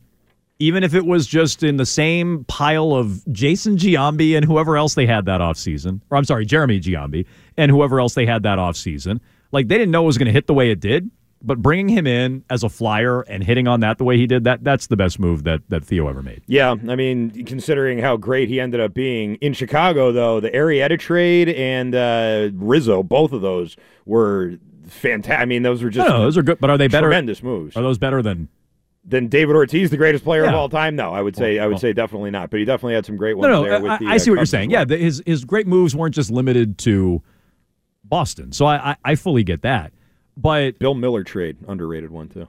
even 0.60 0.82
if 0.82 0.94
it 0.94 1.04
was 1.06 1.26
just 1.26 1.62
in 1.62 1.76
the 1.76 1.86
same 1.86 2.44
pile 2.44 2.92
of 2.94 3.22
Jason 3.32 3.76
Giambi 3.76 4.36
and 4.36 4.44
whoever 4.44 4.76
else 4.76 4.94
they 4.94 5.06
had 5.06 5.26
that 5.26 5.40
offseason, 5.40 6.00
or 6.10 6.16
I'm 6.16 6.24
sorry, 6.24 6.46
Jeremy 6.46 6.80
Giambi 6.80 7.26
and 7.56 7.70
whoever 7.70 8.00
else 8.00 8.14
they 8.14 8.26
had 8.26 8.42
that 8.44 8.58
offseason, 8.58 9.20
like 9.52 9.68
they 9.68 9.76
didn't 9.78 9.90
know 9.92 10.02
it 10.04 10.06
was 10.06 10.18
going 10.18 10.26
to 10.26 10.32
hit 10.32 10.46
the 10.46 10.54
way 10.54 10.70
it 10.70 10.80
did. 10.80 11.10
But 11.40 11.62
bringing 11.62 11.88
him 11.88 12.04
in 12.08 12.42
as 12.50 12.64
a 12.64 12.68
flyer 12.68 13.20
and 13.20 13.44
hitting 13.44 13.68
on 13.68 13.78
that 13.80 13.98
the 13.98 14.04
way 14.04 14.16
he 14.16 14.26
did, 14.26 14.42
that 14.42 14.64
that's 14.64 14.88
the 14.88 14.96
best 14.96 15.20
move 15.20 15.44
that, 15.44 15.60
that 15.68 15.84
Theo 15.84 16.08
ever 16.08 16.20
made. 16.20 16.42
Yeah, 16.48 16.72
I 16.88 16.96
mean, 16.96 17.44
considering 17.44 18.00
how 18.00 18.16
great 18.16 18.48
he 18.48 18.58
ended 18.58 18.80
up 18.80 18.92
being 18.92 19.36
in 19.36 19.52
Chicago, 19.52 20.10
though, 20.10 20.40
the 20.40 20.50
Arrieta 20.50 20.98
trade 20.98 21.48
and 21.50 21.94
uh, 21.94 22.50
Rizzo, 22.54 23.04
both 23.04 23.30
of 23.32 23.40
those 23.40 23.76
were 24.04 24.54
fantastic. 24.88 25.40
I 25.40 25.44
mean, 25.44 25.62
those 25.62 25.80
were 25.80 25.90
just 25.90 26.08
No, 26.08 26.16
no, 26.16 26.22
those 26.24 26.36
are 26.36 26.42
good, 26.42 26.58
but 26.58 26.70
are 26.70 26.76
they 26.78 26.88
better? 26.88 27.06
tremendous 27.06 27.40
moves. 27.40 27.76
Are 27.76 27.82
those 27.84 27.98
better 27.98 28.20
than 28.20 28.48
Than 29.04 29.28
David 29.28 29.56
Ortiz, 29.56 29.88
the 29.90 29.96
greatest 29.96 30.22
player 30.22 30.44
of 30.44 30.52
all 30.54 30.68
time? 30.68 30.94
No, 30.94 31.14
I 31.14 31.22
would 31.22 31.34
say 31.34 31.58
I 31.58 31.66
would 31.66 31.74
well. 31.74 31.80
say 31.80 31.92
definitely 31.94 32.30
not. 32.30 32.50
But 32.50 32.58
he 32.58 32.66
definitely 32.66 32.94
had 32.94 33.06
some 33.06 33.16
great 33.16 33.38
ones 33.38 33.50
No, 33.50 33.62
no, 33.62 33.68
there 33.68 33.80
with 33.80 33.92
I, 33.92 33.98
the. 33.98 34.06
I 34.06 34.16
uh, 34.16 34.18
see 34.18 34.30
what 34.30 34.36
you're 34.36 34.44
saying. 34.46 34.70
Yeah, 34.70 34.84
the, 34.84 34.98
his 34.98 35.22
his 35.24 35.44
great 35.46 35.66
moves 35.66 35.94
weren't 35.96 36.14
just 36.14 36.30
limited 36.30 36.76
to 36.78 37.22
Boston. 38.04 38.52
So 38.52 38.66
I, 38.66 38.90
I, 38.90 38.96
I 39.04 39.14
fully 39.14 39.44
get 39.44 39.62
that. 39.62 39.92
But 40.36 40.78
Bill 40.78 40.94
Mueller 40.94 41.24
trade 41.24 41.56
underrated 41.66 42.10
one 42.10 42.28
too. 42.28 42.48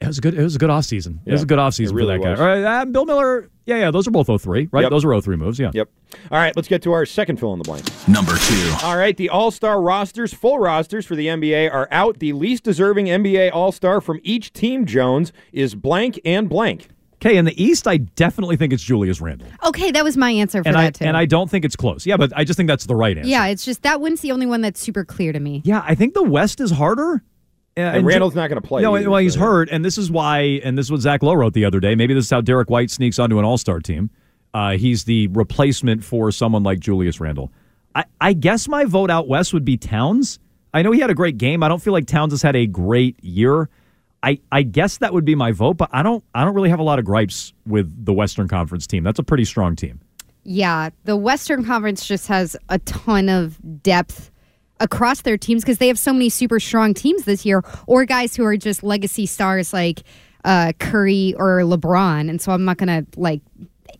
It 0.00 0.06
was 0.06 0.18
a 0.18 0.20
good. 0.20 0.34
It 0.34 0.42
was 0.42 0.56
a 0.56 0.58
good 0.58 0.70
off 0.70 0.84
season. 0.84 1.20
It 1.26 1.32
was 1.32 1.42
a 1.42 1.46
good 1.46 1.58
off 1.58 1.74
season 1.74 1.94
really 1.94 2.16
for 2.16 2.22
that 2.22 2.30
was. 2.30 2.38
guy. 2.38 2.44
All 2.44 2.62
right, 2.62 2.80
uh, 2.80 2.84
Bill 2.86 3.04
Mueller. 3.04 3.50
Yeah, 3.68 3.76
yeah. 3.76 3.90
Those 3.90 4.08
are 4.08 4.10
both 4.10 4.26
03, 4.42 4.68
right? 4.72 4.80
Yep. 4.82 4.90
Those 4.90 5.04
are 5.04 5.20
03 5.20 5.36
moves. 5.36 5.58
Yeah. 5.58 5.70
Yep. 5.74 5.88
All 6.30 6.38
right, 6.38 6.56
let's 6.56 6.68
get 6.68 6.82
to 6.82 6.92
our 6.92 7.04
second 7.04 7.38
fill 7.38 7.52
in 7.52 7.58
the 7.58 7.64
blank. 7.64 7.84
Number 8.08 8.36
two. 8.38 8.72
All 8.82 8.96
right, 8.96 9.16
the 9.16 9.28
All 9.28 9.50
Star 9.50 9.80
rosters, 9.82 10.32
full 10.32 10.58
rosters 10.58 11.04
for 11.06 11.14
the 11.14 11.26
NBA 11.26 11.72
are 11.72 11.86
out. 11.90 12.18
The 12.18 12.32
least 12.32 12.64
deserving 12.64 13.06
NBA 13.06 13.52
All 13.52 13.70
Star 13.72 14.00
from 14.00 14.20
each 14.22 14.52
team, 14.52 14.86
Jones, 14.86 15.32
is 15.52 15.74
blank 15.74 16.18
and 16.24 16.48
blank. 16.48 16.88
Okay, 17.20 17.36
in 17.36 17.44
the 17.44 17.62
East, 17.62 17.88
I 17.88 17.96
definitely 17.96 18.56
think 18.56 18.72
it's 18.72 18.82
Julius 18.82 19.20
Randle, 19.20 19.48
Okay, 19.66 19.90
that 19.90 20.04
was 20.04 20.16
my 20.16 20.30
answer 20.30 20.62
for 20.62 20.68
and 20.68 20.76
that 20.76 20.80
I 20.86 20.90
too. 20.90 21.04
and 21.04 21.16
I 21.16 21.24
don't 21.26 21.50
think 21.50 21.64
it's 21.64 21.74
close. 21.74 22.06
Yeah, 22.06 22.16
but 22.16 22.32
I 22.36 22.44
just 22.44 22.56
think 22.56 22.68
that's 22.68 22.86
the 22.86 22.94
right 22.94 23.18
answer. 23.18 23.28
yeah, 23.28 23.46
it's 23.46 23.64
just 23.64 23.82
that 23.82 24.00
one's 24.00 24.20
the 24.20 24.30
only 24.30 24.46
one 24.46 24.60
that's 24.60 24.80
super 24.80 25.04
clear 25.04 25.32
to 25.32 25.40
me. 25.40 25.60
Yeah, 25.64 25.82
I 25.84 25.96
think 25.96 26.14
the 26.14 26.22
West 26.22 26.60
is 26.60 26.70
harder. 26.70 27.22
Yeah, 27.78 27.94
And 27.94 28.04
Randle's 28.04 28.34
not 28.34 28.48
gonna 28.48 28.60
play 28.60 28.82
No, 28.82 28.96
either, 28.96 29.08
well, 29.08 29.20
he's 29.20 29.34
so- 29.34 29.40
hurt, 29.40 29.68
and 29.70 29.84
this 29.84 29.96
is 29.98 30.10
why. 30.10 30.40
And 30.64 30.76
this 30.76 30.86
is 30.86 30.92
what 30.92 31.00
Zach 31.00 31.22
Lowe 31.22 31.34
wrote 31.34 31.52
the 31.54 31.64
other 31.64 31.80
day. 31.80 31.94
Maybe 31.94 32.12
this 32.12 32.24
is 32.24 32.30
how 32.30 32.40
Derrick 32.40 32.68
White 32.70 32.90
sneaks 32.90 33.18
onto 33.18 33.38
an 33.38 33.44
All 33.44 33.56
Star 33.58 33.80
team. 33.80 34.10
Uh, 34.52 34.72
he's 34.76 35.04
the 35.04 35.28
replacement 35.28 36.02
for 36.02 36.32
someone 36.32 36.62
like 36.62 36.80
Julius 36.80 37.20
Randle. 37.20 37.52
I, 37.94 38.04
I 38.20 38.32
guess 38.32 38.66
my 38.68 38.84
vote 38.84 39.10
out 39.10 39.28
west 39.28 39.52
would 39.54 39.64
be 39.64 39.76
Towns. 39.76 40.38
I 40.74 40.82
know 40.82 40.90
he 40.92 41.00
had 41.00 41.10
a 41.10 41.14
great 41.14 41.38
game. 41.38 41.62
I 41.62 41.68
don't 41.68 41.80
feel 41.82 41.92
like 41.92 42.06
Towns 42.06 42.32
has 42.32 42.42
had 42.42 42.56
a 42.56 42.66
great 42.66 43.22
year. 43.22 43.68
I, 44.22 44.40
I 44.50 44.62
guess 44.62 44.98
that 44.98 45.12
would 45.14 45.24
be 45.24 45.34
my 45.34 45.52
vote, 45.52 45.76
but 45.76 45.88
I 45.92 46.02
don't 46.02 46.24
I 46.34 46.44
don't 46.44 46.54
really 46.54 46.70
have 46.70 46.80
a 46.80 46.82
lot 46.82 46.98
of 46.98 47.04
gripes 47.04 47.52
with 47.66 48.04
the 48.04 48.12
Western 48.12 48.48
Conference 48.48 48.86
team. 48.86 49.04
That's 49.04 49.18
a 49.18 49.22
pretty 49.22 49.44
strong 49.44 49.76
team. 49.76 50.00
Yeah, 50.44 50.90
the 51.04 51.16
Western 51.16 51.64
Conference 51.64 52.06
just 52.06 52.26
has 52.26 52.56
a 52.68 52.78
ton 52.80 53.28
of 53.28 53.58
depth 53.82 54.30
across 54.80 55.22
their 55.22 55.36
teams 55.36 55.62
because 55.62 55.78
they 55.78 55.88
have 55.88 55.98
so 55.98 56.12
many 56.12 56.28
super 56.28 56.60
strong 56.60 56.94
teams 56.94 57.24
this 57.24 57.44
year, 57.44 57.62
or 57.86 58.04
guys 58.04 58.36
who 58.36 58.44
are 58.44 58.56
just 58.56 58.82
legacy 58.82 59.26
stars 59.26 59.72
like 59.72 60.02
uh, 60.44 60.72
Curry 60.78 61.34
or 61.36 61.60
LeBron. 61.60 62.30
And 62.30 62.40
so 62.40 62.52
I'm 62.52 62.64
not 62.64 62.76
gonna 62.78 63.04
like 63.16 63.40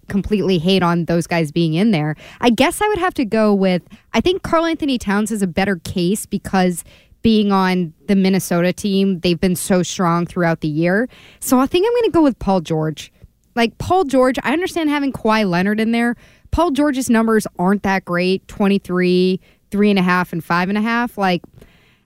completely 0.09 0.59
hate 0.59 0.83
on 0.83 1.05
those 1.05 1.26
guys 1.26 1.53
being 1.53 1.74
in 1.74 1.91
there. 1.91 2.16
I 2.41 2.51
guess 2.51 2.81
I 2.81 2.89
would 2.89 2.99
have 2.99 3.14
to 3.14 3.24
go 3.24 3.55
with 3.55 3.83
I 4.12 4.20
think 4.20 4.43
Karl-Anthony 4.43 4.99
Towns 4.99 5.31
is 5.31 5.43
a 5.43 5.47
better 5.47 5.76
case 5.76 6.26
because 6.26 6.85
being 7.22 7.53
on 7.53 7.93
the 8.07 8.16
Minnesota 8.16 8.72
team, 8.72 9.20
they've 9.20 9.41
been 9.41 9.57
so 9.57 9.83
strong 9.83 10.26
throughout 10.26 10.61
the 10.61 10.68
year. 10.68 11.09
So 11.41 11.59
I 11.59 11.66
think 11.66 11.87
I'm 11.87 11.93
going 11.93 12.05
to 12.05 12.11
go 12.11 12.22
with 12.22 12.39
Paul 12.39 12.61
George. 12.61 13.12
Like 13.55 13.76
Paul 13.79 14.05
George, 14.05 14.39
I 14.45 14.53
understand 14.53 14.89
having 14.89 15.12
Kawhi 15.12 15.49
Leonard 15.49 15.81
in 15.81 15.91
there. 15.91 16.16
Paul 16.53 16.70
George's 16.70 17.11
numbers 17.11 17.47
aren't 17.59 17.83
that 17.83 18.05
great 18.05 18.47
23, 18.49 19.41
three 19.71 19.91
and 19.91 19.99
a 19.99 20.03
half, 20.03 20.33
and 20.33 20.45
five 20.45 20.69
and 20.69 20.79
a 20.79 20.83
half. 20.83 21.19
Like, 21.19 21.43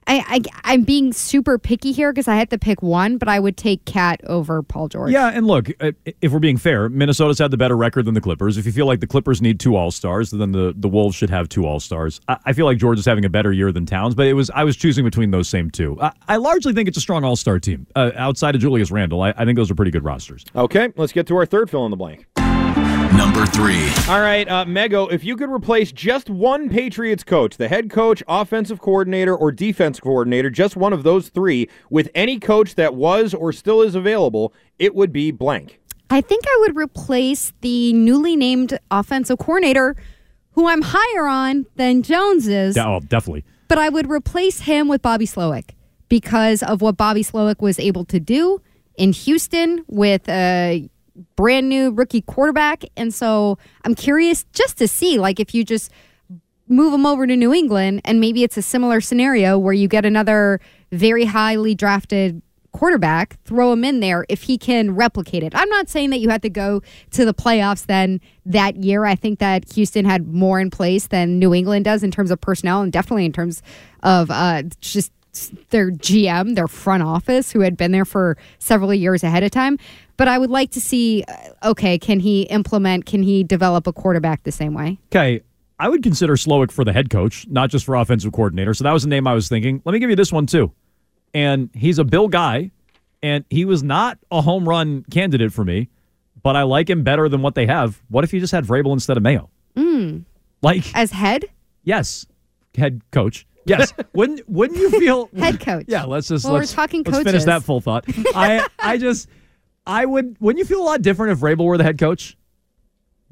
I, 0.07 0.23
I, 0.27 0.71
I'm 0.73 0.83
being 0.83 1.13
super 1.13 1.57
picky 1.57 1.91
here 1.91 2.11
because 2.11 2.27
I 2.27 2.35
had 2.35 2.49
to 2.49 2.57
pick 2.57 2.81
one, 2.81 3.17
but 3.17 3.27
I 3.27 3.39
would 3.39 3.57
take 3.57 3.85
KAT 3.85 4.21
over 4.25 4.61
Paul 4.61 4.89
George. 4.89 5.11
Yeah, 5.11 5.29
and 5.29 5.47
look, 5.47 5.69
uh, 5.81 5.91
if 6.21 6.31
we're 6.31 6.39
being 6.39 6.57
fair, 6.57 6.89
Minnesota's 6.89 7.39
had 7.39 7.51
the 7.51 7.57
better 7.57 7.77
record 7.77 8.05
than 8.05 8.13
the 8.13 8.21
Clippers. 8.21 8.57
If 8.57 8.65
you 8.65 8.71
feel 8.71 8.85
like 8.85 8.99
the 8.99 9.07
Clippers 9.07 9.41
need 9.41 9.59
two 9.59 9.75
All 9.75 9.91
Stars, 9.91 10.31
then 10.31 10.51
the, 10.51 10.73
the 10.75 10.89
Wolves 10.89 11.15
should 11.15 11.29
have 11.29 11.49
two 11.49 11.65
All 11.65 11.79
Stars. 11.79 12.19
I, 12.27 12.37
I 12.45 12.53
feel 12.53 12.65
like 12.65 12.77
George 12.77 12.99
is 12.99 13.05
having 13.05 13.25
a 13.25 13.29
better 13.29 13.53
year 13.53 13.71
than 13.71 13.85
Towns, 13.85 14.15
but 14.15 14.27
it 14.27 14.33
was 14.33 14.49
I 14.51 14.63
was 14.63 14.75
choosing 14.75 15.05
between 15.05 15.31
those 15.31 15.47
same 15.47 15.69
two. 15.69 15.97
I, 16.01 16.11
I 16.27 16.35
largely 16.37 16.73
think 16.73 16.87
it's 16.87 16.97
a 16.97 17.01
strong 17.01 17.23
All 17.23 17.35
Star 17.35 17.59
team. 17.59 17.87
Uh, 17.95 18.11
outside 18.15 18.55
of 18.55 18.61
Julius 18.61 18.91
Randle, 18.91 19.21
I, 19.21 19.33
I 19.37 19.45
think 19.45 19.55
those 19.55 19.71
are 19.71 19.75
pretty 19.75 19.91
good 19.91 20.03
rosters. 20.03 20.45
Okay, 20.55 20.91
let's 20.97 21.13
get 21.13 21.27
to 21.27 21.37
our 21.37 21.45
third 21.45 21.69
fill 21.69 21.85
in 21.85 21.91
the 21.91 21.97
blank. 21.97 22.27
Number 23.17 23.45
three. 23.45 23.91
All 24.09 24.21
right, 24.21 24.47
uh, 24.49 24.65
Mego, 24.65 25.11
if 25.11 25.23
you 25.23 25.37
could 25.37 25.51
replace 25.51 25.91
just 25.91 26.31
one 26.31 26.67
Patriots 26.67 27.23
coach, 27.23 27.57
the 27.57 27.67
head 27.67 27.91
coach, 27.91 28.23
offensive 28.27 28.81
coordinator, 28.81 29.35
or 29.35 29.51
defense 29.51 29.99
coordinator, 29.99 30.49
just 30.49 30.75
one 30.75 30.93
of 30.93 31.03
those 31.03 31.29
three, 31.29 31.69
with 31.91 32.09
any 32.15 32.39
coach 32.39 32.73
that 32.73 32.95
was 32.95 33.35
or 33.35 33.53
still 33.53 33.83
is 33.83 33.93
available, 33.93 34.51
it 34.79 34.95
would 34.95 35.13
be 35.13 35.29
blank. 35.29 35.79
I 36.09 36.21
think 36.21 36.43
I 36.47 36.57
would 36.61 36.75
replace 36.75 37.53
the 37.61 37.93
newly 37.93 38.35
named 38.35 38.79
offensive 38.89 39.37
coordinator, 39.37 39.95
who 40.53 40.67
I'm 40.67 40.81
higher 40.81 41.27
on 41.27 41.67
than 41.75 42.01
Jones 42.01 42.47
is. 42.47 42.75
Yeah, 42.75 42.87
oh, 42.87 42.99
definitely. 42.99 43.43
but 43.67 43.77
I 43.77 43.89
would 43.89 44.09
replace 44.09 44.61
him 44.61 44.87
with 44.87 45.03
Bobby 45.03 45.27
Slowik 45.27 45.75
because 46.09 46.63
of 46.63 46.81
what 46.81 46.97
Bobby 46.97 47.23
Slowik 47.23 47.61
was 47.61 47.77
able 47.79 48.05
to 48.05 48.19
do 48.19 48.59
in 48.95 49.13
Houston 49.13 49.83
with 49.87 50.27
a 50.29 50.89
brand 51.35 51.69
new 51.69 51.91
rookie 51.91 52.21
quarterback. 52.21 52.83
And 52.97 53.13
so 53.13 53.57
I'm 53.85 53.95
curious 53.95 54.45
just 54.53 54.77
to 54.77 54.87
see, 54.87 55.17
like, 55.19 55.39
if 55.39 55.53
you 55.53 55.63
just 55.63 55.91
move 56.67 56.93
him 56.93 57.05
over 57.05 57.27
to 57.27 57.35
New 57.35 57.53
England 57.53 58.01
and 58.05 58.19
maybe 58.19 58.43
it's 58.43 58.57
a 58.57 58.61
similar 58.61 59.01
scenario 59.01 59.57
where 59.57 59.73
you 59.73 59.87
get 59.87 60.05
another 60.05 60.59
very 60.91 61.25
highly 61.25 61.75
drafted 61.75 62.41
quarterback, 62.71 63.37
throw 63.45 63.71
him 63.71 63.83
in 63.83 63.99
there 63.99 64.25
if 64.29 64.43
he 64.43 64.57
can 64.57 64.95
replicate 64.95 65.43
it. 65.43 65.53
I'm 65.55 65.69
not 65.69 65.89
saying 65.89 66.09
that 66.09 66.19
you 66.19 66.29
have 66.29 66.41
to 66.41 66.49
go 66.49 66.81
to 67.11 67.23
the 67.23 67.33
playoffs 67.33 67.85
then 67.85 68.19
that 68.45 68.77
year. 68.77 69.05
I 69.05 69.15
think 69.15 69.39
that 69.39 69.71
Houston 69.73 70.05
had 70.05 70.27
more 70.27 70.59
in 70.59 70.71
place 70.71 71.07
than 71.07 71.39
New 71.39 71.53
England 71.53 71.85
does 71.85 72.03
in 72.03 72.11
terms 72.11 72.31
of 72.31 72.41
personnel 72.41 72.81
and 72.81 72.91
definitely 72.91 73.25
in 73.25 73.31
terms 73.31 73.61
of 74.01 74.31
uh, 74.31 74.63
just 74.81 75.11
their 75.69 75.91
GM, 75.91 76.55
their 76.55 76.67
front 76.67 77.03
office, 77.03 77.51
who 77.51 77.61
had 77.61 77.77
been 77.77 77.91
there 77.91 78.05
for 78.05 78.37
several 78.59 78.93
years 78.93 79.23
ahead 79.23 79.43
of 79.43 79.51
time. 79.51 79.77
But 80.17 80.27
I 80.27 80.37
would 80.37 80.49
like 80.51 80.71
to 80.71 80.81
see, 80.81 81.23
uh, 81.27 81.69
okay, 81.71 81.97
can 81.97 82.19
he 82.19 82.43
implement, 82.43 83.05
can 83.05 83.23
he 83.23 83.43
develop 83.43 83.87
a 83.87 83.93
quarterback 83.93 84.43
the 84.43 84.51
same 84.51 84.73
way? 84.73 84.99
Okay, 85.07 85.41
I 85.79 85.89
would 85.89 86.03
consider 86.03 86.35
Slowik 86.35 86.71
for 86.71 86.83
the 86.83 86.93
head 86.93 87.09
coach, 87.09 87.47
not 87.49 87.69
just 87.69 87.85
for 87.85 87.95
offensive 87.95 88.31
coordinator. 88.31 88.73
So 88.73 88.83
that 88.83 88.91
was 88.91 89.03
the 89.03 89.09
name 89.09 89.27
I 89.27 89.33
was 89.33 89.49
thinking. 89.49 89.81
Let 89.85 89.93
me 89.93 89.99
give 89.99 90.09
you 90.09 90.15
this 90.15 90.31
one 90.31 90.45
too. 90.45 90.71
And 91.33 91.69
he's 91.73 91.97
a 91.97 92.03
Bill 92.03 92.27
guy, 92.27 92.71
and 93.23 93.43
he 93.49 93.65
was 93.65 93.81
not 93.81 94.19
a 94.29 94.41
home 94.41 94.69
run 94.69 95.03
candidate 95.09 95.51
for 95.51 95.65
me, 95.65 95.89
but 96.43 96.55
I 96.55 96.63
like 96.63 96.89
him 96.89 97.03
better 97.03 97.27
than 97.27 97.41
what 97.41 97.55
they 97.55 97.65
have. 97.65 98.01
What 98.09 98.23
if 98.23 98.33
you 98.33 98.39
just 98.39 98.51
had 98.53 98.65
Vrabel 98.65 98.93
instead 98.93 99.17
of 99.17 99.23
Mayo? 99.23 99.49
Mm. 99.75 100.25
Like 100.61 100.95
As 100.95 101.11
head? 101.11 101.45
yes, 101.83 102.27
head 102.75 103.01
coach. 103.11 103.47
Yes, 103.65 103.93
wouldn't 104.13 104.47
wouldn't 104.47 104.79
you 104.79 104.89
feel 104.91 105.29
Head 105.35 105.59
coach. 105.59 105.85
Yeah, 105.87 106.03
let's 106.03 106.27
just 106.27 106.45
Well, 106.45 106.53
we're 106.53 106.65
talking 106.65 107.03
let's 107.05 107.23
finish 107.23 107.45
that 107.45 107.63
full 107.63 107.81
thought. 107.81 108.05
I 108.35 108.67
I 108.79 108.97
just 108.97 109.29
I 109.85 110.05
would 110.05 110.37
wouldn't 110.39 110.59
you 110.59 110.65
feel 110.65 110.81
a 110.81 110.85
lot 110.85 111.01
different 111.01 111.33
if 111.33 111.39
Vrabel 111.39 111.65
were 111.65 111.77
the 111.77 111.83
head 111.83 111.97
coach? 111.97 112.37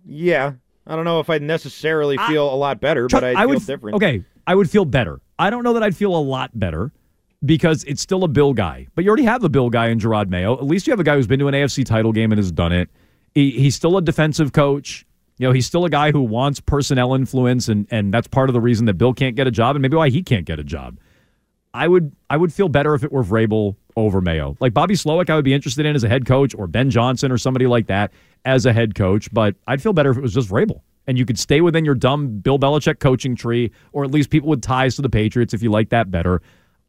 Yeah. 0.05 0.53
I 0.87 0.95
don't 0.95 1.05
know 1.05 1.19
if 1.19 1.29
I'd 1.29 1.43
necessarily 1.43 2.17
feel 2.17 2.53
a 2.53 2.55
lot 2.55 2.81
better, 2.81 3.07
but 3.07 3.23
I'd 3.23 3.35
I 3.35 3.41
feel 3.41 3.49
would 3.49 3.65
different. 3.65 3.95
Okay, 3.95 4.23
I 4.47 4.55
would 4.55 4.69
feel 4.69 4.83
better. 4.83 5.21
I 5.37 5.49
don't 5.49 5.63
know 5.63 5.73
that 5.73 5.83
I'd 5.83 5.95
feel 5.95 6.15
a 6.15 6.19
lot 6.19 6.57
better 6.59 6.91
because 7.45 7.83
it's 7.85 8.01
still 8.01 8.23
a 8.23 8.27
Bill 8.27 8.53
guy. 8.53 8.87
But 8.95 9.03
you 9.03 9.09
already 9.09 9.23
have 9.23 9.43
a 9.43 9.49
Bill 9.49 9.69
guy 9.69 9.87
in 9.87 9.99
Jerod 9.99 10.29
Mayo. 10.29 10.53
At 10.53 10.65
least 10.65 10.87
you 10.87 10.91
have 10.91 10.99
a 10.99 11.03
guy 11.03 11.15
who's 11.15 11.27
been 11.27 11.39
to 11.39 11.47
an 11.47 11.53
AFC 11.53 11.85
title 11.85 12.11
game 12.11 12.31
and 12.31 12.39
has 12.39 12.51
done 12.51 12.71
it. 12.71 12.89
He, 13.33 13.51
he's 13.51 13.75
still 13.75 13.97
a 13.97 14.01
defensive 14.01 14.53
coach. 14.53 15.05
You 15.37 15.47
know, 15.47 15.53
he's 15.53 15.65
still 15.65 15.85
a 15.85 15.89
guy 15.89 16.11
who 16.11 16.21
wants 16.21 16.59
personnel 16.59 17.15
influence, 17.15 17.67
and 17.67 17.87
and 17.89 18.13
that's 18.13 18.27
part 18.27 18.49
of 18.49 18.53
the 18.53 18.61
reason 18.61 18.85
that 18.87 18.95
Bill 18.95 19.13
can't 19.13 19.35
get 19.35 19.47
a 19.47 19.51
job, 19.51 19.75
and 19.75 19.81
maybe 19.81 19.95
why 19.95 20.09
he 20.09 20.21
can't 20.21 20.45
get 20.45 20.59
a 20.59 20.63
job. 20.63 20.99
I 21.73 21.87
would 21.87 22.15
I 22.29 22.37
would 22.37 22.53
feel 22.53 22.69
better 22.69 22.93
if 22.93 23.03
it 23.03 23.11
were 23.11 23.23
Vrabel 23.23 23.75
over 23.95 24.21
Mayo. 24.21 24.57
Like 24.59 24.73
Bobby 24.73 24.95
Slowik, 24.95 25.29
I 25.29 25.35
would 25.35 25.45
be 25.45 25.53
interested 25.53 25.85
in 25.85 25.95
as 25.95 26.03
a 26.03 26.09
head 26.09 26.25
coach, 26.25 26.55
or 26.55 26.67
Ben 26.67 26.89
Johnson, 26.89 27.31
or 27.31 27.37
somebody 27.37 27.67
like 27.67 27.87
that 27.87 28.11
as 28.45 28.65
a 28.65 28.73
head 28.73 28.95
coach. 28.95 29.31
But 29.33 29.55
I'd 29.67 29.81
feel 29.81 29.93
better 29.93 30.11
if 30.11 30.17
it 30.17 30.21
was 30.21 30.33
just 30.33 30.49
Vrabel, 30.49 30.81
and 31.07 31.17
you 31.17 31.25
could 31.25 31.39
stay 31.39 31.61
within 31.61 31.85
your 31.85 31.95
dumb 31.95 32.39
Bill 32.39 32.59
Belichick 32.59 32.99
coaching 32.99 33.35
tree, 33.35 33.71
or 33.91 34.03
at 34.03 34.11
least 34.11 34.29
people 34.29 34.49
with 34.49 34.61
ties 34.61 34.95
to 34.95 35.01
the 35.01 35.09
Patriots 35.09 35.53
if 35.53 35.61
you 35.61 35.69
like 35.71 35.89
that 35.89 36.11
better. 36.11 36.41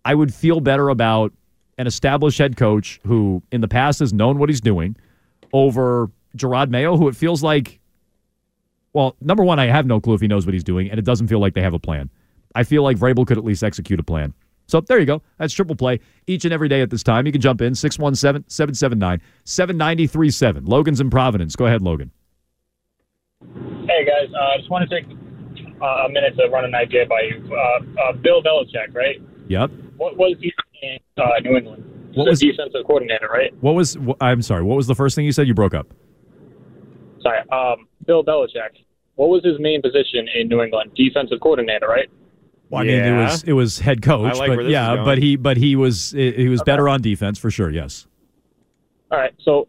I 0.04 0.14
would 0.14 0.34
feel 0.34 0.60
better 0.60 0.88
about 0.88 1.32
an 1.78 1.86
established 1.86 2.38
head 2.38 2.56
coach 2.56 3.00
who, 3.06 3.42
in 3.50 3.60
the 3.60 3.68
past, 3.68 4.00
has 4.00 4.12
known 4.12 4.38
what 4.38 4.48
he's 4.48 4.60
doing, 4.60 4.96
over 5.52 6.10
Jerod 6.36 6.70
Mayo, 6.70 6.96
who 6.96 7.08
it 7.08 7.16
feels 7.16 7.42
like. 7.42 7.78
Well, 8.94 9.16
number 9.22 9.42
one, 9.42 9.58
I 9.58 9.66
have 9.66 9.86
no 9.86 10.00
clue 10.00 10.14
if 10.14 10.20
he 10.20 10.28
knows 10.28 10.44
what 10.44 10.52
he's 10.52 10.64
doing, 10.64 10.90
and 10.90 10.98
it 10.98 11.04
doesn't 11.04 11.28
feel 11.28 11.40
like 11.40 11.54
they 11.54 11.62
have 11.62 11.72
a 11.72 11.78
plan. 11.78 12.10
I 12.54 12.64
feel 12.64 12.82
like 12.82 12.98
Vrabel 12.98 13.26
could 13.26 13.38
at 13.38 13.44
least 13.44 13.64
execute 13.64 13.98
a 13.98 14.02
plan. 14.02 14.34
So 14.66 14.80
there 14.80 14.98
you 14.98 15.06
go. 15.06 15.22
That's 15.38 15.52
triple 15.52 15.76
play 15.76 16.00
each 16.26 16.44
and 16.44 16.52
every 16.54 16.68
day 16.68 16.80
at 16.80 16.90
this 16.90 17.02
time. 17.02 17.26
You 17.26 17.32
can 17.32 17.40
jump 17.40 17.60
in 17.60 17.74
617 17.74 18.48
779 18.48 19.20
7937. 19.44 20.64
Logan's 20.64 21.00
in 21.00 21.10
Providence. 21.10 21.56
Go 21.56 21.66
ahead, 21.66 21.82
Logan. 21.82 22.10
Hey 23.86 24.04
guys, 24.06 24.32
uh, 24.34 24.54
I 24.54 24.56
just 24.58 24.70
want 24.70 24.88
to 24.88 25.00
take 25.00 25.08
uh, 25.82 25.84
a 26.06 26.08
minute 26.08 26.36
to 26.38 26.48
run 26.48 26.64
an 26.64 26.74
idea 26.74 27.04
by 27.06 27.20
you. 27.22 27.54
Uh, 27.54 28.02
uh, 28.08 28.12
Bill 28.12 28.42
Belichick, 28.42 28.94
right? 28.94 29.20
Yep. 29.48 29.70
What 29.96 30.16
was 30.16 30.36
he 30.40 30.52
in 30.82 30.98
uh, 31.18 31.28
New 31.42 31.56
England? 31.56 31.84
What 32.14 32.24
the 32.24 32.30
was- 32.30 32.40
defensive 32.40 32.84
coordinator, 32.86 33.28
right? 33.32 33.52
What 33.60 33.74
was, 33.74 33.96
I'm 34.20 34.42
sorry, 34.42 34.62
what 34.62 34.76
was 34.76 34.86
the 34.86 34.94
first 34.94 35.16
thing 35.16 35.24
you 35.24 35.32
said? 35.32 35.48
You 35.48 35.54
broke 35.54 35.74
up. 35.74 35.92
Sorry, 37.22 37.38
um, 37.50 37.88
Bill 38.06 38.24
Belichick. 38.24 38.84
What 39.16 39.28
was 39.28 39.44
his 39.44 39.58
main 39.60 39.82
position 39.82 40.26
in 40.34 40.48
New 40.48 40.62
England? 40.62 40.92
Defensive 40.94 41.40
coordinator, 41.40 41.86
right? 41.88 42.08
Well, 42.72 42.80
I 42.80 42.84
mean, 42.86 43.04
it 43.04 43.14
was 43.14 43.42
it 43.44 43.52
was 43.52 43.78
head 43.78 44.00
coach, 44.00 44.34
I 44.34 44.38
like 44.38 44.48
but 44.48 44.56
where 44.56 44.64
this 44.64 44.70
is 44.70 44.72
yeah, 44.72 44.94
going. 44.94 45.04
but 45.04 45.18
he 45.18 45.36
but 45.36 45.58
he 45.58 45.76
was 45.76 46.12
he 46.12 46.48
was 46.48 46.62
better 46.62 46.88
on 46.88 47.02
defense 47.02 47.38
for 47.38 47.50
sure. 47.50 47.68
Yes. 47.68 48.06
All 49.10 49.18
right, 49.18 49.34
so 49.44 49.68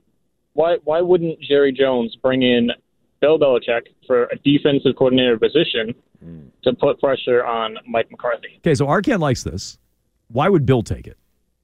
why 0.54 0.78
why 0.86 1.02
wouldn't 1.02 1.38
Jerry 1.42 1.74
Jones 1.74 2.16
bring 2.22 2.44
in 2.44 2.72
Bill 3.20 3.38
Belichick 3.38 3.88
for 4.08 4.28
a 4.28 4.38
defensive 4.38 4.96
coordinator 4.98 5.38
position 5.38 5.94
to 6.64 6.74
put 6.74 6.98
pressure 7.02 7.44
on 7.44 7.76
Mike 7.86 8.10
McCarthy? 8.10 8.56
Okay, 8.60 8.74
so 8.74 8.86
Arcand 8.86 9.20
likes 9.20 9.44
this. 9.44 9.78
Why 10.30 10.48
would 10.48 10.66
Bill 10.66 10.82
take 10.82 11.06
it? 11.06 11.18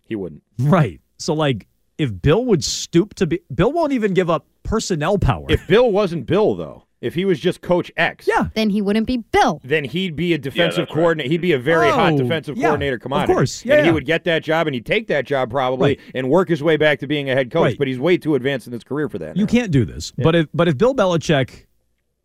He 0.09 0.15
wouldn't. 0.15 0.43
Right. 0.59 0.99
So 1.19 1.33
like, 1.33 1.67
if 1.97 2.21
Bill 2.21 2.43
would 2.45 2.65
stoop 2.65 3.13
to 3.13 3.27
be, 3.27 3.39
Bill 3.55 3.71
won't 3.71 3.93
even 3.93 4.13
give 4.13 4.29
up 4.29 4.45
personnel 4.63 5.17
power. 5.17 5.45
If 5.47 5.65
Bill 5.67 5.89
wasn't 5.89 6.25
Bill, 6.25 6.55
though, 6.55 6.83
if 7.01 7.13
he 7.15 7.23
was 7.25 7.39
just 7.39 7.61
Coach 7.61 7.91
X, 7.95 8.27
yeah, 8.27 8.49
Then 8.55 8.69
he 8.69 8.81
wouldn't 8.81 9.07
be 9.07 9.17
Bill. 9.17 9.61
then 9.63 9.85
he'd 9.85 10.15
be 10.15 10.33
a 10.33 10.37
defensive 10.37 10.89
coordinator. 10.89 11.29
He'd 11.29 11.41
be 11.41 11.53
a 11.53 11.59
very 11.59 11.87
oh, 11.89 11.93
hot 11.93 12.13
Oh, 12.13 12.17
defensive 12.17 12.57
yeah, 12.57 12.67
coordinator 12.67 12.99
of 13.01 13.25
course. 13.27 13.63
Yeah, 13.63 13.75
and 13.77 13.85
he 13.85 13.91
would 13.91 14.05
get 14.05 14.25
that 14.25 14.43
job 14.43 14.67
and 14.67 14.73
he'd 14.73 14.85
take 14.85 15.07
that 15.07 15.25
job 15.25 15.49
probably 15.49 15.91
Right. 15.91 15.99
and 16.13 16.29
work 16.29 16.49
his 16.49 16.61
way 16.61 16.75
back 16.77 16.99
to 16.99 17.07
being 17.07 17.29
a 17.29 17.33
head 17.35 17.51
coach. 17.51 17.63
Right. 17.63 17.77
But 17.77 17.87
he's 17.87 17.99
way 17.99 18.17
too 18.17 18.35
advanced 18.35 18.67
in 18.67 18.73
his 18.73 18.83
career 18.83 19.07
for 19.07 19.17
that. 19.19 19.37
You 19.37 19.47
can't 19.47 19.71
do 19.71 19.85
this. 19.85 20.11
But 20.11 20.35
if 20.35 20.47
but 20.53 20.67
if 20.67 20.77
Bill 20.77 20.93
Belichick 20.93 21.65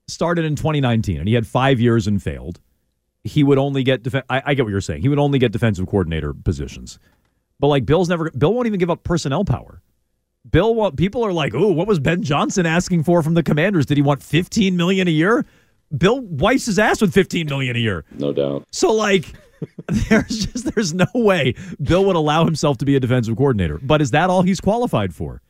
started 0.08 0.44
in 0.44 0.56
2019 0.56 1.18
and 1.18 1.28
he 1.28 1.34
had 1.34 1.46
five 1.46 1.80
years 1.80 2.06
and 2.06 2.22
failed, 2.22 2.60
he 3.22 3.42
would 3.44 3.58
only 3.58 3.82
get. 3.84 4.02
Def- 4.02 4.24
I, 4.28 4.42
I 4.44 4.54
get 4.54 4.64
what 4.64 4.70
you're 4.70 4.80
saying. 4.80 5.02
He 5.02 5.08
would 5.08 5.18
only 5.18 5.38
get 5.38 5.52
defensive 5.52 5.86
coordinator 5.86 6.34
positions. 6.34 6.98
But 7.60 7.68
like 7.68 7.86
Bill's 7.86 8.08
never. 8.08 8.30
Bill 8.32 8.52
won't 8.52 8.66
even 8.66 8.78
give 8.80 8.90
up 8.90 9.04
personnel 9.04 9.44
power. 9.44 9.80
Bill, 10.50 10.74
want, 10.74 10.96
people 10.96 11.24
are 11.24 11.32
like, 11.32 11.54
"Oh, 11.54 11.72
what 11.72 11.86
was 11.86 11.98
Ben 11.98 12.22
Johnson 12.22 12.66
asking 12.66 13.04
for 13.04 13.22
from 13.22 13.34
the 13.34 13.42
Commanders? 13.42 13.86
Did 13.86 13.96
he 13.96 14.02
want 14.02 14.22
15 14.22 14.76
million 14.76 15.08
a 15.08 15.10
year?" 15.10 15.44
Bill 15.96 16.20
wipes 16.20 16.66
his 16.66 16.78
ass 16.78 17.00
with 17.00 17.14
15 17.14 17.46
million 17.46 17.76
a 17.76 17.78
year. 17.78 18.04
No 18.12 18.32
doubt. 18.32 18.64
So 18.72 18.92
like 18.92 19.26
there's 20.08 20.46
just 20.46 20.74
there's 20.74 20.92
no 20.92 21.06
way 21.14 21.54
Bill 21.80 22.04
would 22.04 22.16
allow 22.16 22.44
himself 22.44 22.78
to 22.78 22.84
be 22.84 22.96
a 22.96 23.00
defensive 23.00 23.36
coordinator. 23.36 23.78
But 23.78 24.02
is 24.02 24.10
that 24.10 24.30
all 24.30 24.42
he's 24.42 24.60
qualified 24.60 25.14
for? 25.14 25.40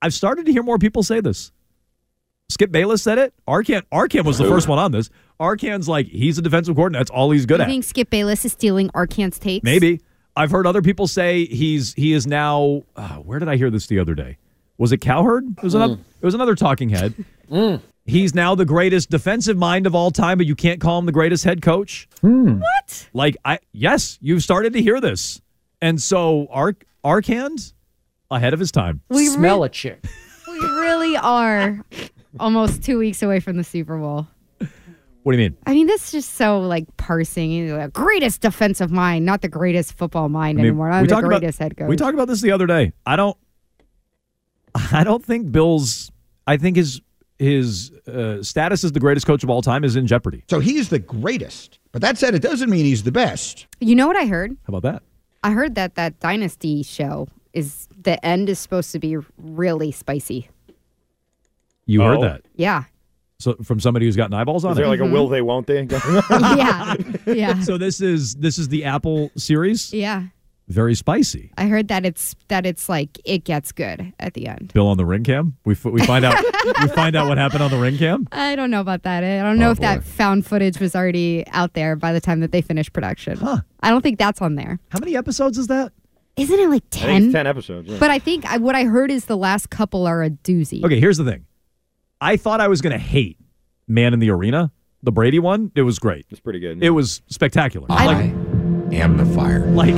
I've 0.00 0.14
started 0.14 0.46
to 0.46 0.52
hear 0.52 0.62
more 0.62 0.78
people 0.78 1.02
say 1.02 1.20
this. 1.20 1.52
Skip 2.50 2.70
Bayless 2.72 3.02
said 3.02 3.18
it. 3.18 3.34
Arcand 3.46 3.82
Arcand 3.92 4.24
was 4.24 4.38
the 4.38 4.44
first 4.44 4.68
one 4.68 4.78
on 4.78 4.92
this. 4.92 5.10
Arcand's 5.40 5.88
like 5.88 6.06
he's 6.06 6.38
a 6.38 6.42
defensive 6.42 6.74
coordinator. 6.76 7.00
That's 7.00 7.10
all 7.10 7.30
he's 7.30 7.46
good 7.46 7.60
at. 7.60 7.64
you 7.64 7.70
at. 7.70 7.74
think 7.74 7.84
Skip 7.84 8.10
Bayless 8.10 8.44
is 8.44 8.52
stealing 8.52 8.88
Arcand's 8.90 9.38
takes? 9.38 9.64
Maybe. 9.64 10.00
I've 10.38 10.52
heard 10.52 10.66
other 10.68 10.82
people 10.82 11.08
say 11.08 11.46
he's 11.46 11.94
he 11.94 12.12
is 12.12 12.26
now. 12.26 12.84
Uh, 12.94 13.16
where 13.16 13.40
did 13.40 13.48
I 13.48 13.56
hear 13.56 13.70
this 13.70 13.88
the 13.88 13.98
other 13.98 14.14
day? 14.14 14.38
Was 14.78 14.92
it 14.92 14.98
Cowherd? 14.98 15.44
It 15.58 15.62
was 15.64 15.74
another. 15.74 15.94
It 15.94 16.24
was 16.24 16.34
another 16.34 16.54
talking 16.54 16.88
head. 16.90 17.12
He's 18.06 18.34
now 18.34 18.54
the 18.54 18.64
greatest 18.64 19.10
defensive 19.10 19.58
mind 19.58 19.86
of 19.86 19.94
all 19.94 20.10
time, 20.10 20.38
but 20.38 20.46
you 20.46 20.54
can't 20.54 20.80
call 20.80 20.98
him 20.98 21.06
the 21.06 21.12
greatest 21.12 21.44
head 21.44 21.60
coach. 21.60 22.08
What? 22.22 23.08
Like 23.12 23.36
I 23.44 23.58
yes, 23.72 24.16
you've 24.22 24.42
started 24.44 24.72
to 24.74 24.80
hear 24.80 25.00
this, 25.00 25.40
and 25.82 26.00
so 26.00 26.46
Arc 26.50 26.84
Arcand 27.04 27.72
ahead 28.30 28.54
of 28.54 28.60
his 28.60 28.70
time. 28.70 29.00
We 29.08 29.26
Smell 29.26 29.60
re- 29.60 29.66
a 29.66 29.68
chick. 29.68 30.04
We 30.46 30.58
really 30.60 31.16
are 31.16 31.84
almost 32.38 32.82
two 32.84 32.98
weeks 32.98 33.22
away 33.22 33.40
from 33.40 33.56
the 33.56 33.64
Super 33.64 33.98
Bowl. 33.98 34.28
What 35.28 35.32
do 35.36 35.42
you 35.42 35.50
mean? 35.50 35.58
I 35.66 35.74
mean, 35.74 35.86
this 35.86 36.06
is 36.06 36.10
just 36.10 36.36
so 36.36 36.58
like 36.60 36.86
parsing. 36.96 37.50
You 37.50 37.76
know, 37.76 37.88
greatest 37.88 38.40
defensive 38.40 38.90
mind, 38.90 39.26
not 39.26 39.42
the 39.42 39.48
greatest 39.50 39.92
football 39.92 40.30
mind 40.30 40.56
I 40.58 40.62
mean, 40.62 40.68
anymore. 40.68 40.88
Not 40.88 41.02
the 41.02 41.08
talked 41.08 41.26
about- 41.26 41.40
greatest 41.42 41.58
head 41.58 41.76
coach. 41.76 41.86
We 41.86 41.96
talked 41.96 42.14
about 42.14 42.28
this 42.28 42.40
the 42.40 42.50
other 42.50 42.66
day. 42.66 42.92
I 43.04 43.16
don't. 43.16 43.36
I 44.74 45.04
don't 45.04 45.22
think 45.22 45.52
Bill's. 45.52 46.10
I 46.46 46.56
think 46.56 46.76
his 46.78 47.02
his 47.38 47.90
uh, 48.10 48.42
status 48.42 48.84
as 48.84 48.92
the 48.92 49.00
greatest 49.00 49.26
coach 49.26 49.44
of 49.44 49.50
all 49.50 49.60
time 49.60 49.84
is 49.84 49.96
in 49.96 50.06
jeopardy. 50.06 50.44
So 50.48 50.60
he's 50.60 50.88
the 50.88 50.98
greatest. 50.98 51.78
But 51.92 52.00
that 52.00 52.16
said, 52.16 52.34
it 52.34 52.40
doesn't 52.40 52.70
mean 52.70 52.86
he's 52.86 53.02
the 53.02 53.12
best. 53.12 53.66
You 53.80 53.96
know 53.96 54.06
what 54.06 54.16
I 54.16 54.24
heard? 54.24 54.52
How 54.66 54.74
about 54.74 54.90
that? 54.90 55.02
I 55.44 55.50
heard 55.50 55.74
that 55.74 55.94
that 55.96 56.18
Dynasty 56.20 56.82
show 56.82 57.28
is 57.52 57.86
the 58.00 58.24
end 58.24 58.48
is 58.48 58.58
supposed 58.58 58.92
to 58.92 58.98
be 58.98 59.18
really 59.36 59.92
spicy. 59.92 60.48
You 61.84 62.00
heard 62.00 62.16
Oh. 62.16 62.22
that? 62.22 62.46
Yeah. 62.56 62.84
So 63.40 63.54
from 63.62 63.78
somebody 63.78 64.06
who's 64.06 64.16
gotten 64.16 64.34
eyeballs 64.34 64.64
on 64.64 64.72
Is 64.72 64.78
it. 64.78 64.80
there 64.80 64.88
like 64.88 64.98
a 64.98 65.04
mm-hmm. 65.04 65.12
will 65.12 65.28
they, 65.28 65.42
won't 65.42 65.68
they? 65.68 65.82
yeah. 66.56 66.94
Yeah. 67.26 67.60
So 67.60 67.78
this 67.78 68.00
is 68.00 68.34
this 68.34 68.58
is 68.58 68.68
the 68.68 68.84
Apple 68.84 69.30
series. 69.36 69.92
Yeah. 69.92 70.24
Very 70.66 70.94
spicy. 70.96 71.52
I 71.56 71.66
heard 71.68 71.86
that 71.88 72.04
it's 72.04 72.34
that 72.48 72.66
it's 72.66 72.88
like 72.88 73.16
it 73.24 73.44
gets 73.44 73.70
good 73.70 74.12
at 74.18 74.34
the 74.34 74.48
end. 74.48 74.72
Bill 74.74 74.88
on 74.88 74.96
the 74.96 75.06
ring 75.06 75.22
cam. 75.22 75.56
We 75.64 75.74
f- 75.74 75.84
we 75.84 76.04
find 76.04 76.24
out 76.24 76.42
we 76.82 76.88
find 76.88 77.14
out 77.14 77.28
what 77.28 77.38
happened 77.38 77.62
on 77.62 77.70
the 77.70 77.78
ring 77.78 77.96
cam. 77.96 78.26
I 78.32 78.56
don't 78.56 78.72
know 78.72 78.80
about 78.80 79.04
that. 79.04 79.22
I 79.22 79.40
don't 79.42 79.58
know 79.58 79.68
Oh, 79.68 79.72
if 79.72 79.78
that 79.78 80.02
found 80.02 80.44
footage 80.44 80.80
was 80.80 80.96
already 80.96 81.46
out 81.52 81.74
there 81.74 81.94
by 81.94 82.12
the 82.12 82.20
time 82.20 82.40
that 82.40 82.50
they 82.50 82.60
finished 82.60 82.92
production. 82.92 83.38
Huh. 83.38 83.58
I 83.80 83.90
don't 83.90 84.02
think 84.02 84.18
that's 84.18 84.42
on 84.42 84.56
there. 84.56 84.80
How 84.90 84.98
many 84.98 85.16
episodes 85.16 85.58
is 85.58 85.68
that? 85.68 85.92
Isn't 86.36 86.58
it 86.58 86.68
like 86.68 86.82
I 86.92 86.96
think 86.98 87.06
ten? 87.06 87.22
it's 87.24 87.32
10 87.32 87.46
episodes. 87.46 87.88
yeah. 87.88 87.98
But 88.00 88.10
I 88.10 88.18
think 88.18 88.44
I, 88.46 88.58
what 88.58 88.74
I 88.74 88.84
heard 88.84 89.10
is 89.12 89.24
the 89.26 89.36
last 89.36 89.70
couple 89.70 90.06
are 90.08 90.22
a 90.24 90.30
doozy. 90.30 90.84
Okay, 90.84 90.98
here's 91.00 91.16
the 91.18 91.24
thing. 91.24 91.46
I 92.20 92.36
thought 92.36 92.60
I 92.60 92.68
was 92.68 92.80
going 92.80 92.92
to 92.92 92.98
hate 92.98 93.38
Man 93.86 94.12
in 94.12 94.18
the 94.20 94.30
Arena, 94.30 94.72
the 95.02 95.12
Brady 95.12 95.38
one. 95.38 95.72
It 95.74 95.82
was 95.82 95.98
great. 95.98 96.26
It's 96.30 96.40
pretty 96.40 96.60
good. 96.60 96.82
It 96.82 96.90
was 96.90 97.22
spectacular. 97.28 97.86
I 97.90 98.06
like, 98.06 98.32
am 98.92 99.16
the 99.16 99.26
fire. 99.34 99.66
like 99.66 99.94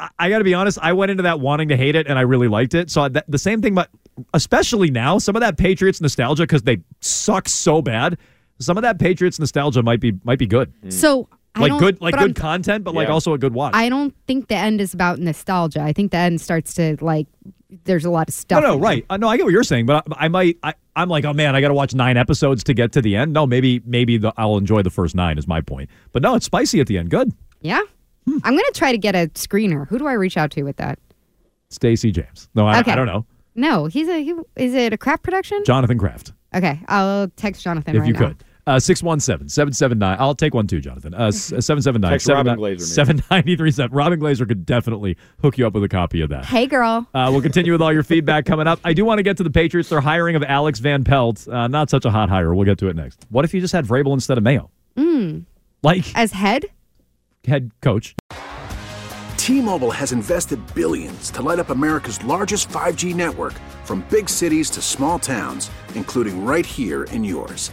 I, 0.00 0.08
I 0.18 0.30
got 0.30 0.38
to 0.38 0.44
be 0.44 0.54
honest. 0.54 0.78
I 0.82 0.92
went 0.92 1.10
into 1.10 1.22
that 1.24 1.40
wanting 1.40 1.68
to 1.68 1.76
hate 1.76 1.94
it, 1.94 2.06
and 2.06 2.18
I 2.18 2.22
really 2.22 2.48
liked 2.48 2.74
it. 2.74 2.90
So 2.90 3.08
that, 3.08 3.30
the 3.30 3.38
same 3.38 3.62
thing, 3.62 3.74
but 3.74 3.90
especially 4.34 4.90
now, 4.90 5.18
some 5.18 5.36
of 5.36 5.40
that 5.40 5.56
Patriots 5.58 6.00
nostalgia 6.00 6.42
because 6.42 6.62
they 6.62 6.78
suck 7.00 7.48
so 7.48 7.82
bad. 7.82 8.18
Some 8.58 8.76
of 8.76 8.82
that 8.82 8.98
Patriots 8.98 9.38
nostalgia 9.38 9.82
might 9.82 10.00
be 10.00 10.12
might 10.24 10.38
be 10.38 10.46
good. 10.46 10.72
Mm. 10.82 10.92
So 10.92 11.28
I 11.54 11.60
like 11.60 11.78
good, 11.78 12.00
like 12.00 12.14
good 12.14 12.20
I'm- 12.20 12.34
content, 12.34 12.84
but 12.84 12.94
like 12.94 13.08
also 13.08 13.32
a 13.32 13.38
good 13.38 13.54
watch. 13.54 13.74
I 13.74 13.88
don't 13.88 14.14
think 14.26 14.48
the 14.48 14.56
end 14.56 14.80
is 14.80 14.94
about 14.94 15.18
nostalgia. 15.18 15.80
I 15.80 15.92
think 15.92 16.10
the 16.10 16.18
end 16.18 16.40
starts 16.40 16.74
to 16.74 16.96
like. 17.00 17.26
There's 17.84 18.04
a 18.04 18.10
lot 18.10 18.28
of 18.28 18.34
stuff. 18.34 18.62
No, 18.62 18.74
no, 18.74 18.78
right. 18.78 19.04
Uh, 19.10 19.16
no, 19.16 19.28
I 19.28 19.36
get 19.36 19.44
what 19.44 19.52
you're 19.52 19.62
saying, 19.64 19.86
but 19.86 20.04
I, 20.16 20.26
I 20.26 20.28
might. 20.28 20.58
I, 20.62 20.74
I'm 20.96 21.08
like, 21.08 21.24
oh 21.24 21.32
man, 21.32 21.54
I 21.54 21.60
got 21.60 21.68
to 21.68 21.74
watch 21.74 21.94
nine 21.94 22.16
episodes 22.16 22.64
to 22.64 22.74
get 22.74 22.92
to 22.92 23.02
the 23.02 23.16
end. 23.16 23.32
No, 23.32 23.46
maybe, 23.46 23.80
maybe 23.84 24.18
the, 24.18 24.32
I'll 24.36 24.56
enjoy 24.56 24.82
the 24.82 24.90
first 24.90 25.14
nine. 25.14 25.38
Is 25.38 25.46
my 25.46 25.60
point. 25.60 25.88
But 26.12 26.22
no, 26.22 26.34
it's 26.34 26.46
spicy 26.46 26.80
at 26.80 26.86
the 26.86 26.98
end. 26.98 27.10
Good. 27.10 27.32
Yeah. 27.60 27.80
Hmm. 28.26 28.38
I'm 28.44 28.52
gonna 28.54 28.62
try 28.74 28.92
to 28.92 28.98
get 28.98 29.14
a 29.14 29.28
screener. 29.34 29.86
Who 29.88 29.98
do 29.98 30.06
I 30.06 30.12
reach 30.14 30.36
out 30.36 30.50
to 30.52 30.62
with 30.62 30.76
that? 30.76 30.98
Stacy 31.70 32.10
James. 32.10 32.48
No, 32.54 32.66
I, 32.66 32.80
Okay. 32.80 32.92
I 32.92 32.96
don't 32.96 33.06
know. 33.06 33.24
No, 33.54 33.86
he's 33.86 34.08
a. 34.08 34.22
He, 34.22 34.34
is 34.56 34.74
it 34.74 34.92
a 34.92 34.98
crap 34.98 35.22
production? 35.22 35.62
Jonathan 35.64 35.98
Kraft, 35.98 36.32
Okay, 36.54 36.80
I'll 36.88 37.28
text 37.36 37.62
Jonathan 37.62 37.94
if 37.96 38.00
right 38.00 38.06
you 38.08 38.12
now. 38.14 38.18
could. 38.18 38.44
Uh, 38.70 38.78
617 38.78 39.48
779. 39.48 40.16
I'll 40.20 40.34
take 40.34 40.54
one 40.54 40.68
too, 40.68 40.80
Jonathan. 40.80 41.12
Uh, 41.12 41.32
779 41.32 42.10
Text 42.12 42.28
Robyn 42.28 42.56
Glaser, 42.56 42.86
7937. 42.86 43.92
Robyn 43.96 44.18
Glaser 44.20 44.46
could 44.46 44.64
definitely 44.64 45.16
hook 45.42 45.58
you 45.58 45.66
up 45.66 45.74
with 45.74 45.82
a 45.82 45.88
copy 45.88 46.20
of 46.20 46.28
that. 46.30 46.44
Hey, 46.44 46.68
girl. 46.68 47.04
Uh, 47.12 47.30
we'll 47.32 47.42
continue 47.42 47.72
with 47.72 47.82
all 47.82 47.92
your 47.92 48.04
feedback 48.04 48.44
coming 48.44 48.68
up. 48.68 48.78
I 48.84 48.92
do 48.92 49.04
want 49.04 49.18
to 49.18 49.24
get 49.24 49.36
to 49.38 49.42
the 49.42 49.50
Patriots. 49.50 49.88
Their 49.88 50.00
hiring 50.00 50.36
of 50.36 50.44
Alex 50.44 50.78
Van 50.78 51.02
Pelt. 51.02 51.48
Uh, 51.48 51.66
not 51.66 51.90
such 51.90 52.04
a 52.04 52.10
hot 52.12 52.28
hire. 52.28 52.54
We'll 52.54 52.64
get 52.64 52.78
to 52.78 52.86
it 52.86 52.94
next. 52.94 53.26
What 53.28 53.44
if 53.44 53.52
you 53.52 53.60
just 53.60 53.72
had 53.72 53.86
Vrabel 53.86 54.12
instead 54.12 54.38
of 54.38 54.44
Mayo? 54.44 54.70
Mm. 54.96 55.46
Like 55.82 56.04
As 56.16 56.30
head? 56.30 56.66
head 57.44 57.72
coach. 57.80 58.14
T-Mobile 59.36 59.90
has 59.90 60.12
invested 60.12 60.60
billions 60.74 61.32
to 61.32 61.42
light 61.42 61.58
up 61.58 61.70
America's 61.70 62.22
largest 62.24 62.68
5G 62.68 63.16
network 63.16 63.54
from 63.84 64.06
big 64.10 64.28
cities 64.28 64.70
to 64.70 64.80
small 64.80 65.18
towns, 65.18 65.72
including 65.96 66.44
right 66.44 66.64
here 66.64 67.04
in 67.04 67.24
yours. 67.24 67.72